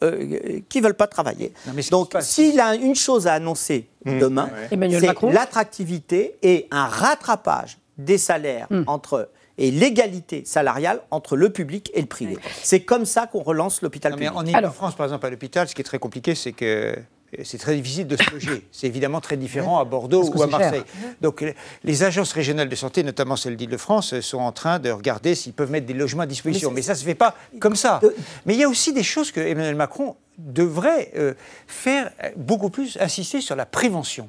euh, 0.02 0.60
qui 0.70 0.78
ne 0.78 0.84
veulent 0.84 0.94
pas 0.94 1.06
travailler. 1.06 1.52
Donc, 1.90 2.16
s'il 2.20 2.58
a 2.58 2.74
une 2.74 2.94
chose 2.94 3.26
à 3.26 3.34
annoncer 3.34 3.86
mmh. 4.06 4.18
demain, 4.18 4.48
c'est 4.70 5.22
l'attractivité 5.30 6.38
et 6.42 6.66
un 6.70 6.86
rattrapage 6.86 7.76
des 8.04 8.18
salaires 8.18 8.66
mmh. 8.70 8.82
entre 8.86 9.30
et 9.58 9.70
l'égalité 9.70 10.42
salariale 10.46 11.02
entre 11.10 11.36
le 11.36 11.50
public 11.50 11.90
et 11.94 12.00
le 12.00 12.06
privé. 12.06 12.38
C'est 12.62 12.80
comme 12.80 13.04
ça 13.04 13.26
qu'on 13.26 13.42
relance 13.42 13.82
l'hôpital 13.82 14.14
public. 14.14 14.30
en 14.34 14.44
Ile-de-France, 14.46 14.94
par 14.96 15.06
exemple, 15.06 15.26
à 15.26 15.30
l'hôpital, 15.30 15.68
ce 15.68 15.74
qui 15.74 15.82
est 15.82 15.84
très 15.84 15.98
compliqué, 15.98 16.34
c'est 16.34 16.52
que 16.52 16.96
c'est 17.44 17.58
très 17.58 17.76
difficile 17.76 18.06
de 18.06 18.16
se 18.16 18.28
loger. 18.30 18.66
C'est 18.72 18.86
évidemment 18.86 19.20
très 19.20 19.36
différent 19.36 19.78
à 19.78 19.84
Bordeaux 19.84 20.24
ou 20.34 20.42
à 20.42 20.46
Marseille. 20.46 20.82
Donc 21.20 21.44
les 21.84 22.02
agences 22.02 22.32
régionales 22.32 22.68
de 22.68 22.74
santé, 22.74 23.04
notamment 23.04 23.36
celle 23.36 23.56
d'Île-de-France, 23.56 24.18
sont 24.20 24.38
en 24.38 24.50
train 24.50 24.80
de 24.80 24.90
regarder 24.90 25.36
s'ils 25.36 25.52
peuvent 25.52 25.70
mettre 25.70 25.86
des 25.86 25.94
logements 25.94 26.22
à 26.22 26.26
disposition. 26.26 26.72
Mais, 26.72 26.82
ça 26.82 26.94
ne 26.94 26.98
se 26.98 27.04
fait 27.04 27.14
pas 27.14 27.36
comme 27.60 27.76
ça. 27.76 28.00
Mais 28.46 28.54
il 28.54 28.60
y 28.60 28.64
a 28.64 28.68
aussi 28.68 28.92
des 28.92 29.02
choses 29.02 29.30
que 29.30 29.40
Emmanuel 29.40 29.76
Macron 29.76 30.16
devrait 30.38 31.12
euh, 31.16 31.34
faire 31.66 32.10
beaucoup 32.36 32.70
plus 32.70 32.96
insister 33.00 33.40
sur 33.40 33.54
la 33.54 33.66
prévention 33.66 34.28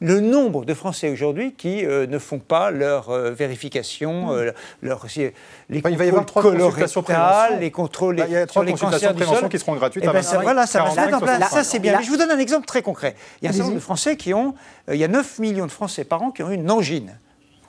le 0.00 0.20
nombre 0.20 0.64
de 0.64 0.74
Français 0.74 1.10
aujourd'hui 1.10 1.52
qui 1.52 1.84
euh, 1.84 2.06
ne 2.06 2.18
font 2.18 2.38
pas 2.38 2.70
leur 2.70 3.10
euh, 3.10 3.30
vérification, 3.30 4.32
euh, 4.32 4.50
leur, 4.82 5.06
les 5.16 5.32
il 5.70 5.80
va 5.80 6.04
y 6.04 6.08
avoir 6.08 6.26
trois 6.26 6.42
consultations 6.42 7.04
les 7.60 7.70
contrôles, 7.70 8.16
bah, 8.16 8.24
il 8.26 8.32
y 8.32 8.36
a 8.36 8.46
trois 8.46 8.64
consultations 8.64 9.10
de 9.10 9.16
prévention 9.16 9.48
qui 9.48 9.58
seront 9.58 9.74
gratuites. 9.74 10.04
Et 10.04 10.08
eh 10.08 10.12
ben, 10.12 10.22
ça, 10.22 10.38
voilà, 10.38 10.66
ça 10.66 10.84
va 10.84 11.48
Ça, 11.48 11.64
c'est 11.64 11.78
bien. 11.78 11.98
Mais 11.98 12.04
je 12.04 12.10
vous 12.10 12.16
donne 12.16 12.30
un 12.30 12.38
exemple 12.38 12.66
très 12.66 12.82
concret. 12.82 13.14
Il 13.40 13.44
y 13.44 13.48
a 13.48 13.50
un 13.50 13.52
certain 13.52 13.68
nombre 13.68 13.80
de 13.80 13.84
Français 13.84 14.16
qui 14.16 14.34
ont, 14.34 14.54
il 14.90 14.96
y 14.96 15.04
a 15.04 15.08
9 15.08 15.38
millions 15.38 15.66
de 15.66 15.70
Français 15.70 16.04
par 16.04 16.22
an 16.22 16.30
qui 16.30 16.42
ont 16.42 16.50
une 16.50 16.70
angine. 16.70 17.18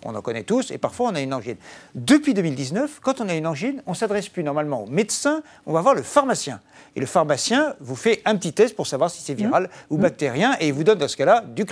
On 0.05 0.15
en 0.15 0.21
connaît 0.21 0.43
tous, 0.43 0.71
et 0.71 0.77
parfois 0.77 1.09
on 1.12 1.15
a 1.15 1.21
une 1.21 1.33
angine. 1.33 1.57
Depuis 1.95 2.33
2019, 2.33 2.99
quand 3.01 3.21
on 3.21 3.29
a 3.29 3.33
une 3.33 3.47
angine, 3.47 3.81
on 3.85 3.93
s'adresse 3.93 4.29
plus 4.29 4.43
normalement 4.43 4.83
au 4.83 4.88
médecin, 4.88 5.41
on 5.65 5.73
va 5.73 5.81
voir 5.81 5.95
le 5.95 6.03
pharmacien. 6.03 6.62
Et 6.95 6.99
le 6.99 7.05
pharmacien 7.05 7.75
vous 7.79 7.95
fait 7.95 8.21
un 8.25 8.35
petit 8.35 8.53
test 8.53 8.75
pour 8.75 8.88
savoir 8.88 9.09
si 9.09 9.21
c'est 9.21 9.33
viral 9.33 9.63
mmh. 9.63 9.93
ou 9.93 9.97
mmh. 9.97 10.01
bactérien, 10.01 10.57
et 10.59 10.67
il 10.67 10.73
vous 10.73 10.83
donne 10.83 10.99
dans 10.99 11.07
ce 11.07 11.17
cas-là 11.17 11.43
du 11.47 11.65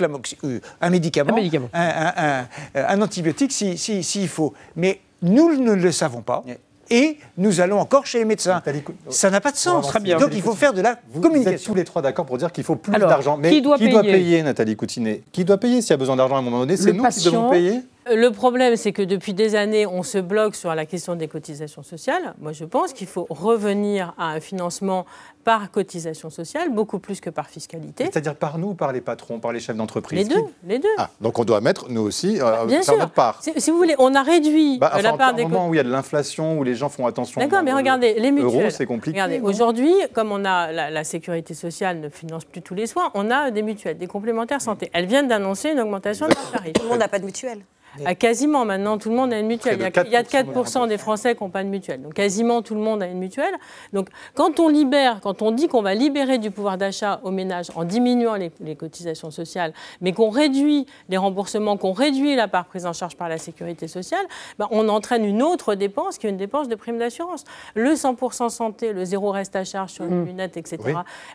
euh, 0.44 0.60
un 0.80 0.90
médicament, 0.90 1.36
un, 1.74 3.02
antibiotique 3.02 3.52
s'il 3.52 3.78
si, 3.78 4.28
faut. 4.28 4.54
Mais 4.76 5.00
nous 5.22 5.56
ne 5.56 5.72
le 5.72 5.92
savons 5.92 6.22
pas. 6.22 6.44
Et 6.90 7.18
nous 7.36 7.60
allons 7.60 7.78
encore 7.78 8.06
chez 8.06 8.18
les 8.18 8.24
médecins. 8.24 8.62
Ça 9.10 9.30
n'a 9.30 9.40
pas 9.40 9.50
de 9.50 9.56
sens. 9.56 9.92
Donc 9.92 10.30
il 10.32 10.42
faut 10.42 10.54
faire 10.54 10.72
de 10.72 10.80
la 10.80 10.98
vous, 11.10 11.20
communication. 11.20 11.50
Vous 11.50 11.56
êtes 11.56 11.64
tous 11.64 11.74
les 11.74 11.84
trois 11.84 12.02
d'accord 12.02 12.24
pour 12.24 12.38
dire 12.38 12.50
qu'il 12.50 12.64
faut 12.64 12.76
plus 12.76 12.92
d'argent. 12.92 13.36
Mais 13.36 13.50
qui 13.50 13.60
doit, 13.60 13.76
payer, 13.78 14.42
Nathalie 14.42 14.76
Coutinet? 14.76 15.22
Qui 15.32 15.44
doit 15.44 15.58
payer 15.58 15.82
s'il 15.82 15.90
y 15.90 15.94
a 15.94 15.98
besoin 15.98 16.16
d'argent 16.16 16.36
à 16.36 16.38
un 16.38 16.42
moment 16.42 16.60
donné? 16.60 16.76
C'est 16.76 16.92
nous 16.92 17.06
qui 17.08 17.24
devons 17.24 17.50
payer? 17.50 17.80
Le 18.14 18.30
problème, 18.30 18.76
c'est 18.76 18.92
que 18.92 19.02
depuis 19.02 19.34
des 19.34 19.54
années, 19.54 19.86
on 19.86 20.02
se 20.02 20.18
bloque 20.18 20.54
sur 20.54 20.74
la 20.74 20.86
question 20.86 21.14
des 21.14 21.28
cotisations 21.28 21.82
sociales. 21.82 22.34
Moi, 22.40 22.52
je 22.52 22.64
pense 22.64 22.92
qu'il 22.92 23.06
faut 23.06 23.26
revenir 23.30 24.14
à 24.18 24.28
un 24.28 24.40
financement 24.40 25.06
par 25.44 25.70
cotisation 25.70 26.28
sociale, 26.28 26.68
beaucoup 26.70 26.98
plus 26.98 27.22
que 27.22 27.30
par 27.30 27.48
fiscalité. 27.48 28.04
C'est-à-dire 28.04 28.34
par 28.34 28.58
nous, 28.58 28.74
par 28.74 28.92
les 28.92 29.00
patrons, 29.00 29.40
par 29.40 29.52
les 29.52 29.60
chefs 29.60 29.76
d'entreprise? 29.76 30.28
Les 30.28 30.34
deux, 30.34 30.44
les 30.66 30.78
deux. 30.78 30.88
Ah, 30.98 31.08
donc 31.22 31.38
on 31.38 31.44
doit 31.44 31.62
mettre, 31.62 31.88
nous 31.88 32.02
aussi, 32.02 32.38
euh, 32.38 32.66
Bien 32.66 32.82
sûr. 32.82 32.98
notre 32.98 33.12
part. 33.12 33.40
Si, 33.42 33.70
vous 33.70 33.78
voulez, 33.78 33.94
on 33.98 34.14
a 34.14 34.22
réduit 34.22 34.78
bah, 34.78 34.92
la 35.02 35.14
part 35.14 35.32
des... 35.32 35.44
moment 35.44 35.68
où 35.68 35.72
il 35.74 35.78
y 35.78 35.80
a 35.80 35.84
de 35.84 35.90
l'inflation, 35.90 36.58
où 36.58 36.64
les 36.64 36.74
gens 36.74 36.90
font 36.90 37.06
attention... 37.06 37.40
D'accord, 37.40 37.62
mais 37.62 37.72
regardez, 37.72 38.20
les 38.20 38.30
mutuelles... 38.30 38.72
c'est 38.72 38.84
compliqué. 38.84 39.18
Regardez, 39.18 39.40
aujourd'hui, 39.40 39.94
comme 40.12 40.32
on 40.32 40.44
a 40.44 40.70
la, 40.70 40.90
la, 40.90 41.04
sécurité 41.04 41.54
sociale 41.54 42.00
ne 42.00 42.10
finance 42.10 42.44
plus 42.44 42.60
tous 42.60 42.74
les 42.74 42.86
soins, 42.86 43.10
on 43.14 43.30
a 43.30 43.50
des 43.50 43.62
mutuelles, 43.62 43.96
des 43.96 44.06
complémentaires 44.06 44.60
santé. 44.60 44.90
Elles 44.92 45.06
viennent 45.06 45.28
d'annoncer 45.28 45.70
une 45.70 45.80
augmentation 45.80 46.26
de 46.28 46.34
leur 46.34 46.50
tarif. 46.52 46.74
Tout 46.74 46.82
le 46.82 46.88
monde 46.90 46.98
n'a 46.98 47.08
pas 47.08 47.20
de 47.20 47.24
mutuelle. 47.24 47.62
Ah, 48.04 48.14
quasiment, 48.14 48.64
maintenant, 48.64 48.98
tout 48.98 49.10
le 49.10 49.16
monde 49.16 49.32
a 49.32 49.38
une 49.38 49.46
mutuelle. 49.46 49.76
Il 49.78 50.10
y 50.12 50.16
a, 50.16 50.22
4%, 50.22 50.88
des 50.88 50.98
Français 50.98 51.34
qui 51.34 51.42
n'ont 51.42 51.50
pas 51.50 51.64
de 51.64 51.68
mutuelle. 51.68 52.02
Donc, 52.02 52.14
quasiment 52.14 52.62
tout 52.62 52.74
le 52.74 52.80
monde 52.80 53.02
a 53.02 53.06
une 53.06 53.18
mutuelle. 53.18 53.54
Donc, 53.92 54.08
quand 54.34 54.60
on 54.60 54.68
libère, 54.68 55.20
quand 55.20 55.42
on 55.42 55.50
dit 55.50 55.68
qu'on 55.68 55.82
va 55.82 55.94
libérer 55.94 56.38
du 56.38 56.50
pouvoir 56.50 56.78
d'achat 56.78 57.20
aux 57.22 57.30
ménages 57.30 57.68
en 57.74 57.84
diminuant 57.84 58.34
les, 58.34 58.76
cotisations 58.76 59.30
sociales, 59.30 59.72
mais 60.00 60.12
qu'on 60.12 60.30
réduit 60.30 60.86
les 61.08 61.16
remboursements, 61.16 61.76
qu'on 61.76 61.92
réduit 61.92 62.36
la 62.36 62.48
part 62.48 62.66
prise 62.66 62.86
en 62.86 62.92
charge 62.92 63.16
par 63.16 63.28
la 63.28 63.38
sécurité 63.38 63.88
sociale, 63.88 64.24
ben, 64.58 64.68
on 64.70 64.88
entraîne 64.88 65.24
une 65.24 65.42
autre 65.42 65.74
dépense 65.74 66.18
qui 66.18 66.26
est 66.26 66.30
une 66.30 66.36
dépense 66.36 66.68
de 66.68 66.74
prime 66.74 66.98
d'assurance. 66.98 67.44
Le 67.74 67.94
100% 67.94 68.50
santé, 68.50 68.92
le 68.92 69.04
zéro 69.04 69.30
reste 69.30 69.56
à 69.56 69.64
charge 69.64 69.90
sur 69.90 70.04
les 70.04 70.10
mmh. 70.10 70.24
lunettes, 70.24 70.56
etc. 70.56 70.78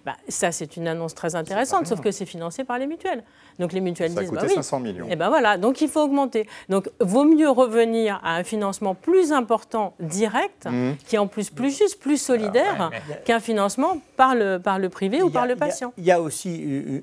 Ben, 0.05 0.13
ça, 0.27 0.51
c'est 0.51 0.77
une 0.77 0.87
annonce 0.87 1.15
très 1.15 1.35
intéressante, 1.35 1.87
sauf 1.87 2.01
que 2.01 2.11
c'est 2.11 2.25
financé 2.25 2.63
par 2.63 2.79
les 2.79 2.87
mutuelles. 2.87 3.23
Donc 3.59 3.73
les 3.73 3.81
mutuelles 3.81 4.11
ça 4.11 4.21
disent, 4.21 4.31
bah 4.31 4.41
oui. 4.43 4.53
500 4.53 4.79
millions. 4.79 5.07
Et 5.09 5.15
ben 5.15 5.29
voilà, 5.29 5.57
donc 5.57 5.81
il 5.81 5.87
faut 5.87 6.01
augmenter. 6.01 6.47
Donc 6.69 6.89
vaut 6.99 7.25
mieux 7.25 7.49
revenir 7.49 8.19
à 8.23 8.35
un 8.35 8.43
financement 8.43 8.95
plus 8.95 9.31
important, 9.31 9.93
direct, 9.99 10.65
mmh. 10.65 10.91
qui 11.05 11.15
est 11.15 11.19
en 11.19 11.27
plus 11.27 11.49
plus 11.49 11.77
juste, 11.77 11.99
plus 11.99 12.17
solidaire, 12.17 12.91
qu'un 13.25 13.39
financement 13.39 13.97
par 14.17 14.35
le, 14.35 14.59
par 14.59 14.79
le 14.79 14.89
privé 14.89 15.21
ou 15.21 15.29
par 15.29 15.47
le 15.47 15.55
patient. 15.55 15.93
Il 15.97 16.05
y, 16.05 16.11
a 16.11 16.21
aussi 16.21 16.55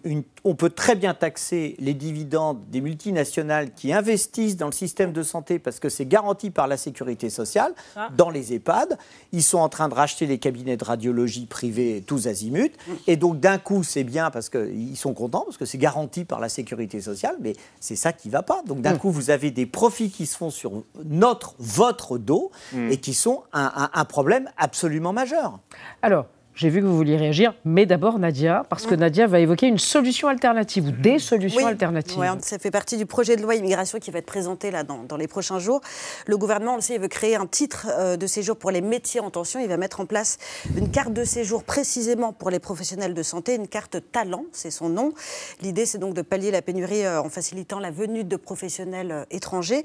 une, 0.04 0.22
on 0.44 0.54
peut 0.54 0.70
très 0.70 0.94
bien 0.94 1.14
taxer 1.14 1.76
les 1.78 1.94
dividendes 1.94 2.58
des 2.68 2.80
multinationales 2.80 3.72
qui 3.72 3.92
investissent 3.92 4.56
dans 4.56 4.66
le 4.66 4.72
système 4.72 5.12
de 5.12 5.22
santé 5.22 5.58
parce 5.58 5.80
que 5.80 5.88
c'est 5.88 6.06
garanti 6.06 6.50
par 6.50 6.66
la 6.66 6.76
sécurité 6.76 7.30
sociale. 7.30 7.72
Dans 8.16 8.30
les 8.30 8.54
EHPAD, 8.54 8.98
ils 9.32 9.42
sont 9.42 9.58
en 9.58 9.68
train 9.68 9.88
de 9.88 9.94
racheter 9.94 10.26
les 10.26 10.38
cabinets 10.38 10.76
de 10.76 10.84
radiologie 10.84 11.46
privés 11.46 12.02
tous 12.06 12.26
azimuts. 12.26 12.70
Mmh. 12.70 12.92
Et 13.06 13.16
donc 13.16 13.40
d'un 13.40 13.58
coup, 13.58 13.82
c'est 13.82 14.04
bien 14.04 14.30
parce 14.30 14.48
qu'ils 14.48 14.96
sont 14.96 15.14
contents 15.14 15.44
parce 15.44 15.58
que 15.58 15.64
c'est 15.64 15.78
garanti 15.78 16.24
par 16.24 16.40
la 16.40 16.48
sécurité 16.48 17.00
sociale, 17.00 17.36
mais 17.40 17.54
c'est 17.80 17.96
ça 17.96 18.12
qui 18.12 18.28
ne 18.28 18.32
va 18.32 18.42
pas. 18.42 18.62
Donc 18.66 18.80
d'un 18.80 18.94
mm. 18.94 18.98
coup, 18.98 19.10
vous 19.10 19.29
avez 19.30 19.50
des 19.50 19.66
profits 19.66 20.10
qui 20.10 20.26
se 20.26 20.36
font 20.36 20.50
sur 20.50 20.84
notre, 21.04 21.54
votre 21.58 22.18
dos 22.18 22.50
mm. 22.72 22.90
et 22.90 22.96
qui 22.98 23.14
sont 23.14 23.44
un 23.52 24.04
problème 24.04 24.50
absolument 24.56 25.12
majeur. 25.12 25.58
Alors, 26.02 26.26
j'ai 26.60 26.68
vu 26.68 26.82
que 26.82 26.86
vous 26.86 26.94
vouliez 26.94 27.16
réagir, 27.16 27.54
mais 27.64 27.86
d'abord 27.86 28.18
Nadia, 28.18 28.66
parce 28.68 28.84
que 28.84 28.94
mm. 28.94 28.98
Nadia 28.98 29.26
va 29.26 29.40
évoquer 29.40 29.66
une 29.66 29.78
solution 29.78 30.28
alternative 30.28 30.88
ou 30.88 30.90
des 30.90 31.18
solutions 31.18 31.66
alternatives. 31.66 32.18
Oui, 32.18 32.26
ça 32.42 32.58
fait 32.58 32.70
partie 32.70 32.98
du 32.98 33.06
projet 33.06 33.36
de 33.36 33.40
loi 33.40 33.54
immigration 33.54 33.98
qui 33.98 34.10
va 34.10 34.18
être 34.18 34.26
présenté 34.26 34.70
là, 34.70 34.82
dans, 34.82 35.16
les 35.16 35.26
prochains 35.26 35.58
jours. 35.58 35.80
Le 36.26 36.36
gouvernement, 36.36 36.74
on 36.74 36.80
il 36.80 37.00
veut 37.00 37.08
créer 37.08 37.34
un 37.34 37.46
titre 37.46 37.86
euh, 37.88 38.18
de 38.18 38.26
séjour 38.26 38.58
pour 38.58 38.70
les 38.70 38.82
métiers 38.82 39.20
en 39.20 39.30
tension. 39.30 39.58
Il 39.58 39.68
va 39.68 39.78
mettre 39.78 40.00
en 40.00 40.06
place 40.06 40.36
une 40.76 40.90
carte 40.90 41.14
de 41.14 41.24
séjour 41.24 41.64
précisément 41.64 42.34
pour 42.34 42.50
les 42.50 42.58
professionnels 42.58 43.14
de 43.14 43.22
santé, 43.22 43.54
une 43.54 43.68
carte 43.68 43.96
talent, 44.12 44.44
c'est 44.52 44.70
son 44.70 44.90
nom. 44.90 45.14
L'idée, 45.62 45.86
c'est 45.86 45.96
donc 45.96 46.12
de 46.12 46.20
pallier 46.20 46.50
la 46.50 46.60
pénurie 46.60 47.06
euh, 47.06 47.22
en 47.22 47.30
facilitant 47.30 47.78
la 47.78 47.90
venue 47.90 48.24
de 48.24 48.36
professionnels 48.36 49.12
euh, 49.12 49.24
étrangers. 49.30 49.82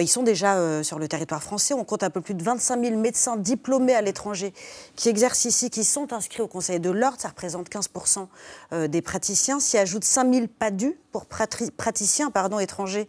ils 0.00 0.08
sont 0.08 0.22
déjà 0.22 0.82
sur 0.82 0.98
le 0.98 1.06
territoire 1.06 1.42
français. 1.42 1.74
On 1.74 1.84
compte 1.84 2.02
un 2.02 2.08
peu 2.08 2.22
plus 2.22 2.34
de 2.34 2.42
25 2.42 2.82
000 2.82 2.98
médecins 2.98 3.36
diplômés 3.36 3.94
à 3.94 4.00
l'étranger 4.00 4.54
qui 4.96 5.10
exercent 5.10 5.44
ici, 5.44 5.68
qui 5.68 5.84
sont 5.84 6.13
inscrits 6.14 6.42
au 6.42 6.48
Conseil 6.48 6.80
de 6.80 6.90
l'ordre, 6.90 7.20
ça 7.20 7.28
représente 7.28 7.68
15% 7.68 8.26
euh, 8.72 8.88
des 8.88 9.02
praticiens. 9.02 9.60
S'y 9.60 9.78
ajoutent 9.78 10.04
5000 10.04 10.48
PADU 10.48 10.98
pour 11.12 11.26
praticiens 11.26 12.30
pardon, 12.30 12.58
étrangers 12.58 13.06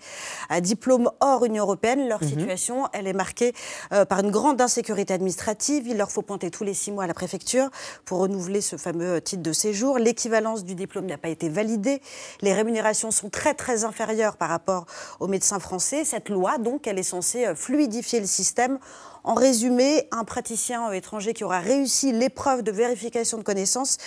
à 0.50 0.62
diplôme 0.62 1.10
hors 1.22 1.44
Union 1.46 1.64
européenne. 1.64 2.08
Leur 2.08 2.22
mhm. 2.22 2.30
situation, 2.30 2.88
elle 2.94 3.08
est 3.08 3.14
marquée 3.14 3.54
euh, 3.94 4.06
par 4.06 4.20
une 4.20 4.30
grande 4.30 4.62
insécurité 4.62 5.14
administrative. 5.14 5.88
Il 5.88 5.98
leur 5.98 6.12
faut 6.12 6.22
pointer 6.22 6.52
tous 6.52 6.64
les 6.64 6.74
six 6.74 6.92
mois 6.92 7.06
à 7.06 7.08
la 7.08 7.16
préfecture 7.16 7.70
pour 8.06 8.20
renouveler 8.20 8.62
ce 8.62 8.76
fameux 8.76 9.22
titre 9.22 9.42
de 9.42 9.54
séjour. 9.54 9.98
L'équivalence 9.98 10.64
du 10.64 10.76
diplôme 10.76 11.06
n'a 11.06 11.18
pas 11.18 11.30
été 11.30 11.50
validée. 11.50 12.02
Les 12.42 12.54
rémunérations 12.54 13.12
sont 13.12 13.30
très 13.30 13.54
très 13.54 13.86
inférieures 13.86 14.38
par 14.38 14.50
rapport 14.50 14.86
aux 15.20 15.28
médecins 15.28 15.60
français. 15.60 16.06
Cette 16.06 16.30
loi, 16.30 16.58
donc, 16.58 16.88
elle 16.88 17.00
est 17.00 17.04
censée 17.04 17.46
euh, 17.46 17.56
fluidifier 17.56 18.20
le 18.20 18.28
système 18.28 18.80
en 19.26 19.34
résumé, 19.34 20.08
un 20.12 20.24
praticien 20.24 20.92
étranger 20.92 21.34
qui 21.34 21.44
aura 21.44 21.60
réussi 21.60 22.12
l'épreuve 22.12 22.62
de 22.62 22.72
vérification 22.72 23.40
de 23.40 23.44
connaissances 23.44 23.98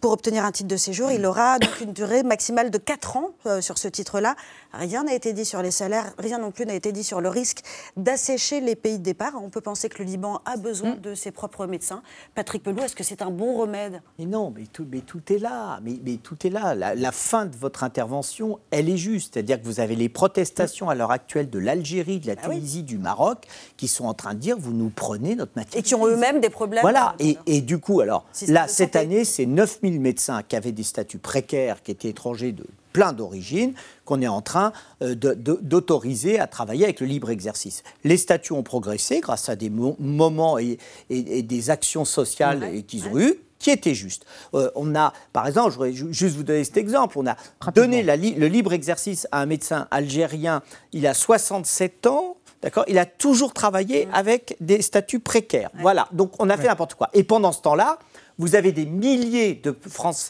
pour 0.00 0.12
obtenir 0.12 0.44
un 0.44 0.52
titre 0.52 0.68
de 0.68 0.76
séjour, 0.76 1.10
il 1.10 1.24
aura 1.24 1.58
donc 1.58 1.80
une 1.80 1.94
durée 1.94 2.22
maximale 2.22 2.70
de 2.70 2.78
4 2.78 3.16
ans 3.16 3.30
euh, 3.46 3.60
sur 3.62 3.78
ce 3.78 3.88
titre-là. 3.88 4.36
Rien 4.74 5.04
n'a 5.04 5.14
été 5.14 5.32
dit 5.32 5.46
sur 5.46 5.62
les 5.62 5.70
salaires, 5.70 6.12
rien 6.18 6.38
non 6.38 6.50
plus 6.50 6.66
n'a 6.66 6.74
été 6.74 6.92
dit 6.92 7.02
sur 7.02 7.22
le 7.22 7.30
risque 7.30 7.62
d'assécher 7.96 8.60
les 8.60 8.76
pays 8.76 8.98
de 8.98 9.02
départ. 9.02 9.32
On 9.42 9.48
peut 9.48 9.62
penser 9.62 9.88
que 9.88 10.02
le 10.02 10.04
Liban 10.04 10.42
a 10.44 10.58
besoin 10.58 10.96
mm. 10.96 11.00
de 11.00 11.14
ses 11.14 11.30
propres 11.30 11.66
médecins. 11.66 12.02
Patrick 12.34 12.62
Pelou, 12.62 12.82
est-ce 12.82 12.94
que 12.94 13.04
c'est 13.04 13.22
un 13.22 13.30
bon 13.30 13.56
remède? 13.56 14.02
Mais 14.18 14.26
non, 14.26 14.52
mais 14.54 14.66
tout, 14.66 14.86
mais 14.90 15.00
tout 15.00 15.22
est 15.32 15.38
là. 15.38 15.80
Mais, 15.82 15.98
mais 16.04 16.16
tout 16.16 16.46
est 16.46 16.50
là. 16.50 16.74
La, 16.74 17.12
fin 17.12 17.46
de 17.46 17.56
votre 17.56 17.82
intervention, 17.82 18.58
elle 18.70 18.90
est 18.90 18.98
juste. 18.98 19.32
C'est-à-dire 19.32 19.58
que 19.58 19.64
vous 19.64 19.80
avez 19.80 19.96
les 19.96 20.10
protestations 20.10 20.90
à 20.90 20.94
l'heure 20.94 21.10
actuelle 21.10 21.48
de 21.48 21.58
l'Algérie, 21.58 22.20
de 22.20 22.26
la 22.26 22.34
ah 22.36 22.48
Tunisie, 22.48 22.82
du 22.82 22.98
Maroc, 22.98 23.46
qui 23.78 23.88
sont 23.88 24.04
en 24.04 24.14
train 24.14 24.34
de 24.34 24.40
dire 24.40 24.58
vous 24.66 24.72
nous 24.72 24.90
prenez 24.90 25.34
notre 25.36 25.52
matière. 25.56 25.78
Et 25.78 25.82
qui 25.82 25.94
ont 25.94 26.06
eux-mêmes 26.06 26.40
des 26.40 26.50
problèmes. 26.50 26.82
Voilà. 26.82 27.14
Et, 27.18 27.38
et, 27.46 27.60
du 27.60 27.78
coup, 27.78 28.00
alors, 28.00 28.26
là, 28.48 28.66
cette 28.68 28.96
année, 28.96 29.24
c'est 29.24 29.46
9000 29.46 30.00
médecins 30.00 30.42
qui 30.42 30.56
avaient 30.56 30.72
des 30.72 30.82
statuts 30.82 31.18
précaires, 31.18 31.82
qui 31.82 31.92
étaient 31.92 32.08
étrangers 32.08 32.52
de 32.52 32.64
plein 32.96 33.12
d'origines 33.12 33.74
qu'on 34.06 34.22
est 34.22 34.28
en 34.28 34.40
train 34.40 34.72
euh, 35.02 35.14
d'autoriser 35.14 36.38
à 36.38 36.46
travailler 36.46 36.84
avec 36.84 37.00
le 37.00 37.06
libre 37.06 37.28
exercice. 37.28 37.82
Les 38.04 38.16
statuts 38.16 38.54
ont 38.54 38.62
progressé 38.62 39.20
grâce 39.20 39.50
à 39.50 39.56
des 39.56 39.68
moments 39.68 40.56
et, 40.58 40.78
des 41.10 41.70
actions 41.70 42.06
sociales 42.06 42.82
qu'ils 42.86 43.06
ont 43.08 43.18
eues 43.18 43.34
qui 43.58 43.70
étaient 43.70 43.94
justes. 43.94 44.24
Euh, 44.54 44.70
on 44.74 44.94
a, 44.94 45.12
par 45.34 45.46
exemple, 45.46 45.72
je 45.72 45.74
voudrais 45.76 45.92
juste 45.92 46.36
vous 46.36 46.42
donner 46.42 46.64
cet 46.64 46.78
exemple, 46.78 47.18
on 47.18 47.26
a 47.26 47.36
donné 47.74 48.02
le 48.02 48.46
libre 48.46 48.72
exercice 48.72 49.28
à 49.30 49.42
un 49.42 49.46
médecin 49.46 49.88
algérien, 49.90 50.62
il 50.92 51.06
a 51.06 51.12
67 51.12 52.06
ans, 52.06 52.38
D'accord? 52.62 52.84
Il 52.88 52.98
a 52.98 53.06
toujours 53.06 53.52
travaillé 53.52 54.08
avec 54.12 54.56
des 54.60 54.82
statuts 54.82 55.20
précaires. 55.20 55.70
Voilà. 55.74 56.08
Donc 56.12 56.32
on 56.38 56.48
a 56.50 56.56
fait 56.56 56.68
n'importe 56.68 56.94
quoi. 56.94 57.10
Et 57.12 57.22
pendant 57.24 57.52
ce 57.52 57.62
temps-là, 57.62 57.98
vous 58.38 58.54
avez 58.54 58.72
des 58.72 58.86
milliers 58.86 59.54
de, 59.54 59.74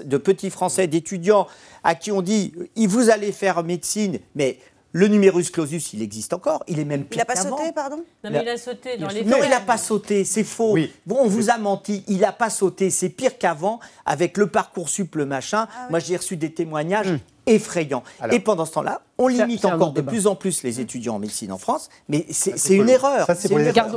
de 0.05 0.17
petits 0.17 0.51
Français, 0.51 0.87
d'étudiants 0.87 1.47
à 1.83 1.95
qui 1.95 2.13
on 2.13 2.23
dit 2.23 2.53
vous 2.77 3.11
allez 3.11 3.33
faire 3.33 3.63
médecine, 3.63 4.19
mais 4.35 4.59
le 4.93 5.09
numerus 5.09 5.51
clausus, 5.51 5.93
il 5.93 6.01
existe 6.01 6.33
encore. 6.33 6.65
Il 6.69 6.79
est 6.79 6.85
même 6.87 7.05
pire 7.05 7.19
Il 7.19 7.19
n'a 7.19 7.25
pas 7.27 7.37
sauté, 7.37 7.73
pardon? 7.75 7.97
Non, 8.25 8.31
mais 8.31 8.41
il 8.43 8.49
a 8.49 8.57
sauté 8.57 8.97
dans 8.97 9.09
les 9.09 9.25
Non, 9.25 9.37
il 9.45 9.51
n'a 9.51 9.61
pas 9.61 9.77
sauté, 9.77 10.25
c'est 10.25 10.45
faux. 10.45 10.75
Bon, 11.05 11.19
on 11.21 11.27
vous 11.27 11.51
a 11.51 11.59
menti, 11.59 12.03
il 12.09 12.21
n'a 12.21 12.33
pas 12.33 12.49
sauté. 12.49 12.89
C'est 12.89 13.11
pire 13.11 13.37
qu'avant, 13.37 13.79
avec 14.07 14.39
le 14.39 14.47
parcours 14.47 14.89
le 15.13 15.27
machin. 15.27 15.69
Ah 15.71 15.89
Moi, 15.91 15.99
j'ai 15.99 16.17
reçu 16.17 16.39
des 16.39 16.53
témoignages. 16.53 17.09
Hum 17.09 17.19
effrayant. 17.47 18.03
et 18.31 18.41
pendant 18.41 18.65
ce 18.65 18.73
temps-là, 18.73 19.01
on 19.19 19.29
limite 19.29 19.65
encore 19.65 19.93
de 19.93 20.01
plus 20.01 20.27
en 20.27 20.35
plus 20.35 20.63
les 20.63 20.81
étudiants 20.81 21.15
en 21.15 21.19
médecine 21.19 21.53
en 21.53 21.59
France, 21.59 21.89
mais 22.09 22.27
c'est 22.31 22.75
une 22.75 22.89
erreur. 22.89 23.27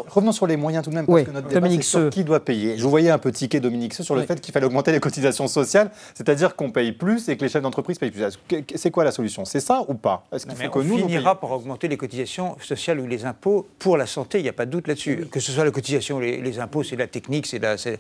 Revenons 0.10 0.32
sur 0.32 0.48
les 0.48 0.58
moyens 0.58 0.84
tout 0.84 0.90
de 0.90 0.96
même, 0.96 1.06
parce 1.06 1.24
que 1.24 1.32
notre 1.32 1.48
débat, 1.48 1.70
c'est 1.70 1.82
sur 1.82 2.10
qui 2.10 2.24
doit 2.24 2.40
payer. 2.40 2.78
Je 2.78 2.84
vous 2.84 2.90
voyais 2.90 3.10
un 3.10 3.18
peu 3.18 3.32
ticket, 3.32 3.60
Dominique 3.60 3.94
sur 3.94 4.16
le 4.16 4.24
fait 4.24 4.40
qu'il 4.40 4.54
fallait 4.54 4.66
augmenter 4.66 4.92
les 4.92 5.00
cotisations 5.00 5.48
sociales, 5.48 5.92
c'est-à-dire 6.14 6.56
qu'on 6.56 6.72
paye 6.72 6.92
plus 6.92 7.30
et 7.30 7.38
que 7.38 7.44
les 7.44 7.50
chefs 7.50 7.62
d'entreprise 7.62 7.98
payent 7.98 8.12
plus. 8.12 8.40
C'est 8.76 8.92
quoi 8.92 9.04
la 9.04 9.12
solution? 9.12 9.46
C'est 9.46 9.60
ça 9.60 9.84
ou 9.88 9.94
pas? 9.94 10.26
Est-ce 10.32 10.46
qu'il 10.46 10.56
faut 10.56 10.70
que 10.70 10.80
on 10.80 10.84
nous 10.84 10.98
finira 10.98 11.40
par 11.40 11.52
augmenter 11.52 11.88
les 11.88 11.98
cotisations 11.98 12.56
sociales 12.62 13.00
ou 13.00 13.08
les 13.08 13.26
impôts 13.26 13.68
pour 13.80 13.98
la 13.98 14.06
santé, 14.06 14.40
il 14.40 14.44
n'y 14.44 14.50
a 14.50 14.54
pas 14.54 14.66
de 14.66 14.72
doute 14.72 14.88
là-dessus. 14.88 15.28
Que 15.32 15.40
ce 15.40 15.52
soit 15.52 15.66
la 15.66 15.72
cotisation 15.72 16.18
ou 16.18 16.22
les, 16.22 16.60
impôts, 16.60 16.84
c'est 16.84 16.96
la 16.96 17.08
technique, 17.08 17.46
c'est 17.48 17.60
la, 17.60 17.78
c'est, 17.78 18.00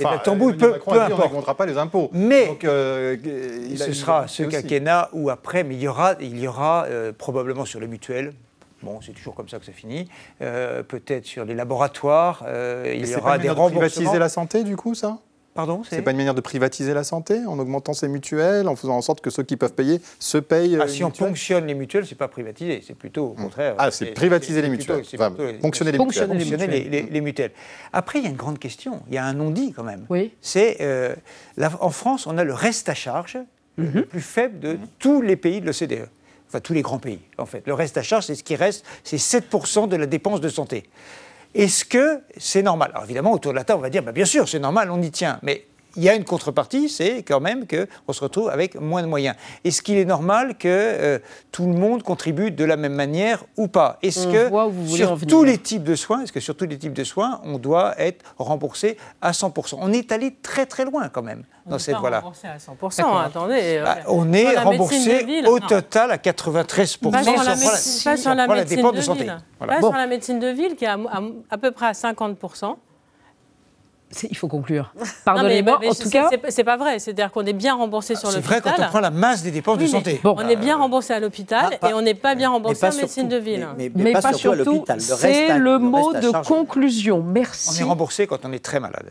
la 0.00 0.18
tambouille, 0.18 0.54
peu, 0.54 0.78
peu 0.78 1.00
importe. 1.00 1.12
On 1.12 1.18
n'augmentera 1.18 1.54
pas 1.54 1.66
les 1.66 1.76
impôts. 1.76 2.10
Mais 2.12 2.56
euh, 2.64 3.16
ce 3.76 3.92
sera 3.92 4.26
ce 4.28 4.42
quinquennat 4.62 5.08
ou 5.12 5.30
après, 5.30 5.64
mais 5.64 5.74
il 5.74 5.82
y 5.82 5.88
aura, 5.88 6.14
il 6.20 6.38
y 6.38 6.48
aura 6.48 6.84
euh, 6.84 7.12
probablement 7.12 7.64
sur 7.64 7.80
les 7.80 7.86
mutuelles, 7.86 8.32
Bon, 8.84 9.00
c'est 9.00 9.12
toujours 9.12 9.34
comme 9.34 9.48
ça 9.48 9.58
que 9.58 9.64
ça 9.64 9.72
finit. 9.72 10.08
Euh, 10.42 10.82
peut-être 10.82 11.24
sur 11.24 11.44
les 11.44 11.54
laboratoires, 11.54 12.44
euh, 12.46 12.92
il 12.94 13.08
y 13.08 13.16
aura 13.16 13.38
des 13.38 13.48
remboursements. 13.48 13.80
De 13.80 13.88
privatiser 13.88 14.18
la 14.18 14.28
santé, 14.28 14.62
du 14.62 14.76
coup, 14.76 14.94
ça? 14.94 15.18
Pardon 15.54 15.82
C'est 15.88 16.02
pas 16.02 16.10
une 16.10 16.16
manière 16.16 16.34
de 16.34 16.40
privatiser 16.40 16.94
la 16.94 17.04
santé 17.04 17.46
en 17.46 17.60
augmentant 17.60 17.92
ses 17.92 18.08
mutuelles, 18.08 18.66
en 18.66 18.74
faisant 18.74 18.96
en 18.96 19.02
sorte 19.02 19.20
que 19.20 19.30
ceux 19.30 19.44
qui 19.44 19.56
peuvent 19.56 19.72
payer 19.72 20.00
se 20.18 20.36
payent. 20.36 20.76
Ah, 20.80 20.88
si 20.88 21.04
on 21.04 21.12
ponctionne 21.12 21.64
les 21.66 21.74
mutuelles, 21.74 22.04
c'est 22.06 22.16
pas 22.16 22.26
privatiser, 22.26 22.82
c'est 22.84 22.96
plutôt 22.96 23.28
au 23.28 23.32
hmm. 23.34 23.44
contraire. 23.44 23.74
Ah, 23.78 23.92
c'est 23.92 24.06
privatiser 24.06 24.62
les 24.62 24.68
mutuelles. 24.68 25.04
ponctionner 25.62 25.92
les 25.92 25.98
mutuelles. 25.98 26.26
Ponctionner 26.26 27.06
les, 27.08 27.20
mutuelles. 27.20 27.52
Après, 27.92 28.18
il 28.18 28.24
y 28.24 28.26
a 28.26 28.30
une 28.30 28.36
grande 28.36 28.58
question. 28.58 29.00
Il 29.06 29.14
y 29.14 29.18
a 29.18 29.24
un 29.24 29.32
non-dit 29.32 29.72
quand 29.72 29.84
même. 29.84 30.04
Oui. 30.10 30.34
C'est 30.40 31.16
en 31.56 31.90
France, 31.90 32.26
on 32.26 32.36
a 32.36 32.42
le 32.42 32.52
reste 32.52 32.88
à 32.88 32.94
charge 32.94 33.38
le 33.76 33.84
mhm. 33.84 34.02
plus 34.04 34.20
faible 34.20 34.60
de 34.60 34.78
tous 34.98 35.22
les 35.22 35.36
pays 35.36 35.60
de 35.60 35.66
l'OCDE. 35.66 36.08
Enfin, 36.48 36.60
tous 36.60 36.72
les 36.72 36.82
grands 36.82 36.98
pays, 36.98 37.20
en 37.38 37.46
fait. 37.46 37.66
Le 37.66 37.74
reste 37.74 37.96
à 37.96 38.02
charge, 38.02 38.26
c'est 38.26 38.34
ce 38.34 38.44
qui 38.44 38.54
reste, 38.54 38.84
c'est 39.02 39.16
7% 39.16 39.88
de 39.88 39.96
la 39.96 40.06
dépense 40.06 40.40
de 40.40 40.48
santé. 40.48 40.84
Est-ce 41.54 41.84
que 41.84 42.20
c'est 42.36 42.62
normal? 42.62 42.90
Alors 42.92 43.04
évidemment, 43.04 43.32
autour 43.32 43.52
de 43.52 43.56
la 43.56 43.64
table, 43.64 43.78
on 43.78 43.82
va 43.82 43.90
dire, 43.90 44.02
bah, 44.02 44.12
bien 44.12 44.24
sûr, 44.24 44.48
c'est 44.48 44.58
normal, 44.58 44.90
on 44.90 45.00
y 45.00 45.10
tient. 45.10 45.38
Mais 45.42 45.66
il 45.96 46.02
y 46.02 46.08
a 46.08 46.14
une 46.14 46.24
contrepartie, 46.24 46.88
c'est 46.88 47.22
quand 47.22 47.40
même 47.40 47.66
qu'on 47.66 48.12
se 48.12 48.20
retrouve 48.20 48.48
avec 48.50 48.80
moins 48.80 49.02
de 49.02 49.06
moyens. 49.06 49.36
Est-ce 49.64 49.82
qu'il 49.82 49.96
est 49.96 50.04
normal 50.04 50.56
que 50.56 50.68
euh, 50.68 51.18
tout 51.52 51.66
le 51.66 51.74
monde 51.74 52.02
contribue 52.02 52.50
de 52.50 52.64
la 52.64 52.76
même 52.76 52.94
manière 52.94 53.44
ou 53.56 53.68
pas? 53.68 53.98
Est-ce 54.02 54.26
que 54.26 54.50
sur 54.88 55.18
tous 55.26 55.44
les 55.44 55.58
types 55.58 55.84
de 55.84 55.94
soins, 55.94 56.22
est-ce 56.22 56.32
que 56.32 56.40
sur 56.40 56.56
tous 56.56 56.66
les 56.66 56.78
types 56.78 56.92
de 56.92 57.04
soins, 57.04 57.40
on 57.44 57.58
doit 57.58 57.94
être 57.98 58.24
remboursé 58.38 58.96
à 59.20 59.32
100% 59.32 59.78
On 59.80 59.92
est 59.92 60.12
allé 60.12 60.34
très 60.42 60.66
très 60.66 60.84
loin 60.84 61.08
quand 61.08 61.22
même 61.22 61.44
dans 61.66 61.78
cette 61.78 61.96
voie-là. 61.96 62.20
Remboursé 62.20 62.48
à 62.48 62.56
100%, 62.56 63.24
attendez. 63.24 63.80
Bah, 63.82 63.98
on 64.08 64.32
est 64.32 64.58
remboursé 64.58 65.44
au 65.46 65.60
total 65.60 66.10
à 66.10 66.16
93% 66.16 67.10
pas 67.10 67.22
sur 67.22 67.32
la, 67.42 67.56
médecine, 67.56 68.16
sur 68.16 68.34
la, 68.34 68.46
médecine 68.48 68.90
de, 68.90 69.00
santé. 69.00 69.26
Pas 69.58 69.80
sur 69.80 69.92
la 69.92 70.06
médecine 70.06 70.38
de 70.38 70.48
ville 70.48 70.76
qui 70.76 70.84
est 70.84 70.88
à 70.88 71.58
peu 71.58 71.70
près 71.70 71.86
à 71.86 71.92
50% 71.92 72.76
il 74.22 74.36
faut 74.36 74.48
conclure. 74.48 74.92
Pardonnez-moi, 75.24 75.80
en 75.86 75.94
tout 75.94 76.10
cas... 76.10 76.30
C'est 76.48 76.64
pas 76.64 76.76
vrai, 76.76 76.98
c'est-à-dire 76.98 77.30
qu'on 77.30 77.44
est 77.44 77.52
bien 77.52 77.74
remboursé 77.74 78.14
sur 78.14 78.28
l'hôpital. 78.28 78.42
C'est 78.42 78.60
vrai 78.62 78.76
quand 78.76 78.82
on 78.82 78.88
prend 78.88 79.00
la 79.00 79.10
masse 79.10 79.42
des 79.42 79.50
dépenses 79.50 79.78
de 79.78 79.86
santé. 79.86 80.20
On 80.24 80.48
est 80.48 80.56
bien 80.56 80.76
remboursé 80.76 81.12
à 81.12 81.20
l'hôpital 81.20 81.78
et 81.88 81.92
on 81.92 82.02
n'est 82.02 82.14
pas 82.14 82.34
bien 82.34 82.50
remboursé 82.50 82.86
en 82.86 82.94
médecine 82.94 83.28
de 83.28 83.36
ville. 83.36 83.66
Mais, 83.94 84.12
pas, 84.12 84.32
surtout, 84.32 84.84
c'est 84.98 85.58
le 85.58 85.78
mot 85.78 86.12
de 86.12 86.44
conclusion. 86.46 87.22
Merci. 87.22 87.82
On 87.82 87.86
est 87.86 87.88
remboursé 87.88 88.26
quand 88.26 88.44
on 88.44 88.52
est 88.52 88.64
très 88.64 88.80
malade. 88.80 89.10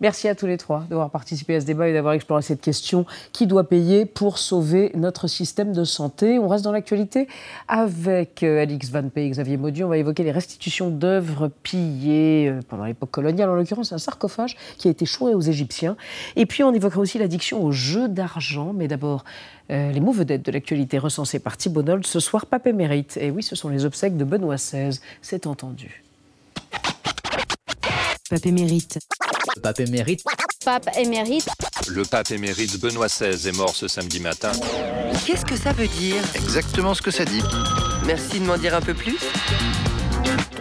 Merci 0.00 0.28
à 0.28 0.34
tous 0.34 0.46
les 0.46 0.56
trois 0.56 0.84
d'avoir 0.88 1.10
participé 1.10 1.56
à 1.56 1.60
ce 1.60 1.66
débat 1.66 1.88
et 1.88 1.92
d'avoir 1.92 2.14
exploré 2.14 2.42
cette 2.42 2.60
question. 2.60 3.04
Qui 3.32 3.46
doit 3.46 3.68
payer 3.68 4.06
pour 4.06 4.38
sauver 4.38 4.92
notre 4.94 5.26
système 5.26 5.72
de 5.72 5.84
santé? 5.84 6.38
On 6.38 6.48
reste 6.48 6.64
dans 6.64 6.72
l'actualité 6.72 7.28
avec 7.68 8.42
euh, 8.42 8.62
Alix 8.62 8.90
Van 8.90 9.08
Pey 9.08 9.26
et 9.26 9.30
Xavier 9.30 9.56
Maudu. 9.56 9.84
On 9.84 9.88
va 9.88 9.98
évoquer 9.98 10.22
les 10.22 10.30
restitutions 10.30 10.90
d'œuvres 10.90 11.50
pillées 11.62 12.48
euh, 12.48 12.60
pendant 12.68 12.84
l'époque 12.84 13.10
coloniale, 13.10 13.50
en 13.50 13.54
l'occurrence 13.54 13.92
un 13.92 13.98
sarcophage 13.98 14.29
qui 14.78 14.88
a 14.88 14.90
été 14.90 15.06
chouré 15.06 15.34
aux 15.34 15.40
Égyptiens. 15.40 15.96
Et 16.36 16.46
puis 16.46 16.62
on 16.62 16.72
évoquera 16.72 17.00
aussi 17.00 17.18
l'addiction 17.18 17.62
au 17.62 17.72
jeu 17.72 18.08
d'argent, 18.08 18.72
mais 18.74 18.88
d'abord 18.88 19.24
euh, 19.70 19.92
les 19.92 20.00
mots 20.00 20.12
vedettes 20.12 20.44
de 20.44 20.52
l'actualité 20.52 20.98
recensés 20.98 21.38
par 21.38 21.56
Thibault 21.56 21.84
ce 22.02 22.20
soir, 22.20 22.46
Pape 22.46 22.66
émérite. 22.66 23.16
Et 23.20 23.30
oui, 23.30 23.42
ce 23.42 23.56
sont 23.56 23.68
les 23.68 23.84
obsèques 23.84 24.16
de 24.16 24.24
Benoît 24.24 24.56
XVI, 24.56 24.98
c'est 25.22 25.46
entendu. 25.46 26.02
Pape 28.30 28.46
émérite. 28.46 28.98
Pape 29.62 29.80
émérite. 29.80 30.22
Pape 30.64 30.88
émérite. 30.96 31.48
Le 31.88 32.04
pape 32.04 32.30
émérite 32.30 32.80
Benoît 32.80 33.08
XVI 33.08 33.48
est 33.48 33.56
mort 33.56 33.74
ce 33.74 33.88
samedi 33.88 34.20
matin. 34.20 34.52
Qu'est-ce 35.26 35.44
que 35.44 35.56
ça 35.56 35.72
veut 35.72 35.88
dire? 35.88 36.22
Exactement 36.34 36.94
ce 36.94 37.02
que 37.02 37.10
ça 37.10 37.24
dit. 37.24 37.42
Merci 38.06 38.40
de 38.40 38.44
m'en 38.44 38.56
dire 38.56 38.74
un 38.74 38.80
peu 38.80 38.94
plus. 38.94 39.18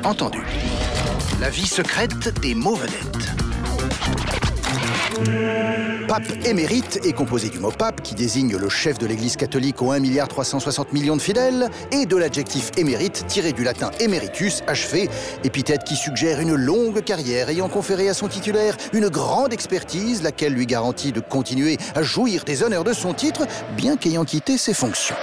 Entendu. 0.04 0.42
La 1.40 1.50
vie 1.50 1.68
secrète 1.68 2.40
des 2.42 2.56
mots 2.56 2.76
vedettes. 2.76 3.49
Pape 6.08 6.32
émérite 6.44 7.00
est 7.06 7.14
composé 7.14 7.50
du 7.50 7.60
mot 7.60 7.72
pape 7.72 8.02
qui 8.02 8.16
désigne 8.16 8.58
le 8.58 8.68
chef 8.68 8.98
de 8.98 9.06
l'Église 9.06 9.36
catholique 9.36 9.82
aux 9.82 9.92
1 9.92 10.00
milliard 10.00 10.28
360 10.28 10.92
millions 10.92 11.16
de 11.16 11.22
fidèles 11.22 11.70
et 11.92 12.06
de 12.06 12.16
l'adjectif 12.16 12.72
émérite 12.78 13.26
tiré 13.28 13.54
du 13.54 13.64
latin 13.64 13.92
emeritus, 14.00 14.64
achevé, 14.66 15.10
épithète 15.44 15.84
qui 15.84 15.96
suggère 15.96 16.40
une 16.40 16.56
longue 16.56 17.04
carrière 17.04 17.50
ayant 17.50 17.70
conféré 17.70 18.10
à 18.10 18.14
son 18.14 18.28
titulaire 18.28 18.76
une 18.92 19.10
grande 19.10 19.54
expertise, 19.54 20.24
laquelle 20.24 20.54
lui 20.54 20.66
garantit 20.66 21.12
de 21.12 21.20
continuer 21.20 21.78
à 21.94 22.02
jouir 22.02 22.44
des 22.44 22.64
honneurs 22.64 22.84
de 22.84 22.94
son 22.94 23.14
titre, 23.14 23.46
bien 23.78 23.98
qu'ayant 23.98 24.26
quitté 24.26 24.58
ses 24.58 24.74
fonctions. 24.74 25.16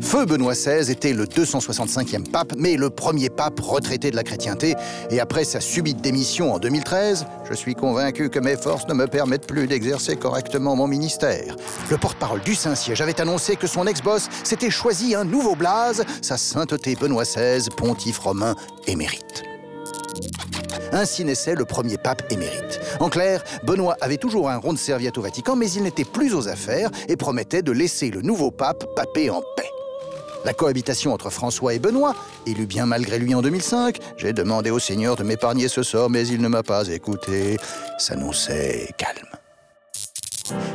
Feu 0.00 0.26
Benoît 0.26 0.54
XVI 0.54 0.90
était 0.90 1.12
le 1.12 1.24
265e 1.24 2.28
pape, 2.30 2.54
mais 2.56 2.76
le 2.76 2.90
premier 2.90 3.30
pape 3.30 3.60
retraité 3.60 4.10
de 4.10 4.16
la 4.16 4.24
chrétienté. 4.24 4.74
Et 5.10 5.20
après 5.20 5.44
sa 5.44 5.60
subite 5.60 6.00
démission 6.00 6.52
en 6.52 6.58
2013, 6.58 7.26
je 7.48 7.54
suis 7.54 7.74
convaincu 7.74 8.28
que 8.28 8.40
mes 8.40 8.56
forces 8.56 8.86
ne 8.88 8.94
me 8.94 9.06
permettent 9.06 9.46
plus 9.46 9.66
d'exercer 9.66 10.16
correctement 10.16 10.74
mon 10.74 10.86
ministère. 10.86 11.56
Le 11.90 11.96
porte-parole 11.96 12.40
du 12.40 12.54
Saint-Siège 12.54 13.00
avait 13.00 13.20
annoncé 13.20 13.56
que 13.56 13.66
son 13.66 13.86
ex-boss 13.86 14.28
s'était 14.42 14.70
choisi 14.70 15.14
un 15.14 15.24
nouveau 15.24 15.54
blaze, 15.54 16.04
sa 16.20 16.36
sainteté 16.36 16.96
Benoît 16.96 17.24
XVI, 17.24 17.68
pontife 17.76 18.18
romain 18.18 18.56
émérite. 18.86 19.44
Ainsi 20.92 21.24
naissait 21.24 21.54
le 21.54 21.64
premier 21.64 21.98
pape 21.98 22.22
émérite. 22.30 22.80
En 23.00 23.08
clair, 23.08 23.42
Benoît 23.62 23.96
avait 24.00 24.16
toujours 24.16 24.50
un 24.50 24.56
rond 24.56 24.72
de 24.72 24.78
serviette 24.78 25.18
au 25.18 25.22
Vatican, 25.22 25.56
mais 25.56 25.70
il 25.70 25.82
n'était 25.82 26.04
plus 26.04 26.34
aux 26.34 26.48
affaires 26.48 26.90
et 27.08 27.16
promettait 27.16 27.62
de 27.62 27.72
laisser 27.72 28.10
le 28.10 28.22
nouveau 28.22 28.50
pape 28.50 28.94
paper 28.94 29.30
en 29.30 29.42
paix. 29.56 29.70
La 30.44 30.52
cohabitation 30.52 31.12
entre 31.12 31.30
François 31.30 31.74
et 31.74 31.78
Benoît, 31.78 32.16
élu 32.46 32.66
bien 32.66 32.86
malgré 32.86 33.18
lui 33.18 33.34
en 33.34 33.42
2005, 33.42 33.98
j'ai 34.16 34.32
demandé 34.32 34.70
au 34.70 34.80
Seigneur 34.80 35.14
de 35.14 35.22
m'épargner 35.22 35.68
ce 35.68 35.82
sort, 35.82 36.10
mais 36.10 36.26
il 36.26 36.40
ne 36.40 36.48
m'a 36.48 36.64
pas 36.64 36.88
écouté, 36.88 37.58
s'annonçait 37.98 38.88
calme. 38.98 39.41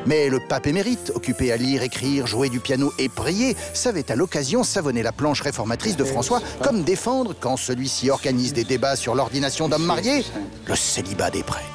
Mais 0.06 0.30
le 0.30 0.40
pape 0.40 0.68
émérite, 0.68 1.12
occupé 1.16 1.52
à 1.52 1.58
lire, 1.58 1.84
écrire, 1.84 2.28
jouer 2.28 2.50
du 2.50 2.60
piano 2.60 2.94
et 2.98 3.10
prier, 3.10 3.56
savait 3.74 4.12
à 4.12 4.16
l'occasion 4.16 4.64
savonner 4.64 5.04
la 5.04 5.12
planche 5.12 5.42
réformatrice 5.42 5.98
de 5.98 6.04
François, 6.04 6.42
comme 6.64 6.84
défendre, 6.84 7.36
quand 7.40 7.58
celui-ci 7.58 8.10
organise 8.10 8.54
des 8.54 8.64
débats 8.64 8.96
sur 8.96 9.16
l'ordination 9.16 9.68
d'hommes 9.68 9.86
mariés, 9.86 10.24
le 10.66 10.76
célibat 10.76 11.30
des 11.30 11.44
prêtres. 11.44 11.66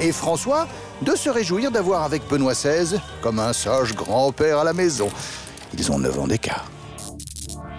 Et 0.00 0.12
François, 0.12 0.68
de 1.02 1.14
se 1.14 1.28
réjouir 1.28 1.70
d'avoir 1.70 2.02
avec 2.02 2.26
Benoît 2.28 2.54
XVI 2.54 2.98
comme 3.20 3.38
un 3.38 3.52
sage 3.52 3.94
grand-père 3.94 4.58
à 4.58 4.64
la 4.64 4.72
maison. 4.72 5.08
Ils 5.76 5.90
ont 5.92 5.98
neuf 5.98 6.18
ans 6.18 6.26
d'écart. 6.26 6.70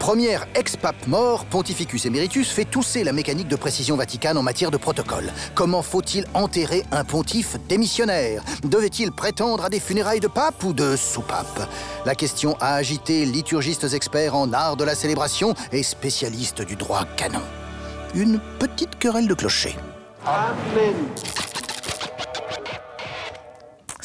Première 0.08 0.48
ex-pape 0.56 1.06
mort, 1.08 1.44
Pontificus 1.44 2.06
Emeritus 2.06 2.50
fait 2.50 2.64
tousser 2.64 3.04
la 3.04 3.12
mécanique 3.12 3.50
de 3.50 3.58
précision 3.58 3.98
vaticane 3.98 4.38
en 4.38 4.42
matière 4.42 4.72
de 4.72 4.78
protocole. 4.78 5.34
Comment 5.54 5.82
faut-il 5.82 6.26
enterrer 6.34 6.86
un 6.94 7.04
pontife 7.04 7.58
démissionnaire? 7.68 8.42
Devait-il 8.64 9.12
prétendre 9.12 9.66
à 9.66 9.70
des 9.70 9.82
funérailles 9.82 10.22
de 10.22 10.30
pape 10.30 10.64
ou 10.64 10.72
de 10.72 10.96
sous-pape? 10.96 11.70
La 12.06 12.16
question 12.16 12.56
a 12.62 12.76
agité 12.76 13.26
liturgistes 13.26 13.94
experts 13.94 14.34
en 14.34 14.54
art 14.54 14.78
de 14.78 14.86
la 14.86 14.96
célébration 14.96 15.54
et 15.74 15.84
spécialistes 15.84 16.62
du 16.62 16.78
droit 16.78 17.04
canon. 17.18 17.44
Une 18.16 18.40
petite 18.60 18.98
querelle 18.98 19.28
de 19.28 19.34
clocher. 19.34 19.76
Amen. 20.26 20.96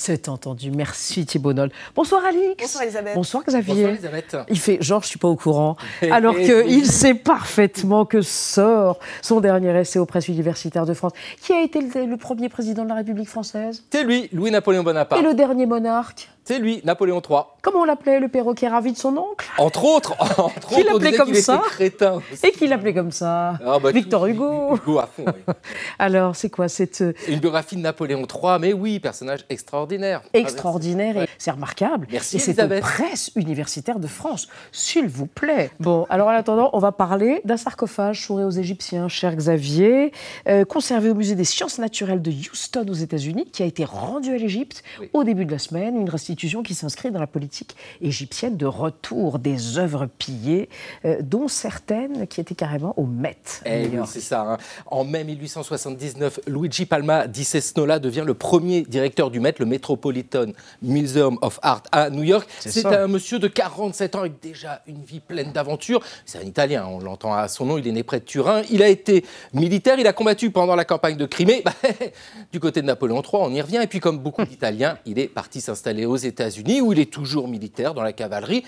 C'est 0.04 0.28
entendu. 0.28 0.72
Merci 0.72 1.24
Thibault 1.24 1.52
Nol. 1.52 1.70
Bonsoir 1.94 2.24
Alix. 2.24 2.56
Bonsoir 2.60 2.82
Elisabeth. 2.82 3.14
Bonsoir 3.14 3.44
Xavier. 3.44 3.72
Bonsoir 3.72 3.90
Elisabeth. 3.92 4.36
Il 4.48 4.58
fait 4.58 4.82
genre 4.82 5.00
je 5.04 5.06
suis 5.06 5.18
pas 5.20 5.28
au 5.28 5.36
courant, 5.36 5.76
alors 6.10 6.34
qu'il 6.34 6.86
sait 6.86 7.14
parfaitement 7.14 8.04
que 8.04 8.20
sort 8.20 8.98
son 9.22 9.38
dernier 9.38 9.78
essai 9.78 10.00
aux 10.00 10.04
presses 10.04 10.26
universitaires 10.26 10.86
de 10.86 10.94
France. 10.94 11.12
Qui 11.40 11.52
a 11.52 11.62
été 11.62 11.80
le, 11.80 12.06
le 12.06 12.16
premier 12.16 12.48
président 12.48 12.82
de 12.82 12.88
la 12.88 12.96
République 12.96 13.28
française? 13.28 13.84
C'est 13.92 14.02
lui, 14.02 14.28
Louis-Napoléon 14.32 14.82
Bonaparte. 14.82 15.22
Et 15.22 15.24
le 15.24 15.34
dernier 15.34 15.66
monarque? 15.66 16.28
C'est 16.44 16.58
lui, 16.58 16.80
Napoléon 16.84 17.20
III. 17.28 17.40
Comment 17.62 17.80
on 17.80 17.84
l'appelait 17.84 18.18
le 18.18 18.26
perroquet 18.26 18.66
ravi 18.66 18.92
de 18.92 18.96
son 18.98 19.16
oncle? 19.16 19.48
Entre 19.58 19.84
autres, 19.84 20.14
entre 20.38 20.68
Qui 20.68 20.80
autres, 20.80 20.88
on 20.90 20.92
l'appelait 20.94 21.10
disait 21.10 21.16
comme 21.16 21.26
qu'il 21.28 21.36
était 21.36 21.42
ça 21.42 21.62
crétin. 21.70 22.20
Et 22.42 22.50
qui 22.50 22.66
l'appelait 22.66 22.94
comme 22.94 23.12
ça? 23.12 23.58
Ah, 23.64 23.78
bah, 23.80 23.92
Victor 23.92 24.22
tout- 24.22 24.26
Hugo. 24.28 24.74
Hugo 24.74 24.98
à 24.98 25.06
fond, 25.06 25.24
oui. 25.26 25.54
Alors 26.00 26.34
c'est 26.34 26.50
quoi 26.50 26.68
cette 26.68 27.00
euh, 27.02 27.12
Une 27.28 27.38
biographie 27.38 27.76
de 27.76 27.80
Napoléon 27.82 28.22
III, 28.22 28.58
mais 28.60 28.72
oui, 28.72 28.98
personnage 28.98 29.44
extraordinaire. 29.48 30.22
extraordinaire 30.32 31.16
et 31.22 31.28
c'est 31.38 31.52
remarquable. 31.52 32.08
Merci, 32.10 32.36
et 32.36 32.38
c'est 32.40 32.50
aux 32.50 32.54
Elisabeth. 32.54 32.80
presses 32.82 33.30
universitaires 33.36 34.00
de 34.00 34.08
France, 34.08 34.48
s'il 34.72 35.06
vous 35.06 35.26
plaît. 35.26 35.70
Bon, 35.78 36.06
alors 36.10 36.26
en 36.26 36.32
attendant, 36.32 36.70
on 36.72 36.80
va 36.80 36.90
parler 36.90 37.40
d'un 37.44 37.56
sarcophage 37.56 38.26
souré 38.26 38.44
aux 38.44 38.50
Égyptiens, 38.50 39.06
cher 39.06 39.34
Xavier, 39.36 40.12
euh, 40.48 40.64
conservé 40.64 41.10
au 41.10 41.14
musée 41.14 41.36
des 41.36 41.44
sciences 41.44 41.78
naturelles 41.78 42.20
de 42.22 42.32
Houston 42.32 42.84
aux 42.88 42.92
États-Unis, 42.94 43.46
qui 43.52 43.62
a 43.62 43.66
été 43.66 43.84
rendu 43.84 44.30
à 44.34 44.36
l'Égypte 44.38 44.82
au 45.12 45.22
début 45.22 45.44
de 45.44 45.52
la 45.52 45.58
semaine. 45.58 45.96
Une 45.96 46.08
restitution 46.32 46.62
qui 46.62 46.74
s'inscrit 46.74 47.10
dans 47.10 47.20
la 47.20 47.26
politique 47.26 47.76
égyptienne 48.00 48.56
de 48.56 48.64
retour 48.64 49.38
des 49.38 49.76
œuvres 49.76 50.06
pillées, 50.06 50.70
euh, 51.04 51.18
dont 51.20 51.46
certaines 51.46 52.26
qui 52.26 52.40
étaient 52.40 52.54
carrément 52.54 52.94
au 52.98 53.04
Met. 53.04 53.36
Eh 53.66 53.86
oui, 53.88 53.98
c'est 54.06 54.20
ça. 54.20 54.52
hein. 54.52 54.56
En 54.86 55.04
mai 55.04 55.24
1879, 55.24 56.40
Luigi 56.46 56.86
Palma 56.86 57.26
di 57.26 57.44
Cesnola 57.44 57.98
devient 57.98 58.24
le 58.26 58.32
premier 58.32 58.80
directeur 58.82 59.30
du 59.30 59.40
Met, 59.40 59.54
le 59.58 59.66
Metropolitan 59.66 60.46
Museum 60.80 61.36
of 61.42 61.58
Art 61.62 61.82
à 61.92 62.08
New 62.08 62.22
York. 62.22 62.48
C'est 62.60 62.86
un 62.86 63.08
monsieur 63.08 63.38
de 63.38 63.48
47 63.48 64.14
ans 64.14 64.20
avec 64.20 64.40
déjà 64.40 64.80
une 64.86 65.02
vie 65.04 65.20
pleine 65.20 65.52
d'aventures. 65.52 66.00
C'est 66.24 66.38
un 66.38 66.46
Italien, 66.46 66.86
on 66.86 66.98
l'entend 66.98 67.34
à 67.34 67.46
son 67.48 67.66
nom, 67.66 67.76
il 67.76 67.86
est 67.86 67.92
né 67.92 68.02
près 68.04 68.20
de 68.20 68.24
Turin. 68.24 68.62
Il 68.70 68.82
a 68.82 68.88
été 68.88 69.22
militaire, 69.52 69.98
il 69.98 70.06
a 70.06 70.14
combattu 70.14 70.50
pendant 70.50 70.76
la 70.76 70.86
campagne 70.86 71.18
de 71.18 71.26
Crimée. 71.26 71.60
Bah, 71.62 71.74
du 72.52 72.58
côté 72.58 72.80
de 72.80 72.86
Napoléon 72.86 73.20
III, 73.20 73.42
on 73.42 73.52
y 73.52 73.60
revient. 73.60 73.80
Et 73.82 73.86
puis 73.86 74.00
comme 74.00 74.18
beaucoup 74.18 74.44
d'Italiens, 74.44 74.96
il 75.04 75.18
est 75.18 75.28
parti 75.28 75.60
s'installer 75.60 76.06
aux 76.06 76.21
États-Unis 76.26 76.80
où 76.80 76.92
il 76.92 76.98
est 76.98 77.12
toujours 77.12 77.48
militaire 77.48 77.94
dans 77.94 78.02
la 78.02 78.12
cavalerie. 78.12 78.64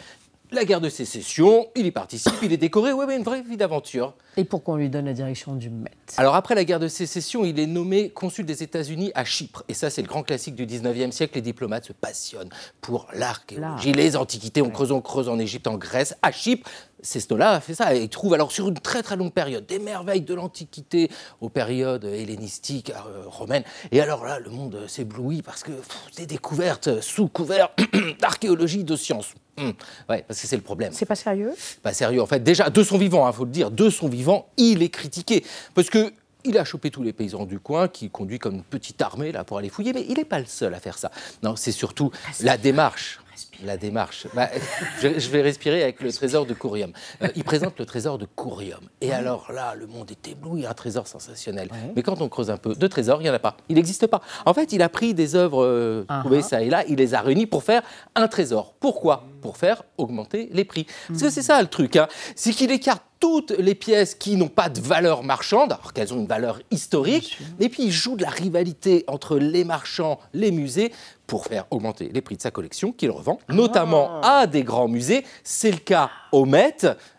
La 0.52 0.64
guerre 0.64 0.80
de 0.80 0.90
sécession, 0.90 1.68
il 1.74 1.86
y 1.86 1.90
participe, 1.90 2.34
il 2.42 2.52
est 2.52 2.58
décoré. 2.58 2.92
Ouais, 2.92 3.04
ouais, 3.04 3.16
une 3.16 3.22
vraie 3.22 3.42
vie 3.42 3.56
d'aventure. 3.56 4.14
Et 4.36 4.44
pourquoi 4.44 4.74
on 4.74 4.76
lui 4.76 4.90
donne 4.90 5.06
la 5.06 5.14
direction 5.14 5.54
du 5.54 5.70
Met? 5.70 5.90
Alors 6.16 6.34
après 6.34 6.54
la 6.54 6.64
guerre 6.64 6.78
de 6.78 6.86
sécession, 6.86 7.44
il 7.44 7.58
est 7.58 7.66
nommé 7.66 8.10
consul 8.10 8.44
des 8.44 8.62
États-Unis 8.62 9.10
à 9.14 9.24
Chypre. 9.24 9.64
Et 9.68 9.74
ça, 9.74 9.90
c'est 9.90 10.02
le 10.02 10.06
grand 10.06 10.22
classique 10.22 10.54
du 10.54 10.66
19e 10.66 11.12
siècle. 11.12 11.36
Les 11.36 11.40
diplomates 11.40 11.86
se 11.86 11.92
passionnent 11.92 12.50
pour 12.82 13.08
l'archéologie, 13.14 13.92
les 13.92 14.16
antiquités. 14.16 14.60
On 14.60 14.70
creuse, 14.70 14.92
on 14.92 15.00
creuse 15.00 15.28
en 15.28 15.38
Égypte, 15.38 15.66
en 15.66 15.76
Grèce, 15.76 16.14
à 16.22 16.30
Chypre. 16.30 16.70
Cesnola 17.00 17.52
a 17.52 17.60
fait 17.60 17.74
ça. 17.74 17.94
Et 17.94 18.02
il 18.02 18.08
trouve 18.08 18.34
alors 18.34 18.52
sur 18.52 18.68
une 18.68 18.78
très 18.78 19.02
très 19.02 19.16
longue 19.16 19.32
période 19.32 19.66
des 19.66 19.78
merveilles 19.78 20.20
de 20.20 20.34
l'Antiquité 20.34 21.10
aux 21.40 21.48
périodes 21.48 22.04
hellénistiques, 22.04 22.90
euh, 22.90 23.24
romaines. 23.26 23.64
Et 23.92 24.00
alors 24.00 24.24
là, 24.24 24.38
le 24.38 24.50
monde 24.50 24.86
s'éblouit 24.88 25.42
parce 25.42 25.62
que 25.62 25.72
pff, 25.72 26.16
des 26.16 26.26
découvertes 26.26 27.00
sous 27.00 27.28
couvert 27.28 27.70
d'archéologie, 28.20 28.84
de 28.84 28.94
sciences. 28.94 29.34
Hum, 29.58 29.72
Ouais, 30.08 30.24
parce 30.26 30.40
que 30.40 30.46
c'est 30.46 30.56
le 30.56 30.62
problème. 30.62 30.92
C'est 30.92 31.06
pas 31.06 31.14
sérieux? 31.14 31.52
Pas 31.82 31.92
sérieux, 31.92 32.20
en 32.22 32.26
fait. 32.26 32.40
Déjà, 32.42 32.70
de 32.70 32.82
son 32.82 32.98
vivant, 32.98 33.28
il 33.28 33.34
faut 33.34 33.44
le 33.44 33.50
dire, 33.50 33.70
de 33.70 33.88
son 33.90 34.08
vivant, 34.08 34.48
il 34.56 34.82
est 34.82 34.88
critiqué. 34.90 35.44
Parce 35.74 35.90
que. 35.90 36.12
Il 36.46 36.58
a 36.58 36.64
chopé 36.66 36.90
tous 36.90 37.02
les 37.02 37.14
paysans 37.14 37.46
du 37.46 37.58
coin, 37.58 37.88
qui 37.88 38.10
conduit 38.10 38.38
comme 38.38 38.56
une 38.56 38.62
petite 38.62 39.00
armée 39.00 39.32
là 39.32 39.44
pour 39.44 39.56
aller 39.56 39.70
fouiller, 39.70 39.94
mais 39.94 40.04
il 40.06 40.18
n'est 40.18 40.26
pas 40.26 40.38
le 40.38 40.44
seul 40.44 40.74
à 40.74 40.78
faire 40.78 40.98
ça. 40.98 41.10
Non, 41.42 41.56
c'est 41.56 41.72
surtout 41.72 42.10
la 42.42 42.58
démarche. 42.58 43.18
La 43.64 43.78
démarche. 43.78 44.26
Bah, 44.34 44.50
je, 45.00 45.18
je 45.18 45.28
vais 45.30 45.40
respirer 45.40 45.82
avec 45.82 46.02
le 46.02 46.12
trésor 46.12 46.44
de 46.44 46.52
Courium. 46.52 46.92
Euh, 47.22 47.28
il 47.34 47.44
présente 47.44 47.78
le 47.78 47.86
trésor 47.86 48.18
de 48.18 48.26
Courium. 48.26 48.80
Et 49.00 49.10
alors 49.10 49.52
là, 49.52 49.74
le 49.74 49.86
monde 49.86 50.10
est 50.10 50.28
ébloui, 50.28 50.66
un 50.66 50.74
trésor 50.74 51.06
sensationnel. 51.06 51.70
Mais 51.96 52.02
quand 52.02 52.20
on 52.20 52.28
creuse 52.28 52.50
un 52.50 52.58
peu, 52.58 52.74
de 52.74 52.86
trésors, 52.88 53.22
il 53.22 53.24
n'y 53.24 53.30
en 53.30 53.34
a 53.34 53.38
pas. 53.38 53.56
Il 53.70 53.76
n'existe 53.76 54.06
pas. 54.06 54.20
En 54.44 54.52
fait, 54.52 54.70
il 54.74 54.82
a 54.82 54.90
pris 54.90 55.14
des 55.14 55.36
œuvres 55.36 55.64
euh, 55.64 56.04
trouvées 56.20 56.42
ça 56.42 56.60
et 56.62 56.68
là, 56.68 56.84
il 56.88 56.96
les 56.96 57.14
a 57.14 57.22
réunies 57.22 57.46
pour 57.46 57.62
faire 57.62 57.82
un 58.14 58.28
trésor. 58.28 58.74
Pourquoi? 58.78 59.24
Pour 59.44 59.58
faire 59.58 59.82
augmenter 59.98 60.48
les 60.52 60.64
prix. 60.64 60.86
Parce 61.08 61.20
que 61.20 61.28
c'est 61.28 61.42
ça 61.42 61.60
le 61.60 61.68
truc. 61.68 61.96
hein. 61.96 62.08
C'est 62.34 62.52
qu'il 62.52 62.70
écarte 62.70 63.02
toutes 63.20 63.50
les 63.50 63.74
pièces 63.74 64.14
qui 64.14 64.36
n'ont 64.36 64.48
pas 64.48 64.70
de 64.70 64.80
valeur 64.80 65.22
marchande, 65.22 65.72
alors 65.72 65.92
qu'elles 65.92 66.14
ont 66.14 66.16
une 66.18 66.26
valeur 66.26 66.60
historique, 66.70 67.38
et 67.60 67.68
puis 67.68 67.82
il 67.84 67.90
joue 67.92 68.16
de 68.16 68.22
la 68.22 68.30
rivalité 68.30 69.04
entre 69.06 69.36
les 69.36 69.64
marchands, 69.64 70.18
les 70.32 70.50
musées, 70.50 70.92
pour 71.26 71.44
faire 71.44 71.66
augmenter 71.70 72.10
les 72.10 72.22
prix 72.22 72.36
de 72.38 72.42
sa 72.42 72.50
collection 72.50 72.90
qu'il 72.90 73.10
revend, 73.10 73.38
notamment 73.50 74.22
à 74.22 74.46
des 74.46 74.62
grands 74.62 74.88
musées. 74.88 75.26
C'est 75.42 75.70
le 75.70 75.76
cas 75.76 76.10
au 76.32 76.46
Met, 76.46 76.78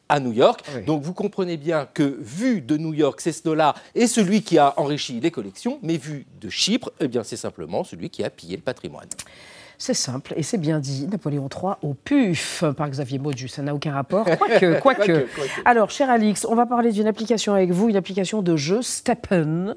à 0.09 0.19
New 0.19 0.33
York. 0.33 0.63
Donc 0.87 1.03
vous 1.03 1.13
comprenez 1.13 1.57
bien 1.57 1.87
que 1.93 2.17
vu 2.19 2.61
de 2.61 2.75
New 2.77 2.95
York, 2.95 3.21
c'est 3.21 3.31
Cesnola 3.31 3.75
est 3.93 4.07
celui 4.07 4.41
qui 4.41 4.57
a 4.57 4.73
enrichi 4.79 5.19
les 5.19 5.29
collections, 5.29 5.77
mais 5.83 5.97
vu 5.97 6.25
de 6.41 6.49
Chypre, 6.49 6.91
eh 6.99 7.07
bien 7.07 7.23
c'est 7.23 7.37
simplement 7.37 7.83
celui 7.83 8.09
qui 8.09 8.23
a 8.23 8.31
pillé 8.31 8.55
le 8.55 8.63
patrimoine. 8.63 9.09
C'est 9.77 9.93
simple 9.93 10.33
et 10.35 10.43
c'est 10.43 10.57
bien 10.57 10.79
dit. 10.79 11.07
Napoléon 11.07 11.49
III 11.51 11.73
au 11.81 11.93
puf 11.93 12.63
par 12.77 12.89
Xavier 12.89 13.19
Maudu, 13.19 13.47
ça 13.47 13.61
n'a 13.61 13.73
aucun 13.73 13.93
rapport. 13.93 14.25
Quoique, 14.37 14.79
quoique. 14.79 15.27
Alors, 15.65 15.89
cher 15.89 16.09
Alix, 16.09 16.45
on 16.45 16.55
va 16.55 16.65
parler 16.65 16.91
d'une 16.91 17.07
application 17.07 17.53
avec 17.53 17.71
vous, 17.71 17.89
une 17.89 17.95
application 17.95 18.41
de 18.41 18.55
jeu, 18.55 18.81
Steppen, 18.81 19.75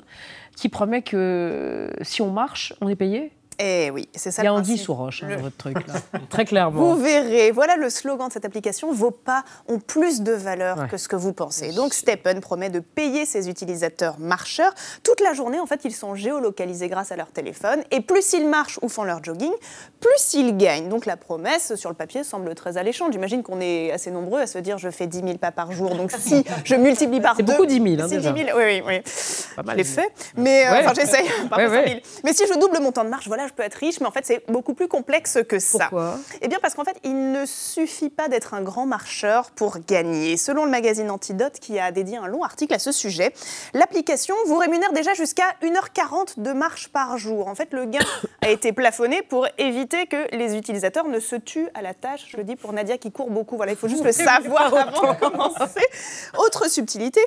qui 0.56 0.68
promet 0.68 1.02
que 1.02 1.90
si 2.02 2.22
on 2.22 2.30
marche, 2.30 2.72
on 2.80 2.88
est 2.88 2.96
payé? 2.96 3.32
Eh 3.60 3.90
oui, 3.90 4.08
c'est 4.14 4.30
ça 4.30 4.42
Il 4.42 4.44
y 4.44 4.48
a 4.48 4.52
le 4.52 4.56
anguille 4.58 4.78
sous 4.78 4.94
roche, 4.94 5.22
hein, 5.24 5.28
Le- 5.30 5.36
votre 5.36 5.56
truc, 5.56 5.76
là. 5.86 5.94
Très 6.30 6.44
clairement. 6.44 6.80
Vous 6.94 7.02
verrez, 7.02 7.50
voilà 7.50 7.74
le 7.76 7.90
slogan 7.90 8.28
de 8.28 8.32
cette 8.32 8.44
application, 8.44 8.92
vos 8.92 9.10
pas 9.10 9.42
ont 9.68 9.80
plus 9.80 10.20
de 10.22 10.32
valeur 10.32 10.78
Ouais. 10.78 10.86
que 10.88 10.96
ce 10.96 11.08
que 11.08 11.16
vous 11.16 11.32
pensez. 11.32 11.72
Donc 11.72 11.92
Steppen 11.92 12.40
promet 12.40 12.70
de 12.70 12.78
payer 12.80 13.26
ses 13.26 13.48
utilisateurs 13.48 14.18
marcheurs. 14.20 14.72
Toute 15.02 15.20
la 15.20 15.32
journée, 15.32 15.58
en 15.58 15.66
fait, 15.66 15.80
ils 15.84 15.94
sont 15.94 16.14
géolocalisés 16.14 16.88
grâce 16.88 17.10
à 17.10 17.16
leur 17.16 17.28
téléphone. 17.32 17.82
Et 17.90 18.00
plus 18.00 18.32
ils 18.32 18.46
marchent 18.48 18.78
ou 18.82 18.88
font 18.88 19.02
leur 19.04 19.24
jogging, 19.24 19.52
plus 20.00 20.34
ils 20.34 20.56
gagnent. 20.56 20.88
Donc 20.88 21.04
la 21.06 21.16
promesse, 21.16 21.74
sur 21.74 21.90
le 21.90 21.96
papier, 21.96 22.22
semble 22.22 22.54
très 22.54 22.76
alléchante. 22.76 23.12
J'imagine 23.12 23.42
qu'on 23.42 23.60
est 23.60 23.90
assez 23.90 24.10
nombreux 24.12 24.40
à 24.40 24.46
se 24.46 24.58
dire, 24.58 24.78
je 24.78 24.90
fais 24.90 25.06
10 25.08 25.18
000 25.20 25.38
pas 25.38 25.50
par 25.50 25.72
jour. 25.72 25.96
Donc 25.96 26.12
si 26.12 26.44
je 26.64 26.74
multiplie 26.76 27.20
par 27.20 27.34
C'est 27.36 27.42
deux... 27.42 27.52
beaucoup 27.54 27.66
10 27.66 27.74
000, 27.82 27.86
hein, 28.02 28.06
c'est 28.08 28.16
déjà. 28.18 28.30
10 28.32 28.44
000, 28.44 28.56
oui, 28.58 28.64
oui, 28.66 28.82
oui. 28.86 29.00
Pas 29.56 29.62
Je 29.62 29.66
mal, 29.66 29.76
l'ai 29.76 29.82
10 29.82 29.94
fait, 29.94 30.00
000. 30.02 30.10
mais 30.36 30.66
euh, 30.66 30.70
Ouais. 30.70 30.78
enfin 30.84 30.92
j'essaye, 30.94 31.26
pas 31.50 31.56
Ouais, 31.56 31.64
pour 31.66 31.74
100 31.74 31.82
000. 31.82 31.84
ouais. 31.86 32.02
Mais 32.24 32.32
si 32.32 32.44
je 32.46 32.58
double 32.58 32.78
mon 32.80 32.92
temps 32.92 33.04
de 33.04 33.08
marche, 33.10 33.26
voilà, 33.26 33.47
je 33.48 33.54
peux 33.54 33.62
être 33.62 33.74
riche, 33.74 34.00
mais 34.00 34.06
en 34.06 34.12
fait 34.12 34.24
c'est 34.24 34.42
beaucoup 34.48 34.74
plus 34.74 34.88
complexe 34.88 35.38
que 35.48 35.58
ça. 35.58 35.78
Pourquoi? 35.78 36.18
Eh 36.40 36.48
bien 36.48 36.58
parce 36.60 36.74
qu'en 36.74 36.84
fait, 36.84 36.98
il 37.04 37.32
ne 37.32 37.46
suffit 37.46 38.10
pas 38.10 38.28
d'être 38.28 38.54
un 38.54 38.62
grand 38.62 38.86
marcheur 38.86 39.50
pour 39.50 39.78
gagner. 39.86 40.36
Selon 40.36 40.64
le 40.64 40.70
magazine 40.70 41.10
Antidote, 41.10 41.58
qui 41.60 41.78
a 41.78 41.90
dédié 41.92 42.16
un 42.16 42.26
long 42.26 42.42
article 42.42 42.74
à 42.74 42.78
ce 42.78 42.92
sujet, 42.92 43.32
l'application 43.74 44.34
vous 44.46 44.56
rémunère 44.56 44.92
déjà 44.92 45.14
jusqu'à 45.14 45.54
1h40 45.62 46.40
de 46.40 46.52
marche 46.52 46.88
par 46.88 47.18
jour. 47.18 47.48
En 47.48 47.54
fait, 47.54 47.72
le 47.72 47.86
gain 47.86 48.00
a 48.42 48.50
été 48.50 48.72
plafonné 48.72 49.22
pour 49.22 49.46
éviter 49.58 50.06
que 50.06 50.34
les 50.36 50.56
utilisateurs 50.56 51.08
ne 51.08 51.20
se 51.20 51.36
tuent 51.36 51.68
à 51.74 51.82
la 51.82 51.94
tâche. 51.94 52.26
Je 52.28 52.36
le 52.36 52.44
dis 52.44 52.56
pour 52.56 52.72
Nadia 52.72 52.98
qui 52.98 53.10
court 53.10 53.30
beaucoup. 53.30 53.56
Voilà, 53.56 53.72
il 53.72 53.78
faut 53.78 53.88
juste 53.88 54.04
le 54.04 54.12
savoir 54.12 54.74
avant 54.74 55.12
de 55.12 55.18
commencer. 55.18 55.86
Autre 56.38 56.68
subtilité, 56.70 57.20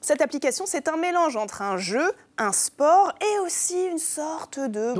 cette 0.00 0.20
application, 0.20 0.64
c'est 0.66 0.88
un 0.88 0.96
mélange 0.96 1.36
entre 1.36 1.62
un 1.62 1.76
jeu, 1.76 2.12
un 2.38 2.52
sport 2.52 3.12
et 3.20 3.38
aussi 3.40 3.86
une 3.86 3.98
sorte 3.98 4.60
de 4.60 4.92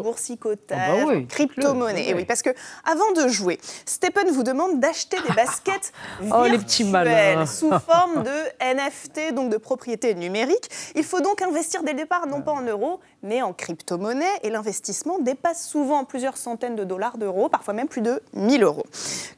Ah 0.71 0.89
bah 0.89 1.05
oui, 1.07 1.27
crypto-monnaie. 1.27 2.09
Et 2.09 2.15
oui, 2.15 2.25
parce 2.25 2.43
que 2.43 2.51
avant 2.85 3.13
de 3.13 3.29
jouer, 3.29 3.59
Stephen 3.85 4.31
vous 4.31 4.43
demande 4.43 4.81
d'acheter 4.81 5.17
des 5.27 5.33
baskets 5.35 5.93
Oh, 6.33 6.45
les 6.45 6.59
petits 6.59 6.85
malins. 6.85 7.45
virtuelles 7.45 7.49
sous 7.49 7.71
forme 7.81 8.23
de 8.23 8.31
NFT, 8.75 9.35
donc 9.35 9.51
de 9.51 9.57
propriété 9.57 10.15
numérique. 10.15 10.69
Il 10.95 11.05
faut 11.05 11.21
donc 11.21 11.43
investir 11.43 11.83
dès 11.83 11.93
le 11.93 11.99
départ, 11.99 12.27
non 12.27 12.43
pas 12.43 12.53
en 12.53 12.63
euros, 12.63 13.01
en 13.43 13.53
crypto-monnaie 13.53 14.25
et 14.43 14.51
l'investissement 14.51 15.19
dépasse 15.19 15.67
souvent 15.67 16.05
plusieurs 16.05 16.37
centaines 16.37 16.77
de 16.77 16.85
dollars 16.85 17.19
d'euros, 17.19 17.49
parfois 17.49 17.75
même 17.75 17.89
plus 17.89 18.01
de 18.01 18.23
1000 18.35 18.63
euros. 18.63 18.87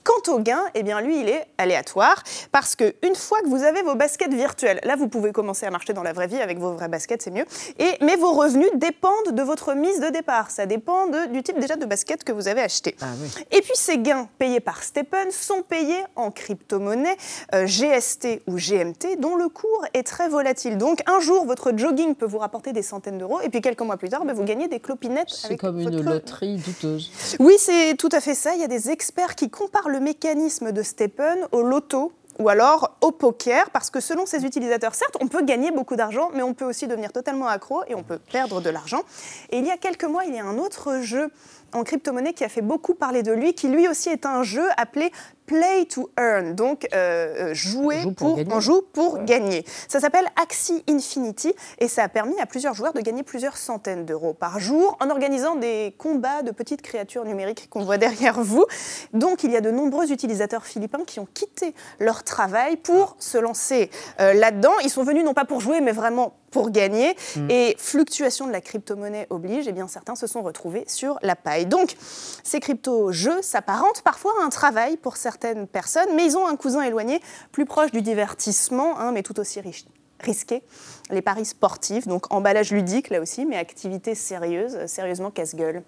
Quant 0.04 0.32
au 0.32 0.38
gain, 0.38 0.62
eh 0.74 0.82
bien 0.82 1.00
lui, 1.00 1.20
il 1.20 1.28
est 1.28 1.46
aléatoire 1.58 2.22
parce 2.52 2.76
qu'une 2.76 3.14
fois 3.16 3.40
que 3.40 3.48
vous 3.48 3.62
avez 3.62 3.82
vos 3.82 3.94
baskets 3.94 4.32
virtuelles, 4.32 4.80
là 4.84 4.96
vous 4.96 5.08
pouvez 5.08 5.32
commencer 5.32 5.66
à 5.66 5.70
marcher 5.70 5.92
dans 5.92 6.02
la 6.02 6.12
vraie 6.12 6.26
vie 6.26 6.40
avec 6.40 6.58
vos 6.58 6.72
vraies 6.72 6.88
baskets, 6.88 7.22
c'est 7.22 7.30
mieux, 7.30 7.46
et, 7.78 7.92
mais 8.00 8.16
vos 8.16 8.32
revenus 8.32 8.70
dépendent 8.74 9.32
de 9.32 9.42
votre 9.42 9.74
mise 9.74 10.00
de 10.00 10.08
départ, 10.08 10.50
ça 10.50 10.66
dépend 10.66 11.06
du 11.30 11.42
type 11.42 11.58
déjà 11.58 11.76
de 11.76 11.86
basket 11.86 12.24
que 12.24 12.32
vous 12.32 12.48
avez 12.48 12.60
acheté. 12.60 12.96
Ah 13.00 13.06
et 13.50 13.62
puis 13.62 13.74
ces 13.74 13.98
gains 13.98 14.28
payés 14.38 14.60
par 14.60 14.82
Stepen 14.82 15.30
sont 15.30 15.62
payés 15.62 16.04
en 16.16 16.30
crypto-monnaie 16.30 17.16
euh, 17.54 17.66
GST 17.66 18.42
ou 18.46 18.56
GMT 18.56 19.18
dont 19.18 19.36
le 19.36 19.48
cours 19.48 19.84
est 19.94 20.02
très 20.02 20.28
volatile. 20.28 20.78
Donc 20.78 21.02
un 21.06 21.20
jour, 21.20 21.46
votre 21.46 21.72
jogging 21.76 22.14
peut 22.14 22.26
vous 22.26 22.38
rapporter 22.38 22.72
des 22.72 22.82
centaines 22.82 23.18
d'euros 23.18 23.40
et 23.40 23.48
puis 23.48 23.60
quelques 23.60 23.77
mois 23.84 23.96
plus 23.96 24.08
tard, 24.08 24.24
ben, 24.24 24.34
vous 24.34 24.44
gagnez 24.44 24.68
des 24.68 24.80
clopinettes. 24.80 25.30
C'est 25.30 25.56
comme 25.56 25.78
une 25.78 26.02
loterie 26.02 26.56
douteuse. 26.56 27.10
Oui, 27.38 27.54
c'est 27.58 27.96
tout 27.96 28.08
à 28.12 28.20
fait 28.20 28.34
ça. 28.34 28.54
Il 28.54 28.60
y 28.60 28.64
a 28.64 28.68
des 28.68 28.90
experts 28.90 29.34
qui 29.34 29.50
comparent 29.50 29.88
le 29.88 30.00
mécanisme 30.00 30.72
de 30.72 30.82
Stepen 30.82 31.38
au 31.52 31.62
loto 31.62 32.12
ou 32.38 32.48
alors 32.48 32.96
au 33.00 33.10
poker, 33.10 33.70
parce 33.70 33.90
que 33.90 34.00
selon 34.00 34.24
ses 34.24 34.44
utilisateurs, 34.44 34.94
certes, 34.94 35.16
on 35.20 35.26
peut 35.26 35.42
gagner 35.42 35.70
beaucoup 35.72 35.96
d'argent, 35.96 36.30
mais 36.34 36.42
on 36.42 36.54
peut 36.54 36.64
aussi 36.64 36.86
devenir 36.86 37.12
totalement 37.12 37.48
accro 37.48 37.82
et 37.88 37.94
on 37.94 38.02
peut 38.02 38.18
perdre 38.18 38.60
de 38.60 38.70
l'argent. 38.70 39.02
Et 39.50 39.58
il 39.58 39.66
y 39.66 39.70
a 39.70 39.76
quelques 39.76 40.04
mois, 40.04 40.24
il 40.24 40.34
y 40.34 40.38
a 40.38 40.44
un 40.44 40.58
autre 40.58 41.00
jeu 41.02 41.30
en 41.72 41.82
crypto-monnaie 41.82 42.32
qui 42.32 42.44
a 42.44 42.48
fait 42.48 42.62
beaucoup 42.62 42.94
parler 42.94 43.22
de 43.22 43.32
lui, 43.32 43.54
qui 43.54 43.68
lui 43.68 43.88
aussi 43.88 44.08
est 44.08 44.24
un 44.24 44.42
jeu 44.42 44.66
appelé 44.76 45.10
play 45.48 45.86
to 45.86 46.10
earn, 46.18 46.54
donc 46.54 46.86
euh, 46.92 47.50
euh, 47.50 47.54
jouer 47.54 48.04
pour, 48.16 48.38
on 48.50 48.60
joue 48.60 48.82
pour 48.92 49.24
gagner. 49.24 49.64
Ça 49.88 49.98
s'appelle 49.98 50.26
Axie 50.40 50.84
Infinity 50.88 51.54
et 51.78 51.88
ça 51.88 52.04
a 52.04 52.08
permis 52.08 52.38
à 52.38 52.46
plusieurs 52.46 52.74
joueurs 52.74 52.92
de 52.92 53.00
gagner 53.00 53.22
plusieurs 53.22 53.56
centaines 53.56 54.04
d'euros 54.04 54.34
par 54.34 54.60
jour 54.60 54.96
en 55.00 55.08
organisant 55.08 55.56
des 55.56 55.94
combats 55.98 56.42
de 56.42 56.50
petites 56.50 56.82
créatures 56.82 57.24
numériques 57.24 57.68
qu'on 57.70 57.82
voit 57.82 57.96
derrière 58.06 58.40
vous. 58.40 58.66
Donc 59.14 59.42
il 59.42 59.50
y 59.50 59.56
a 59.56 59.60
de 59.60 59.70
nombreux 59.70 60.12
utilisateurs 60.12 60.66
philippins 60.66 61.04
qui 61.06 61.18
ont 61.18 61.28
quitté 61.32 61.74
leur 61.98 62.22
travail 62.22 62.76
pour 62.76 63.16
se 63.18 63.38
lancer 63.38 63.90
euh, 64.20 64.34
là-dedans. 64.34 64.72
Ils 64.84 64.90
sont 64.90 65.02
venus 65.02 65.24
non 65.24 65.34
pas 65.34 65.46
pour 65.46 65.60
jouer 65.60 65.80
mais 65.80 65.92
vraiment 65.92 66.34
pour 66.50 66.70
gagner. 66.70 67.16
Mm. 67.36 67.50
Et 67.50 67.76
fluctuation 67.78 68.46
de 68.46 68.52
la 68.52 68.60
crypto-monnaie 68.60 69.26
oblige, 69.30 69.66
et 69.66 69.70
eh 69.70 69.72
bien 69.72 69.88
certains 69.88 70.14
se 70.14 70.26
sont 70.26 70.42
retrouvés 70.42 70.84
sur 70.86 71.18
la 71.22 71.36
paille. 71.36 71.66
Donc 71.66 71.96
ces 72.42 72.60
crypto-jeux 72.60 73.42
s'apparentent 73.42 74.02
parfois 74.02 74.32
à 74.40 74.44
un 74.44 74.48
travail 74.48 74.96
pour 74.96 75.16
certains 75.16 75.37
personnes, 75.72 76.08
mais 76.16 76.26
ils 76.26 76.36
ont 76.36 76.46
un 76.46 76.56
cousin 76.56 76.82
éloigné, 76.82 77.20
plus 77.52 77.64
proche 77.64 77.90
du 77.90 78.02
divertissement, 78.02 78.98
hein, 78.98 79.12
mais 79.12 79.22
tout 79.22 79.38
aussi 79.40 79.60
risqué. 79.60 80.62
Les 81.10 81.22
paris 81.22 81.44
sportifs, 81.44 82.06
donc 82.06 82.32
emballage 82.32 82.72
ludique 82.72 83.08
là 83.08 83.20
aussi, 83.20 83.46
mais 83.46 83.56
activité 83.56 84.14
sérieuse, 84.14 84.76
sérieusement 84.86 85.30
casse-gueule. 85.30 85.82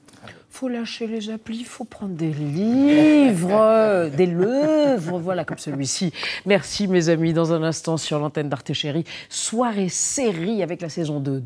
Faut 0.51 0.69
lâcher 0.69 1.07
les 1.07 1.31
applis, 1.31 1.65
faut 1.65 1.85
prendre 1.85 2.15
des 2.15 2.31
livres, 2.31 4.09
des 4.17 4.27
lèvres, 4.27 5.19
voilà 5.19 5.45
comme 5.45 5.59
celui-ci. 5.59 6.13
Merci 6.47 6.89
mes 6.89 7.09
amis, 7.09 7.33
dans 7.33 7.53
un 7.53 7.63
instant 7.63 7.97
sur 7.97 8.19
l'antenne 8.19 8.49
d'Arte 8.49 8.73
Chérie, 8.73 9.05
soirée 9.29 9.89
série 9.89 10.63
avec 10.63 10.81
la 10.81 10.89
saison 10.89 11.21
2 11.21 11.41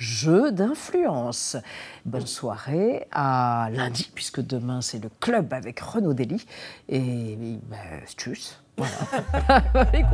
de 0.00 0.04
Jeux 0.04 0.52
d'influence. 0.52 1.56
Bonne 2.04 2.26
soirée 2.26 3.06
à 3.12 3.68
lundi, 3.72 4.10
puisque 4.14 4.40
demain 4.40 4.80
c'est 4.80 4.98
le 4.98 5.10
club 5.20 5.52
avec 5.52 5.80
Renaud 5.80 6.14
Dely. 6.14 6.44
Et 6.88 7.58
ben, 7.68 7.78
tchuss. 8.16 8.60
Voilà. 8.76 8.92
finit. 9.92 10.10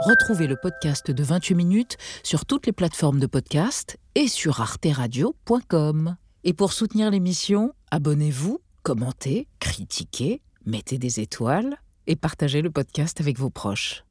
Retrouvez 0.00 0.48
le 0.48 0.56
podcast 0.56 1.10
de 1.12 1.22
28 1.22 1.54
minutes 1.54 1.96
sur 2.24 2.44
toutes 2.44 2.66
les 2.66 2.72
plateformes 2.72 3.20
de 3.20 3.26
podcast 3.26 3.98
et 4.14 4.26
sur 4.26 4.60
arteradio.com. 4.60 6.16
Et 6.44 6.54
pour 6.54 6.72
soutenir 6.72 7.10
l'émission, 7.10 7.72
abonnez-vous, 7.92 8.58
commentez, 8.82 9.46
critiquez, 9.60 10.42
mettez 10.66 10.98
des 10.98 11.20
étoiles 11.20 11.76
et 12.06 12.16
partagez 12.16 12.62
le 12.62 12.70
podcast 12.70 13.20
avec 13.20 13.38
vos 13.38 13.50
proches. 13.50 14.04